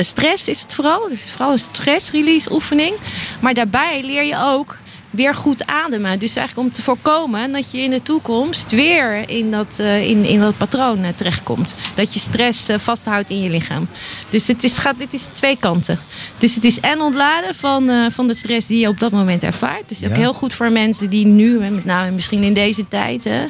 stress 0.00 0.48
is 0.48 0.62
het 0.62 0.74
vooral. 0.74 1.08
Dus 1.08 1.30
vooral 1.30 1.52
een 1.52 1.58
stress-release 1.58 2.52
oefening. 2.52 2.94
Maar 3.40 3.54
daarbij 3.54 4.02
leer 4.04 4.24
je 4.24 4.36
ook 4.38 4.76
weer 5.12 5.34
goed 5.34 5.66
ademen. 5.66 6.18
Dus 6.18 6.36
eigenlijk 6.36 6.68
om 6.68 6.74
te 6.74 6.82
voorkomen 6.82 7.52
dat 7.52 7.70
je 7.70 7.78
in 7.78 7.90
de 7.90 8.02
toekomst 8.02 8.70
weer 8.70 9.28
in 9.28 9.50
dat, 9.50 9.66
eh, 9.76 10.08
in, 10.08 10.24
in 10.24 10.40
dat 10.40 10.56
patroon 10.56 11.02
eh, 11.02 11.08
terechtkomt. 11.16 11.74
Dat 11.94 12.14
je 12.14 12.20
stress 12.20 12.68
eh, 12.68 12.78
vasthoudt 12.78 13.30
in 13.30 13.40
je 13.42 13.50
lichaam. 13.50 13.88
Dus 14.30 14.46
het 14.46 14.64
is, 14.64 14.78
gaat, 14.78 14.98
dit 14.98 15.14
is 15.14 15.24
twee 15.32 15.56
kanten. 15.56 15.98
Dus 16.38 16.54
het 16.54 16.64
is 16.64 16.80
en 16.80 17.00
ontladen 17.00 17.54
van, 17.54 18.10
van 18.10 18.26
de 18.26 18.34
stress 18.34 18.66
die 18.66 18.78
je 18.78 18.88
op 18.88 19.00
dat 19.00 19.12
moment 19.12 19.42
ervaart. 19.42 19.88
Dus 19.88 20.04
ook 20.04 20.10
Ja. 20.10 20.16
heel 20.16 20.34
goed 20.34 20.54
voor 20.54 20.72
mensen 20.72 21.10
die 21.10 21.26
nu, 21.26 21.58
met 21.58 21.84
name 21.84 22.10
misschien 22.10 22.42
in 22.42 22.54
deze 22.54 22.88
tijd... 22.88 23.24
Hè, 23.24 23.44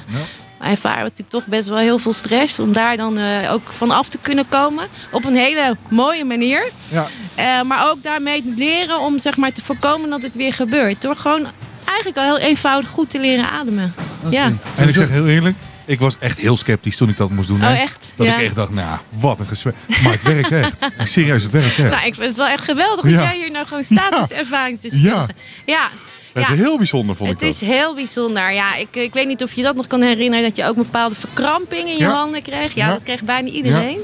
ervaren 0.62 1.02
natuurlijk 1.02 1.30
toch 1.30 1.47
best 1.47 1.68
wel 1.68 1.78
heel 1.78 1.98
veel 1.98 2.12
stress. 2.12 2.59
Om 2.59 2.72
daar 2.72 2.97
dan 2.97 3.18
eh, 3.18 3.52
ook 3.52 3.62
van 3.76 3.90
af 3.90 4.09
te 4.09 4.18
kunnen 4.20 4.48
komen. 4.48 4.86
Op 5.10 5.24
een 5.24 5.36
hele 5.36 5.76
mooie 5.89 6.24
manier. 6.24 6.62
Ja. 6.89 7.06
Eh, 7.34 7.62
maar 7.62 7.90
ook 7.90 8.02
daarmee 8.02 8.52
leren 8.56 9.01
om 9.01 9.18
zeg 9.18 9.36
maar, 9.36 9.52
te 9.52 9.62
voorkomen 9.64 10.10
dat 10.10 10.22
het 10.22 10.34
weer 10.34 10.52
gebeurt. 10.55 11.02
Door 11.02 11.16
gewoon 11.16 11.47
eigenlijk 11.84 12.16
al 12.18 12.24
heel 12.36 12.39
eenvoudig 12.48 12.90
goed 12.90 13.10
te 13.10 13.20
leren 13.20 13.51
ademen. 13.51 13.94
Ja. 14.30 14.52
En 14.76 14.89
ik 14.89 14.94
zeg 14.94 15.09
heel 15.09 15.26
eerlijk, 15.28 15.56
ik 15.84 16.01
was 16.01 16.16
echt 16.18 16.39
heel 16.39 16.56
sceptisch 16.56 16.97
toen 16.97 17.09
ik 17.09 17.16
dat 17.16 17.30
moest 17.30 17.48
doen. 17.48 17.62
Oh, 17.64 17.80
echt? 17.80 18.10
Dat 18.16 18.26
Ja. 18.26 18.36
ik 18.36 18.44
echt 18.44 18.55
dacht, 18.55 18.72
nou, 18.72 18.98
wat 19.09 19.40
een 19.40 19.47
gesprek. 19.47 19.74
Maar 20.02 20.12
het 20.12 20.22
werkt 20.22 20.52
echt. 20.52 20.84
Serieus, 21.12 21.43
het 21.43 21.52
werkt 21.52 21.78
echt. 21.78 21.90
Nou, 21.90 22.06
ik 22.06 22.14
vind 22.14 22.26
het 22.26 22.36
wel 22.36 22.47
echt 22.47 22.64
geweldig 22.64 23.05
dat 23.05 23.12
Ja. 23.12 23.22
jij 23.22 23.36
hier 23.36 23.51
nou 23.51 23.66
gewoon 23.66 23.84
staat 23.84 24.12
als 24.12 24.30
ervaringsdeskundige. 24.30 25.14
Ja. 25.16 25.26
ja. 25.64 25.89
Dat 26.33 26.47
Ja. 26.47 26.53
is 26.53 26.59
heel 26.59 26.77
bijzonder, 26.77 27.17
vond 27.17 27.31
ik 27.31 27.41
Het 27.41 27.45
dat. 27.53 27.63
is 27.63 27.69
heel 27.69 27.95
bijzonder. 27.95 28.53
Ja, 28.53 28.77
ik, 28.77 28.89
ik 28.97 29.13
weet 29.13 29.27
niet 29.27 29.43
of 29.43 29.53
je 29.53 29.63
dat 29.63 29.77
nog 29.77 29.87
kan 29.87 30.01
herinneren. 30.03 30.45
Dat 30.45 30.57
je 30.57 30.65
ook 30.65 30.77
een 30.77 30.83
bepaalde 30.83 31.15
verkramping 31.15 31.83
in 31.89 31.93
je 31.93 31.99
Ja. 31.99 32.11
handen 32.13 32.43
kreeg. 32.43 32.75
Ja, 32.75 32.87
Ja. 32.87 32.93
dat 32.93 33.03
kreeg 33.03 33.23
bijna 33.23 33.49
iedereen. 33.49 33.99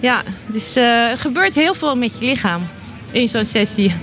Ja, 0.00 0.22
dus 0.46 0.76
eh, 0.76 0.84
er 1.10 1.18
gebeurt 1.18 1.54
heel 1.54 1.74
veel 1.74 1.96
met 1.96 2.18
je 2.18 2.24
lichaam 2.26 2.62
in 3.10 3.28
zo'n 3.28 3.44
sessie. 3.44 3.94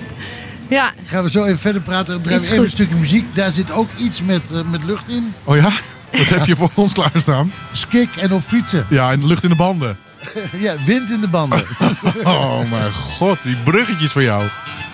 Ja, 0.67 0.91
Gaan 1.05 1.23
we 1.23 1.29
zo 1.29 1.43
even 1.43 1.59
verder 1.59 1.81
praten. 1.81 2.13
Dan 2.13 2.21
draaien 2.21 2.41
Is 2.41 2.47
we 2.47 2.53
even 2.53 2.65
een 2.65 2.71
stukje 2.71 2.95
muziek. 2.95 3.35
Daar 3.35 3.51
zit 3.51 3.71
ook 3.71 3.89
iets 3.97 4.21
met, 4.21 4.41
eh, 4.51 4.61
met 4.61 4.83
lucht 4.83 5.09
in. 5.09 5.33
Oh 5.43 5.55
ja? 5.55 5.71
Wat 6.11 6.29
heb 6.29 6.45
je 6.45 6.55
voor 6.55 6.71
ons 6.75 6.93
klaarstaan? 6.93 7.53
Skik 7.71 8.09
en 8.15 8.33
op 8.33 8.41
fietsen. 8.47 8.85
Ja, 8.89 9.11
en 9.11 9.19
de 9.19 9.27
lucht 9.27 9.43
in 9.43 9.49
de 9.49 9.55
banden. 9.55 9.97
ja, 10.59 10.75
wind 10.85 11.09
in 11.11 11.19
de 11.21 11.27
banden. 11.27 11.63
Oh 12.23 12.59
mijn 12.71 12.91
god, 12.93 13.43
die 13.43 13.55
bruggetjes 13.63 14.11
van 14.11 14.23
jou. 14.23 14.43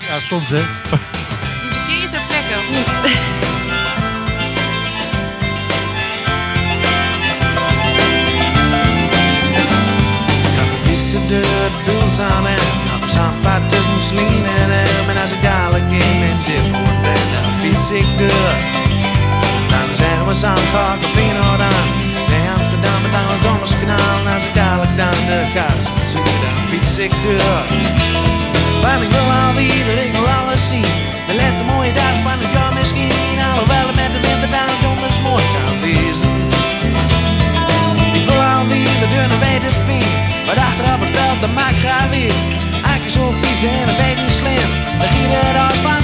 ja, 0.08 0.20
soms 0.20 0.50
hè. 0.50 0.62
buls 12.18 12.30
aan 12.30 13.10
zandpad 13.10 13.62
tussen 13.70 14.02
Slien 14.10 14.46
en 14.46 14.72
Elm. 14.72 15.10
En 15.10 15.18
als 15.22 15.32
ik 15.32 15.42
dadelijk 15.42 15.92
in 15.92 16.20
mijn 16.22 16.40
diphoort 16.48 17.02
ben, 17.02 17.26
dan 17.34 17.52
fiets 17.62 17.90
ik 18.02 18.08
door. 18.20 18.56
Dan 19.72 19.88
zeggen 20.02 20.26
we 20.28 20.34
Zandvoort 20.34 21.00
of 21.06 21.12
Feyenoord 21.16 21.62
aan. 21.72 21.88
Nee, 22.32 22.46
Amsterdam 22.58 23.02
en 23.08 23.12
dan 23.16 23.28
het 23.34 23.42
Donderskanaal. 23.48 24.18
En 24.22 24.34
als 24.36 24.46
ik 24.50 24.54
dadelijk 24.62 24.96
dan 25.02 25.18
de 25.30 25.40
kaars 25.56 25.88
zoek, 26.12 26.30
dan 26.44 26.58
fiets 26.70 26.98
ik 27.06 27.14
door. 27.24 27.66
Want 28.84 29.02
ik 29.06 29.12
wil 29.16 29.30
alweer, 29.46 29.88
ik 30.08 30.12
wil 30.18 30.28
alles 30.40 30.68
zien. 30.72 30.92
De 31.28 31.34
laatste 31.40 31.64
mooie 31.72 31.94
dag 32.02 32.16
van 32.26 32.38
het 32.42 32.52
jaar 32.56 32.74
misschien. 32.80 33.38
Alhoewel 33.50 33.97
Eigenlijk 43.58 43.66
zo 43.66 43.68
fietsen 43.68 43.70
en 43.70 43.88
dat 43.88 44.06
weet 44.06 44.18
niet 44.18 44.32
slim. 44.32 45.00
Dan 45.00 45.08
giet 45.08 45.32
het 45.32 45.68
als 45.68 45.76
vanzelf. 45.76 45.97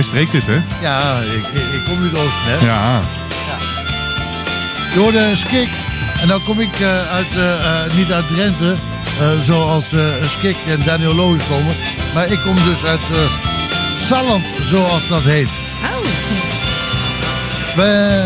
Jij 0.00 0.08
spreekt 0.08 0.32
dit, 0.32 0.46
hè? 0.46 0.62
Ja, 0.80 1.18
ik, 1.20 1.60
ik, 1.60 1.74
ik 1.74 1.84
kom 1.84 2.02
uit 2.02 2.14
Oosten, 2.14 2.42
hè? 2.44 2.66
Ja. 2.66 3.00
Je 4.92 4.98
hoorde 4.98 5.18
een 5.18 5.36
skik. 5.36 5.68
En 6.20 6.28
dan 6.28 6.42
kom 6.42 6.60
ik 6.60 6.80
eh, 6.80 7.12
uit, 7.12 7.36
eh, 7.36 7.84
eh, 7.84 7.92
niet 7.94 8.12
uit 8.12 8.28
Drenthe, 8.28 8.74
eh, 9.20 9.40
zoals 9.42 9.92
eh 9.92 10.04
Skik 10.28 10.56
en 10.68 10.80
Daniel 10.84 11.14
Loos 11.14 11.40
komen. 11.48 11.74
Maar 12.14 12.26
ik 12.26 12.40
kom 12.40 12.54
dus 12.54 12.84
uit 12.84 13.00
eh 13.12 13.18
Salland, 13.96 14.44
zoals 14.62 15.08
dat 15.08 15.22
heet. 15.22 15.60
We, 17.76 18.22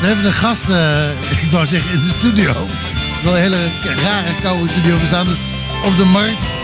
we 0.00 0.06
hebben 0.06 0.24
een 0.24 0.32
gast, 0.32 0.68
eh, 0.68 1.10
ik 1.44 1.50
wou 1.50 1.66
zeggen 1.66 1.92
in 1.92 2.00
de 2.00 2.14
studio. 2.18 2.52
Wel 3.22 3.36
een 3.36 3.42
hele 3.42 3.68
rare 4.02 4.34
koude 4.42 4.68
studio. 4.68 4.98
We 4.98 5.06
staan 5.06 5.26
dus 5.26 5.38
op 5.84 5.96
de 5.96 6.04
markt. 6.04 6.59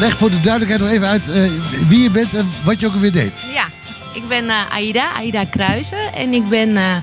Leg 0.00 0.16
voor 0.16 0.30
de 0.30 0.40
duidelijkheid 0.40 0.80
nog 0.80 0.90
even 0.90 1.08
uit 1.08 1.30
eh, 1.30 1.50
wie 1.88 2.02
je 2.02 2.10
bent 2.10 2.34
en 2.34 2.52
wat 2.64 2.80
je 2.80 2.86
ook 2.86 2.92
alweer 2.92 3.12
deed. 3.12 3.44
Ja, 3.52 3.64
ik 4.14 4.28
ben 4.28 4.44
uh, 4.44 4.72
Aida, 4.72 5.12
Aida 5.14 5.44
Kruijzen. 5.44 6.12
En 6.14 6.32
ik 6.32 6.48
ben 6.48 6.76
eh, 6.76 6.96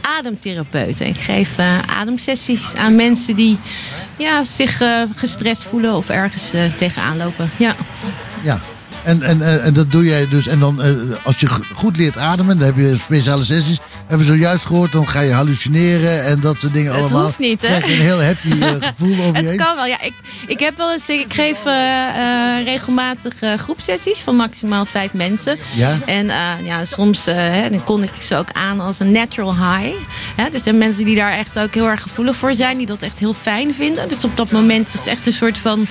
ademtherapeut. 0.00 1.00
Ik 1.00 1.16
geef 1.16 1.58
ademsessies 1.86 2.74
aan 2.74 2.94
mensen 2.94 3.36
die 3.36 3.58
ja, 4.16 4.44
zich 4.44 4.82
gestrest 5.16 5.62
voelen 5.62 5.94
of 5.94 6.08
ergens 6.08 6.50
tegenaan 6.78 7.16
lopen. 7.16 7.50
Ja. 7.56 7.74
ja. 8.42 8.60
En, 9.04 9.22
en, 9.22 9.62
en 9.62 9.72
dat 9.72 9.92
doe 9.92 10.04
jij 10.04 10.28
dus. 10.28 10.46
En 10.46 10.58
dan 10.58 10.80
als 11.22 11.40
je 11.40 11.48
goed 11.74 11.96
leert 11.96 12.18
ademen, 12.18 12.58
dan 12.58 12.66
heb 12.66 12.76
je 12.76 12.96
speciale 12.96 13.42
sessies 13.44 13.78
hebben 14.10 14.28
we 14.28 14.34
zojuist 14.34 14.64
gehoord, 14.64 14.92
dan 14.92 15.08
ga 15.08 15.20
je 15.20 15.32
hallucineren 15.32 16.24
en 16.24 16.40
dat 16.40 16.60
soort 16.60 16.72
dingen 16.72 16.92
allemaal. 16.92 17.18
Het 17.18 17.26
hoeft 17.26 17.38
niet, 17.38 17.62
hè? 17.62 17.68
Krijg 17.68 17.86
je 17.86 17.92
een 17.92 18.00
heel 18.00 18.22
happy 18.22 18.50
eh, 18.60 18.88
gevoel 18.88 19.24
over 19.24 19.42
je 19.42 19.48
Het 19.48 19.56
kan 19.56 19.76
wel, 19.76 19.86
ja. 19.86 20.00
Ik, 20.00 20.12
ik 20.46 20.60
heb 20.60 20.76
wel 20.76 20.92
eens, 20.92 21.08
eh, 21.08 21.18
ik 21.18 21.32
geef 21.32 21.64
eh, 21.64 22.64
regelmatig 22.64 23.32
groepsessies 23.56 24.20
van 24.20 24.36
maximaal 24.36 24.84
vijf 24.84 25.12
mensen. 25.12 25.58
Ja? 25.74 25.98
En 26.06 26.26
ja, 26.64 26.84
soms 26.84 27.24
hè, 27.24 27.70
dan 27.70 27.84
kondig 27.84 28.16
ik 28.16 28.22
ze 28.22 28.36
ook 28.36 28.52
aan 28.52 28.80
als 28.80 29.00
een 29.00 29.12
natural 29.12 29.54
high. 29.54 29.96
Ja, 30.36 30.44
dus 30.44 30.54
er 30.54 30.60
zijn 30.60 30.78
mensen 30.78 31.04
die 31.04 31.16
daar 31.16 31.32
echt 31.32 31.58
ook 31.58 31.74
heel 31.74 31.88
erg 31.88 32.02
gevoelig 32.02 32.36
voor 32.36 32.54
zijn, 32.54 32.76
die 32.76 32.86
dat 32.86 33.02
echt 33.02 33.18
heel 33.18 33.34
fijn 33.34 33.74
vinden. 33.74 34.08
Dus 34.08 34.24
op 34.24 34.36
dat 34.36 34.50
moment 34.50 34.94
is 34.94 35.06
echt 35.06 35.26
een 35.26 35.32
soort 35.32 35.58
van 35.58 35.86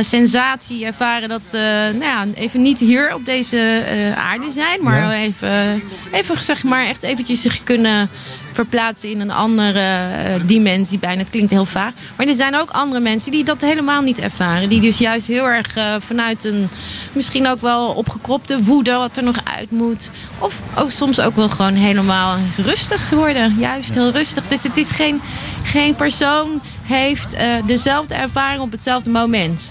sensatie 0.00 0.84
ervaren 0.84 1.28
dat 1.28 1.42
ze 1.50 1.90
nou 1.98 2.04
ja, 2.04 2.26
even 2.34 2.62
niet 2.62 2.78
hier 2.78 3.14
op 3.14 3.24
deze 3.24 3.82
aarde 4.16 4.52
zijn, 4.52 4.82
maar 4.82 5.10
even, 5.12 5.82
even 6.12 6.44
zeg 6.44 6.62
maar 6.62 6.86
echt 6.86 7.02
eventjes 7.02 7.31
die 7.32 7.40
zich 7.40 7.62
kunnen 7.62 8.10
verplaatsen 8.52 9.10
in 9.10 9.20
een 9.20 9.30
andere 9.30 9.80
eh, 9.80 10.34
dimensie 10.44 10.98
bijna. 10.98 11.20
Het 11.20 11.30
klinkt 11.30 11.50
heel 11.50 11.64
vaag. 11.64 11.92
Maar 12.16 12.26
er 12.26 12.34
zijn 12.34 12.56
ook 12.56 12.70
andere 12.70 13.00
mensen 13.00 13.30
die 13.30 13.44
dat 13.44 13.60
helemaal 13.60 14.02
niet 14.02 14.18
ervaren. 14.18 14.68
Die 14.68 14.80
dus 14.80 14.98
juist 14.98 15.26
heel 15.26 15.48
erg 15.48 15.76
eh, 15.76 15.94
vanuit 15.98 16.44
een 16.44 16.68
misschien 17.12 17.46
ook 17.46 17.60
wel 17.60 17.88
opgekropte 17.88 18.62
woede 18.62 18.92
wat 18.92 19.16
er 19.16 19.22
nog 19.22 19.36
uit 19.56 19.70
moet. 19.70 20.10
Of 20.38 20.60
ook 20.74 20.90
soms 20.90 21.20
ook 21.20 21.36
wel 21.36 21.48
gewoon 21.48 21.74
helemaal 21.74 22.36
rustig 22.56 23.10
worden. 23.10 23.56
Juist 23.58 23.94
heel 23.94 24.10
rustig. 24.10 24.48
Dus 24.48 24.62
het 24.62 24.76
is 24.76 24.90
geen, 24.90 25.20
geen 25.64 25.94
persoon 25.94 26.60
heeft 26.82 27.34
eh, 27.34 27.66
dezelfde 27.66 28.14
ervaring 28.14 28.62
op 28.62 28.72
hetzelfde 28.72 29.10
moment. 29.10 29.70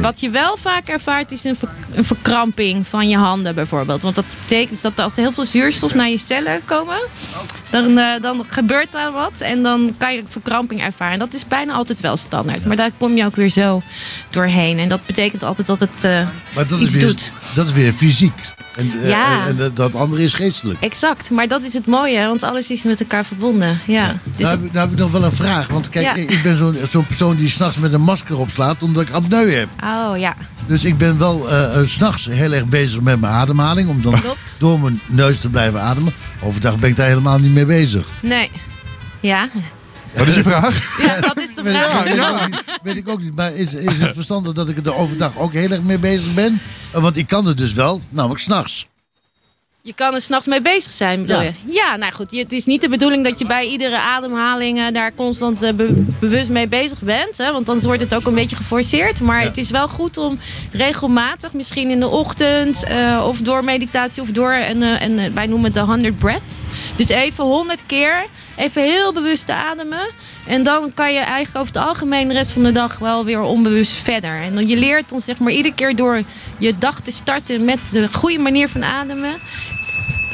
Wat 0.00 0.20
je 0.20 0.30
wel 0.30 0.56
vaak 0.56 0.88
ervaart 0.88 1.32
is 1.32 1.44
een, 1.44 1.56
een, 1.94 2.04
verkramping 2.04 2.86
van 2.86 3.08
je 3.08 3.16
handen 3.16 3.54
bijvoorbeeld. 3.54 4.02
Want 4.02 4.14
dat 4.14 4.24
betekent 4.40 4.82
dat 4.82 4.98
als 4.98 5.16
er 5.16 5.22
heel 5.22 5.32
veel 5.32 5.44
zuurstof 5.44 5.94
naar 5.94 6.08
je 6.08 6.18
cellen 6.18 6.60
komen, 6.64 6.98
dan, 7.70 7.98
eh, 7.98 8.20
dan 8.20 8.44
gebeurt 8.48 8.92
daar 8.92 9.12
wat 9.12 9.32
en 9.38 9.62
dan 9.62 9.94
kan 9.98 10.14
je 10.14 10.22
verkramping 10.28 10.82
ervaren. 10.82 11.18
Dat 11.18 11.34
is 11.34 11.46
bijna 11.46 11.72
altijd 11.72 12.00
wel 12.00 12.16
standaard. 12.16 12.66
Maar 12.66 12.76
daar 12.76 12.90
kom 12.98 13.16
je 13.16 13.24
ook 13.24 13.36
weer 13.36 13.48
zo 13.50 13.82
doorheen. 14.30 14.78
En 14.78 14.88
dat 14.88 15.06
betekent 15.06 15.42
altijd 15.42 15.66
dat 15.66 15.80
het 15.80 16.04
eh, 16.04 16.28
iets 16.62 16.72
is 16.72 16.90
weer, 16.90 17.06
doet. 17.06 17.32
Dat 17.54 17.66
is 17.66 17.72
weer 17.72 17.92
fysiek. 17.92 18.52
En, 18.76 18.92
ja. 19.04 19.46
en, 19.46 19.70
dat 19.74 19.94
andere 19.94 20.22
is 20.22 20.34
geestelijk. 20.34 20.80
Exact, 20.80 21.30
maar 21.30 21.48
dat 21.48 21.62
is 21.62 21.72
het 21.72 21.86
mooie, 21.86 22.26
want 22.26 22.42
alles 22.42 22.70
is 22.70 22.82
met 22.82 23.00
elkaar 23.00 23.24
verbonden. 23.24 23.80
Ja. 23.86 24.16
Dus 24.36 24.46
nou, 24.46 24.58
nou, 24.60 24.78
heb 24.78 24.90
ik 24.90 24.98
nog 24.98 25.10
wel 25.10 25.24
een 25.24 25.32
vraag. 25.32 25.68
Want 25.68 25.88
kijk, 25.88 26.31
ik 26.32 26.42
ben 26.42 26.56
zo'n 26.56 26.76
zo 26.90 27.02
persoon 27.02 27.36
die 27.36 27.48
s'nachts 27.48 27.76
met 27.76 27.92
een 27.92 28.00
masker 28.00 28.38
opslaat 28.38 28.82
omdat 28.82 29.02
ik 29.08 29.14
apneu 29.14 29.52
heb. 29.52 29.68
Oh 29.84 30.18
ja. 30.18 30.36
Dus 30.66 30.84
ik 30.84 30.98
ben 30.98 31.18
wel 31.18 31.48
s 31.84 31.92
s'nachts 31.92 32.26
heel 32.26 32.52
erg 32.52 32.66
bezig 32.66 33.00
met 33.00 33.20
mijn 33.20 33.32
ademhaling. 33.32 33.88
Om 33.88 34.02
dan 34.02 34.14
door 34.58 34.80
mijn 34.80 35.00
neus 35.06 35.38
te 35.38 35.48
blijven 35.48 35.80
ademen. 35.80 36.12
Overdag 36.40 36.78
ben 36.78 36.90
ik 36.90 36.96
daar 36.96 37.08
helemaal 37.08 37.38
niet 37.38 37.52
mee 37.52 37.66
bezig. 37.66 38.08
Nee. 38.22 38.50
Ja. 39.20 39.48
Wat 40.14 40.26
is 40.26 40.34
je 40.34 40.42
vraag? 40.42 40.98
Ja, 41.06 41.20
wat 41.20 41.40
is 41.40 41.54
de 41.54 41.62
vraag. 41.70 42.14
Ja, 42.14 42.48
weet 42.82 42.96
ik 42.96 43.08
ook 43.08 43.22
niet. 43.22 43.34
Maar 43.36 43.54
is, 43.54 43.74
is 43.74 43.98
het 43.98 44.14
verstandig 44.14 44.52
dat 44.52 44.68
ik 44.68 44.86
er 44.86 44.94
overdag 44.94 45.38
ook 45.38 45.52
heel 45.52 45.70
erg 45.70 45.82
mee 45.82 45.98
bezig 45.98 46.34
ben? 46.34 46.60
Want 46.92 47.16
ik 47.16 47.26
kan 47.26 47.46
het 47.46 47.58
dus 47.58 47.72
wel, 47.72 48.00
namelijk 48.10 48.40
s'nachts. 48.40 48.86
Je 49.84 49.94
kan 49.94 50.14
er 50.14 50.20
s'nachts 50.20 50.46
mee 50.46 50.60
bezig 50.60 50.92
zijn, 50.92 51.20
bedoel 51.20 51.42
ja. 51.42 51.52
je? 51.64 51.72
Ja, 51.72 51.96
nou 51.96 52.12
goed. 52.12 52.30
Het 52.30 52.52
is 52.52 52.64
niet 52.64 52.80
de 52.80 52.88
bedoeling 52.88 53.24
dat 53.24 53.38
je 53.38 53.46
bij 53.46 53.66
iedere 53.66 53.98
ademhaling 53.98 54.78
eh, 54.78 54.92
daar 54.92 55.14
constant 55.14 55.62
eh, 55.62 55.72
bewust 56.20 56.48
mee 56.48 56.68
bezig 56.68 57.00
bent. 57.00 57.36
Hè, 57.36 57.52
want 57.52 57.66
dan 57.66 57.80
wordt 57.80 58.00
het 58.00 58.14
ook 58.14 58.26
een 58.26 58.34
beetje 58.34 58.56
geforceerd. 58.56 59.20
Maar 59.20 59.40
het 59.40 59.58
is 59.58 59.70
wel 59.70 59.88
goed 59.88 60.18
om 60.18 60.38
regelmatig, 60.72 61.52
misschien 61.52 61.90
in 61.90 62.00
de 62.00 62.08
ochtend 62.08 62.84
eh, 62.84 63.24
of 63.28 63.38
door 63.38 63.64
meditatie 63.64 64.22
of 64.22 64.28
door, 64.28 64.52
en, 64.52 64.82
en 64.82 65.34
wij 65.34 65.46
noemen 65.46 65.64
het 65.64 65.74
de 65.74 65.80
100 65.80 66.18
breaths. 66.18 66.56
Dus 66.96 67.08
even 67.08 67.44
100 67.44 67.80
keer, 67.86 68.26
even 68.56 68.82
heel 68.82 69.12
bewust 69.12 69.46
te 69.46 69.52
ademen. 69.52 70.08
En 70.46 70.62
dan 70.62 70.94
kan 70.94 71.12
je 71.12 71.18
eigenlijk 71.18 71.56
over 71.56 71.74
het 71.74 71.84
algemeen 71.84 72.28
de 72.28 72.34
rest 72.34 72.50
van 72.50 72.62
de 72.62 72.72
dag 72.72 72.98
wel 72.98 73.24
weer 73.24 73.40
onbewust 73.40 73.92
verder. 73.92 74.34
En 74.34 74.54
dan 74.54 74.68
je 74.68 74.76
leert 74.76 75.08
dan 75.08 75.20
zeg 75.20 75.38
maar 75.38 75.52
iedere 75.52 75.74
keer 75.74 75.96
door 75.96 76.22
je 76.58 76.78
dag 76.78 77.00
te 77.00 77.10
starten 77.10 77.64
met 77.64 77.78
de 77.90 78.08
goede 78.12 78.38
manier 78.38 78.68
van 78.68 78.84
ademen 78.84 79.40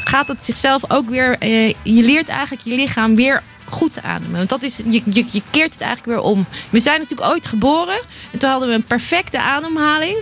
gaat 0.08 0.28
het 0.28 0.44
zichzelf 0.44 0.90
ook 0.90 1.08
weer. 1.08 1.38
Eh, 1.38 1.68
je 1.68 2.02
leert 2.02 2.28
eigenlijk 2.28 2.62
je 2.64 2.74
lichaam 2.74 3.14
weer 3.14 3.42
goed 3.64 3.92
te 3.92 4.02
ademen. 4.02 4.36
Want 4.36 4.48
dat 4.48 4.62
is, 4.62 4.76
je, 4.76 5.02
je, 5.04 5.24
je, 5.30 5.42
keert 5.50 5.72
het 5.72 5.80
eigenlijk 5.80 6.18
weer 6.18 6.30
om. 6.30 6.46
We 6.70 6.80
zijn 6.80 7.00
natuurlijk 7.00 7.30
ooit 7.30 7.46
geboren. 7.46 8.00
En 8.30 8.38
toen 8.38 8.50
hadden 8.50 8.68
we 8.68 8.74
een 8.74 8.84
perfecte 8.84 9.40
ademhaling. 9.40 10.16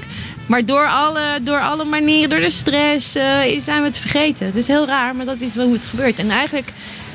Maar 0.47 0.65
door 0.65 0.87
alle, 0.89 1.39
door 1.43 1.61
alle 1.61 1.85
manieren, 1.85 2.31
door 2.31 2.41
de 2.41 2.51
stress, 2.51 3.15
eh, 3.15 3.25
zijn 3.61 3.81
we 3.81 3.87
het 3.87 3.99
vergeten. 3.99 4.47
Het 4.47 4.57
is 4.57 4.67
heel 4.67 4.87
raar, 4.87 5.17
maar 5.17 5.27
dat 5.27 5.41
is 5.41 5.55
wel 5.55 5.65
hoe 5.65 5.75
het 5.75 5.87
gebeurt. 5.87 6.19
En 6.19 6.31
eigenlijk 6.31 6.73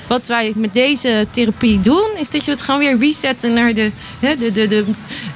wat 0.07 0.27
wij 0.27 0.53
met 0.55 0.73
deze 0.73 1.27
therapie 1.31 1.81
doen, 1.81 2.09
is 2.17 2.29
dat 2.29 2.45
je 2.45 2.51
het 2.51 2.61
gewoon 2.61 2.79
weer 2.79 2.97
resetten 2.97 3.53
naar 3.53 3.73
de, 3.73 3.91
de, 4.19 4.51
de, 4.51 4.67
de, 4.67 4.85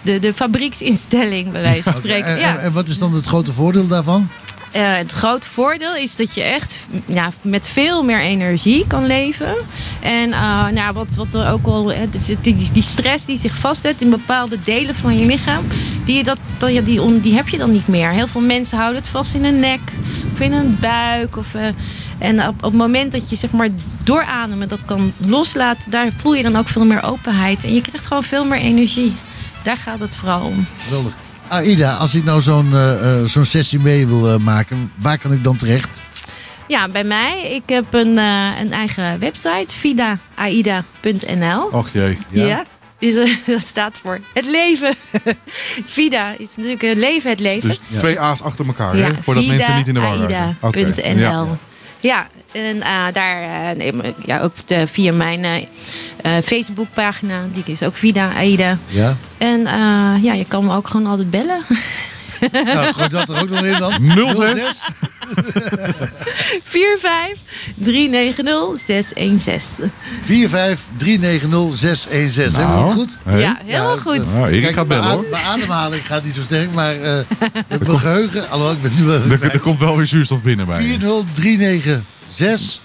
de, 0.01 0.19
de 0.19 0.33
fabrieksinstelling, 0.33 1.51
bij 1.51 1.61
wijze 1.61 1.83
van 1.83 2.01
spreken. 2.01 2.37
En, 2.37 2.73
wat 2.73 2.87
is 2.87 2.99
dan 2.99 3.13
het 3.13 3.25
grote 3.25 3.53
voordeel 3.53 3.87
daarvan? 3.87 4.29
Eh, 4.75 4.95
het 4.95 5.11
grote 5.11 5.47
voordeel 5.47 5.95
is 5.95 6.15
dat 6.15 6.33
je 6.33 6.41
echt 6.41 6.87
ja, 7.05 7.31
met 7.41 7.69
veel 7.69 8.03
meer 8.03 8.19
energie 8.19 8.87
kan 8.87 9.05
leven. 9.05 9.55
En 10.01 10.31
eh, 10.31 10.67
nou, 10.67 10.93
wat, 10.93 11.07
wat 11.15 11.33
er 11.33 11.51
ook 11.51 11.65
al, 11.65 11.91
eh, 11.91 11.99
die, 12.11 12.37
die, 12.41 12.71
die, 12.71 12.83
stress 12.83 13.25
die 13.25 13.37
zich 13.37 13.55
vastzet 13.55 14.01
in 14.01 14.09
bepaalde 14.09 14.57
delen 14.63 14.95
van 14.95 15.17
je 15.17 15.25
lichaam, 15.25 15.65
die, 16.05 16.23
dat, 16.23 16.37
ja, 16.59 16.81
die, 16.81 17.21
die 17.21 17.35
heb 17.35 17.49
je 17.49 17.57
dan 17.57 17.71
niet 17.71 17.87
meer. 17.87 18.09
Heel 18.09 18.27
veel 18.27 18.41
mensen 18.41 18.77
houden 18.77 19.01
het 19.01 19.11
vast 19.11 19.33
in 19.33 19.43
hun 19.43 19.59
nek 19.59 19.81
of 20.33 20.39
in 20.39 20.53
hun 20.53 20.77
buik. 20.79 21.37
Of, 21.37 21.47
en 22.17 22.47
op, 22.47 22.61
het 22.61 22.73
moment 22.73 23.11
dat 23.11 23.29
je 23.29 23.35
zeg 23.35 23.51
maar 23.51 23.69
doorademen 24.03 24.69
dat 24.69 24.85
kan 24.85 25.13
loslaten, 25.17 25.91
daar 25.91 26.09
voel 26.17 26.33
je 26.33 26.43
dan 26.43 26.55
ook 26.55 26.67
veel 26.67 26.85
meer 26.85 27.03
openheid. 27.03 27.63
En 27.63 27.73
je 27.73 27.81
krijgt 27.81 28.05
gewoon 28.05 28.23
veel 28.23 28.45
meer 28.45 28.59
energie. 28.59 29.15
Daar 29.63 29.77
gaat 29.77 29.99
het 29.99 30.15
vooral 30.15 30.45
om. 30.45 30.65
Geweldig. 30.77 31.24
Aida, 31.47 31.91
als 31.91 32.15
ik 32.15 32.23
nou 32.23 32.41
zo'n 32.41 32.73
eh, 32.73 33.19
eh, 33.19 33.25
zo'n 33.25 33.45
sessie 33.45 33.79
mee 33.79 34.07
wil 34.07 34.29
eh, 34.29 34.37
maken, 34.37 34.91
waar 34.95 35.17
kan 35.17 35.33
ik 35.33 35.43
dan 35.43 35.57
terecht? 35.57 36.01
Ja, 36.67 36.87
bij 36.87 37.03
mij. 37.03 37.51
Ik 37.51 37.63
heb 37.65 37.93
een, 37.93 38.17
een 38.17 38.71
eigen 38.71 39.19
website, 39.19 39.65
vidaaida.nl. 39.67 41.61
Och 41.71 41.89
jee. 41.93 42.17
Ja. 42.29 42.45
ja. 42.45 42.63
Is, 42.99 43.15
dat 43.45 43.61
staat 43.61 43.93
voor 44.01 44.19
het 44.33 44.45
leven. 44.45 44.95
Vida 45.97 46.35
is 46.37 46.55
natuurlijk 46.55 46.81
leven, 46.81 47.29
het 47.29 47.37
dus 47.37 47.47
leven. 47.47 47.69
Dus 47.69 47.79
twee 47.97 48.19
A's 48.19 48.41
achter 48.41 48.65
elkaar, 48.65 48.97
ja, 48.97 49.07
dat 49.07 49.17
voordat 49.21 49.45
mensen 49.45 49.75
niet 49.75 49.87
in 49.87 49.93
de 49.93 49.99
war 49.99 50.17
raken. 50.17 50.57
Okay. 50.61 50.93
Ja, 52.05 52.27
en 52.51 52.75
uh, 52.75 53.05
daar, 53.13 53.41
uh, 53.41 53.77
nee, 53.77 54.13
ja, 54.25 54.39
ook 54.41 54.53
de, 54.65 54.87
via 54.87 55.13
mijn 55.13 55.43
uh, 55.43 56.37
Facebookpagina, 56.43 57.43
die 57.53 57.63
is 57.65 57.83
ook 57.83 57.95
Vida 57.95 58.31
Aida. 58.35 58.77
Ja. 58.87 59.17
En 59.37 59.61
ja, 60.21 60.33
je 60.33 60.45
kan 60.47 60.65
me 60.65 60.75
ook 60.75 60.87
gewoon 60.87 61.07
altijd 61.07 61.29
bellen. 61.29 61.65
Nou, 62.51 62.93
gooi 62.93 63.07
dat 63.07 63.29
er 63.29 63.41
ook 63.41 63.49
nog 63.49 63.63
in 63.63 63.79
dan. 63.79 63.93
06. 64.35 64.61
06. 64.61 64.89
45 66.63 67.37
390 67.75 68.79
616. 68.79 69.91
45 70.23 70.79
390 70.97 71.79
616. 71.79 72.61
Hebben 72.61 72.79
we 72.79 72.83
het 72.83 72.93
goed? 72.93 73.17
Ja, 73.25 73.59
heel 73.65 73.65
ja, 73.65 73.95
goed. 73.97 74.21
Ik 74.51 74.73
ga 74.73 74.85
bellen 74.85 75.09
hoor. 75.09 75.25
Mijn 75.31 75.43
ademhaling 75.43 76.07
gaat 76.07 76.23
niet 76.23 76.33
zo 76.33 76.41
sterk, 76.41 76.71
maar 76.71 76.95
uh, 77.01 77.19
ik 77.67 77.87
mijn 77.87 77.99
geheugen. 77.99 78.49
Alhoewel, 78.49 78.91
ik 78.91 78.97
nu. 78.97 79.11
Er, 79.11 79.59
komt 79.59 79.79
wel 79.79 79.97
weer 79.97 80.05
zuurstof 80.05 80.41
binnen 80.41 80.65
bij. 80.65 80.81
40396. 80.81 82.81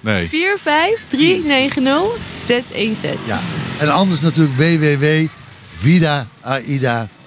Nee. 0.00 0.28
45 0.28 1.00
390 1.08 2.02
616. 2.46 3.10
Ja. 3.26 3.40
En 3.78 3.92
anders 3.92 4.20
natuurlijk 4.20 4.56
www.vidaaida.com. 4.56 7.20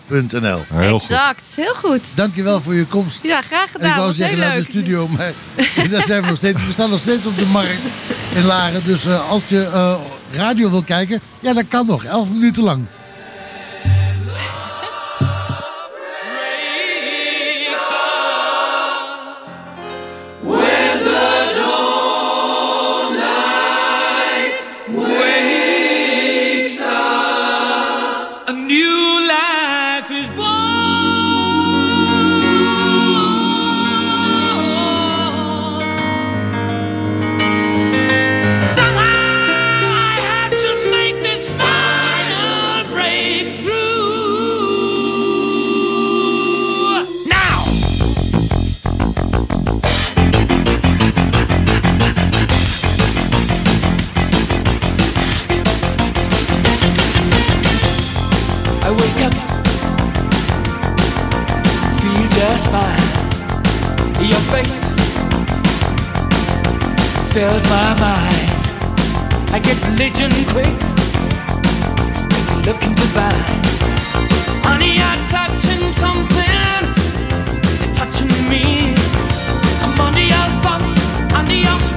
Heel 0.70 0.96
exact, 0.96 1.42
goed. 1.46 1.56
heel 1.56 1.74
goed. 1.74 2.02
Dankjewel 2.16 2.62
voor 2.62 2.74
je 2.74 2.86
komst. 2.86 3.24
Ja, 3.24 3.42
graag 3.42 3.72
gedaan. 3.72 3.90
Ik 3.90 3.96
wou 3.96 4.14
zeggen 4.14 4.38
naar 4.38 4.56
de 4.56 4.64
studio, 4.64 5.08
maar 5.08 5.34
we, 5.90 6.62
staan 6.70 6.90
nog 6.90 7.00
steeds 7.00 7.26
op 7.26 7.38
de 7.38 7.46
markt 7.46 7.94
in 8.36 8.46
Laren. 8.46 8.84
Dus 8.86 9.06
eh, 9.06 9.30
als 9.30 9.42
je 9.48 9.64
eh, 9.64 9.96
radio 10.32 10.70
wil 10.70 10.84
kijken, 10.84 11.22
ja, 11.40 11.54
dat 11.54 11.68
kan 11.68 11.86
nog. 11.86 12.04
Elf 12.04 12.30
minuten 12.30 12.64
lang. 12.64 12.86
flash. 62.64 63.04
Your 64.22 64.40
face 64.54 64.88
fills 67.34 67.64
my 67.70 67.90
mind. 68.00 68.48
I 69.52 69.60
get 69.60 69.78
religion 69.90 70.32
quick 70.54 70.78
as 72.38 72.46
you 72.52 72.58
look 72.68 72.82
into 72.84 73.06
mine. 73.14 73.62
Honey, 74.64 75.00
I'm 75.02 75.22
touching 75.28 75.92
something. 75.92 76.84
You're 77.80 77.94
touching 77.94 78.32
me. 78.50 78.96
I'm 79.84 80.00
under 80.00 80.26
your 80.34 80.48
bum, 80.64 80.82
under 81.36 81.54
your. 81.54 81.95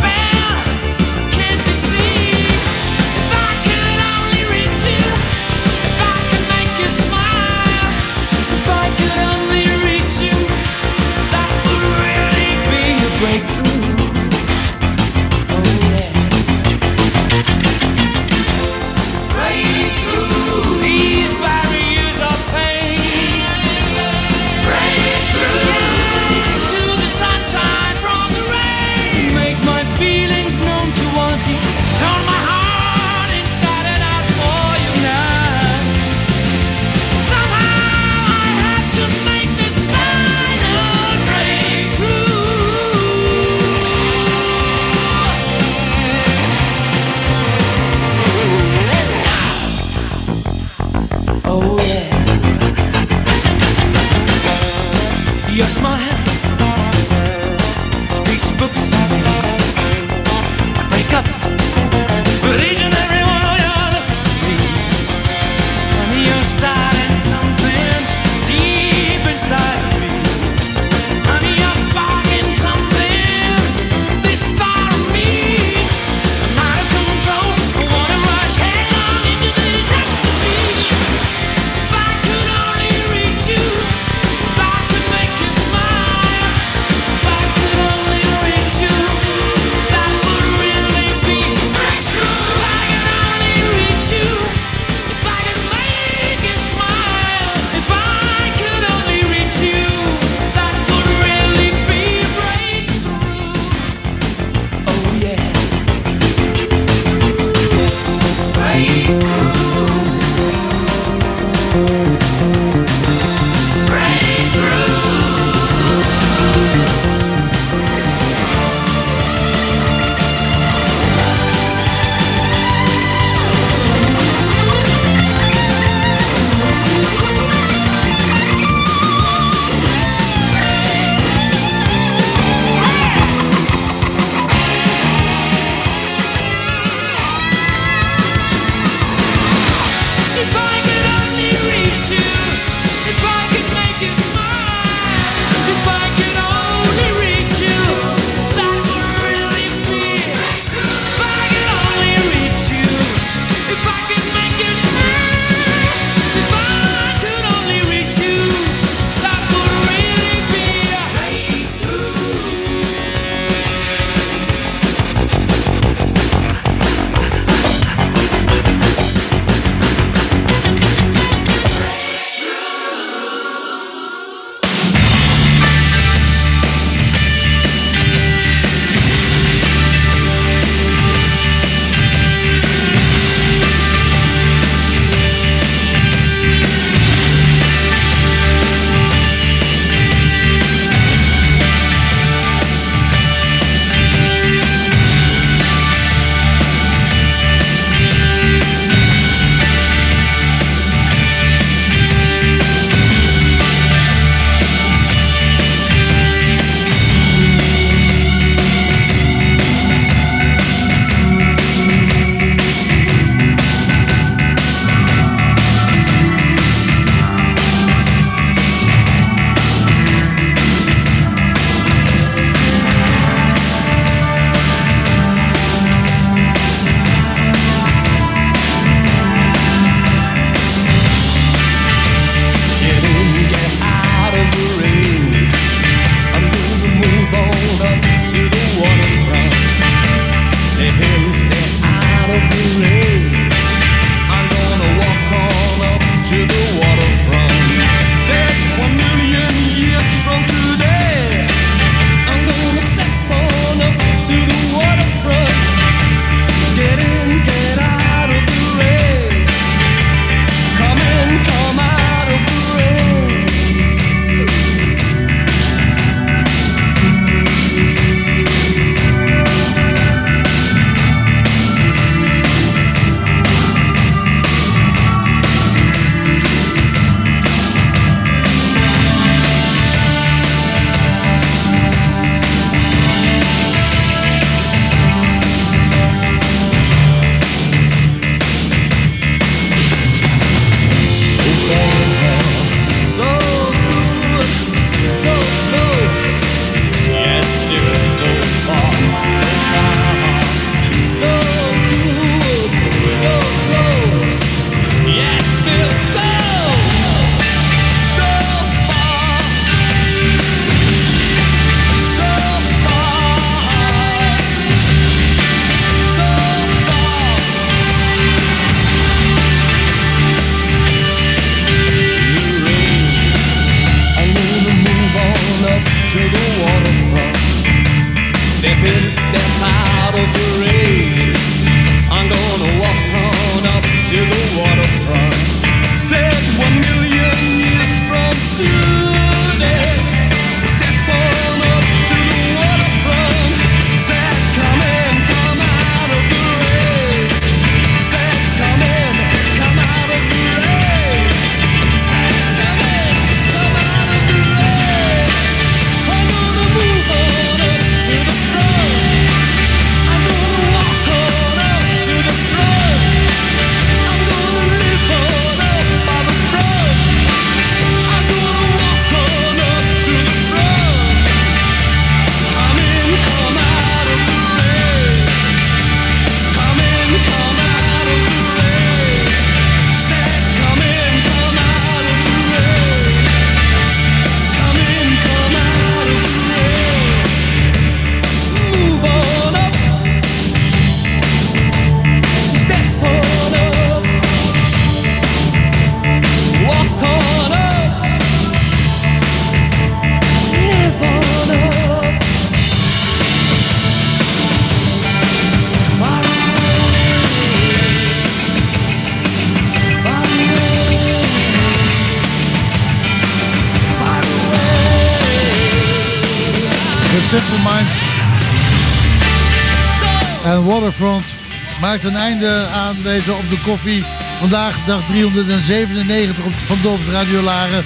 De 423.49 423.61
koffie. 423.65 424.05
Vandaag 424.39 424.85
dag 424.85 425.07
397 425.07 426.45
op, 426.45 426.53
van 426.55 426.79
Dorps 426.83 427.07
Radio 427.07 427.41
Laren. 427.41 427.85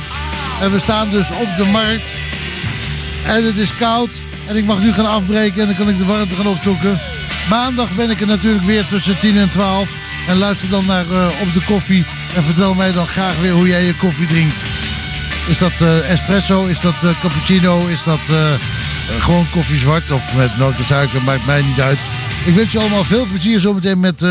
En 0.60 0.72
we 0.72 0.78
staan 0.78 1.10
dus 1.10 1.30
op 1.30 1.48
de 1.56 1.64
markt. 1.64 2.16
En 3.26 3.44
het 3.44 3.56
is 3.56 3.76
koud. 3.76 4.10
En 4.46 4.56
ik 4.56 4.64
mag 4.64 4.80
nu 4.80 4.92
gaan 4.92 5.06
afbreken 5.06 5.60
en 5.60 5.66
dan 5.66 5.76
kan 5.76 5.88
ik 5.88 5.98
de 5.98 6.04
warmte 6.04 6.34
gaan 6.34 6.46
opzoeken. 6.46 6.98
Maandag 7.48 7.94
ben 7.94 8.10
ik 8.10 8.20
er 8.20 8.26
natuurlijk 8.26 8.64
weer 8.64 8.86
tussen 8.86 9.18
10 9.18 9.38
en 9.38 9.50
12. 9.50 9.98
En 10.26 10.36
luister 10.36 10.68
dan 10.68 10.86
naar 10.86 11.10
eh, 11.10 11.26
Op 11.40 11.52
de 11.52 11.62
Koffie. 11.64 12.04
En 12.34 12.44
vertel 12.44 12.74
mij 12.74 12.92
dan 12.92 13.06
graag 13.06 13.40
weer 13.40 13.52
hoe 13.52 13.68
jij 13.68 13.84
je 13.84 13.96
koffie 13.96 14.26
drinkt. 14.26 14.64
Is 15.48 15.58
dat 15.58 15.80
eh, 15.80 16.10
espresso? 16.10 16.66
Is 16.66 16.80
dat 16.80 17.04
eh, 17.04 17.20
cappuccino? 17.20 17.86
Is 17.86 18.02
dat 18.02 18.20
gewoon 19.18 19.46
koffie 19.50 19.76
zwart 19.76 20.10
of 20.10 20.36
met 20.36 20.58
melk 20.58 20.78
en 20.78 20.84
suiker? 20.84 21.22
Maakt 21.22 21.46
mij 21.46 21.62
niet 21.62 21.80
uit. 21.80 22.00
Ik 22.44 22.54
wens 22.54 22.72
je 22.72 22.78
allemaal 22.78 23.04
veel 23.04 23.26
plezier 23.26 23.60
zometeen 23.60 24.00
met 24.00 24.24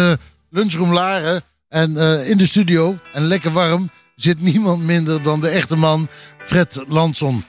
Lunchroom 0.51 0.93
Laren. 0.93 1.41
En 1.67 1.97
eh, 1.97 2.29
in 2.29 2.37
de 2.37 2.45
studio, 2.45 2.97
en 3.13 3.23
lekker 3.23 3.51
warm, 3.51 3.89
zit 4.15 4.41
niemand 4.51 4.83
minder 4.83 5.21
dan 5.21 5.39
de 5.39 5.49
echte 5.49 5.75
man 5.75 6.07
Fred 6.43 6.83
Lanson. 6.87 7.43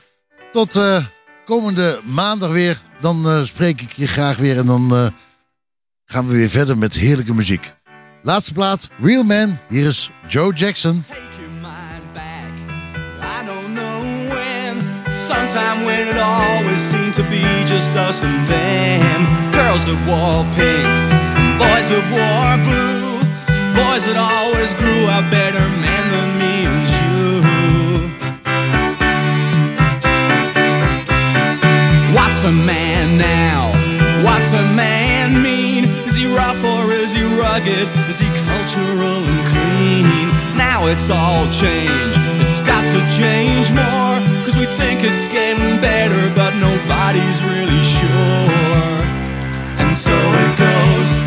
Tot 0.52 0.76
eh, 0.76 1.04
komende 1.44 2.00
maandag 2.04 2.50
weer. 2.50 2.80
Dan 3.00 3.28
eh, 3.28 3.42
spreek 3.42 3.80
ik 3.80 3.92
je 3.92 4.06
graag 4.06 4.36
weer 4.36 4.58
en 4.58 4.66
dan 4.66 5.12
gaan 6.04 6.26
we 6.26 6.34
weer 6.34 6.48
verder 6.50 6.78
met 6.78 6.94
heerlijke 6.94 7.34
muziek. 7.34 7.74
Laatste 8.22 8.52
plaat, 8.52 8.88
Real 9.00 9.22
Man. 9.22 9.58
Hier 9.68 9.86
is 9.86 10.10
Joe 10.28 10.54
Jackson. 10.54 11.04
Sometime 15.16 15.84
when 15.84 16.08
it 16.08 16.18
always 16.18 16.88
seemed 16.88 17.14
to 17.14 17.22
be 17.22 17.62
just 17.64 17.90
us 17.96 18.22
and 18.22 18.46
them. 18.46 19.26
Girls 19.52 19.84
that 19.84 21.21
boys 21.62 21.89
that 21.94 22.05
wore 22.10 22.59
blue. 22.66 23.22
Boys 23.78 24.05
that 24.06 24.18
always 24.18 24.74
grew 24.74 25.06
up 25.14 25.24
better 25.30 25.62
men 25.78 26.05
than 26.14 26.28
me 26.43 26.55
and 26.70 26.84
you. 26.98 27.18
What's 32.16 32.43
a 32.44 32.55
man 32.66 33.18
now? 33.18 33.70
What's 34.26 34.52
a 34.52 34.64
man 34.74 35.43
mean? 35.43 35.84
Is 36.06 36.16
he 36.16 36.26
rough 36.34 36.62
or 36.64 36.93
is 36.93 37.14
he 37.14 37.22
rugged? 37.39 37.86
Is 38.10 38.18
he 38.18 38.28
cultural 38.51 39.20
and 39.30 39.43
clean? 39.52 40.26
Now 40.59 40.86
it's 40.90 41.10
all 41.10 41.47
changed. 41.51 42.22
It's 42.43 42.60
got 42.60 42.84
to 42.94 43.01
change 43.14 43.70
more. 43.70 44.18
Cause 44.44 44.56
we 44.59 44.66
think 44.66 45.05
it's 45.05 45.26
getting 45.26 45.80
better, 45.80 46.22
but 46.34 46.52
nobody's 46.59 47.39
really 47.44 47.82
sure. 47.98 48.98
And 49.78 49.94
so 49.94 50.14
it 50.43 50.52
goes 50.59 51.21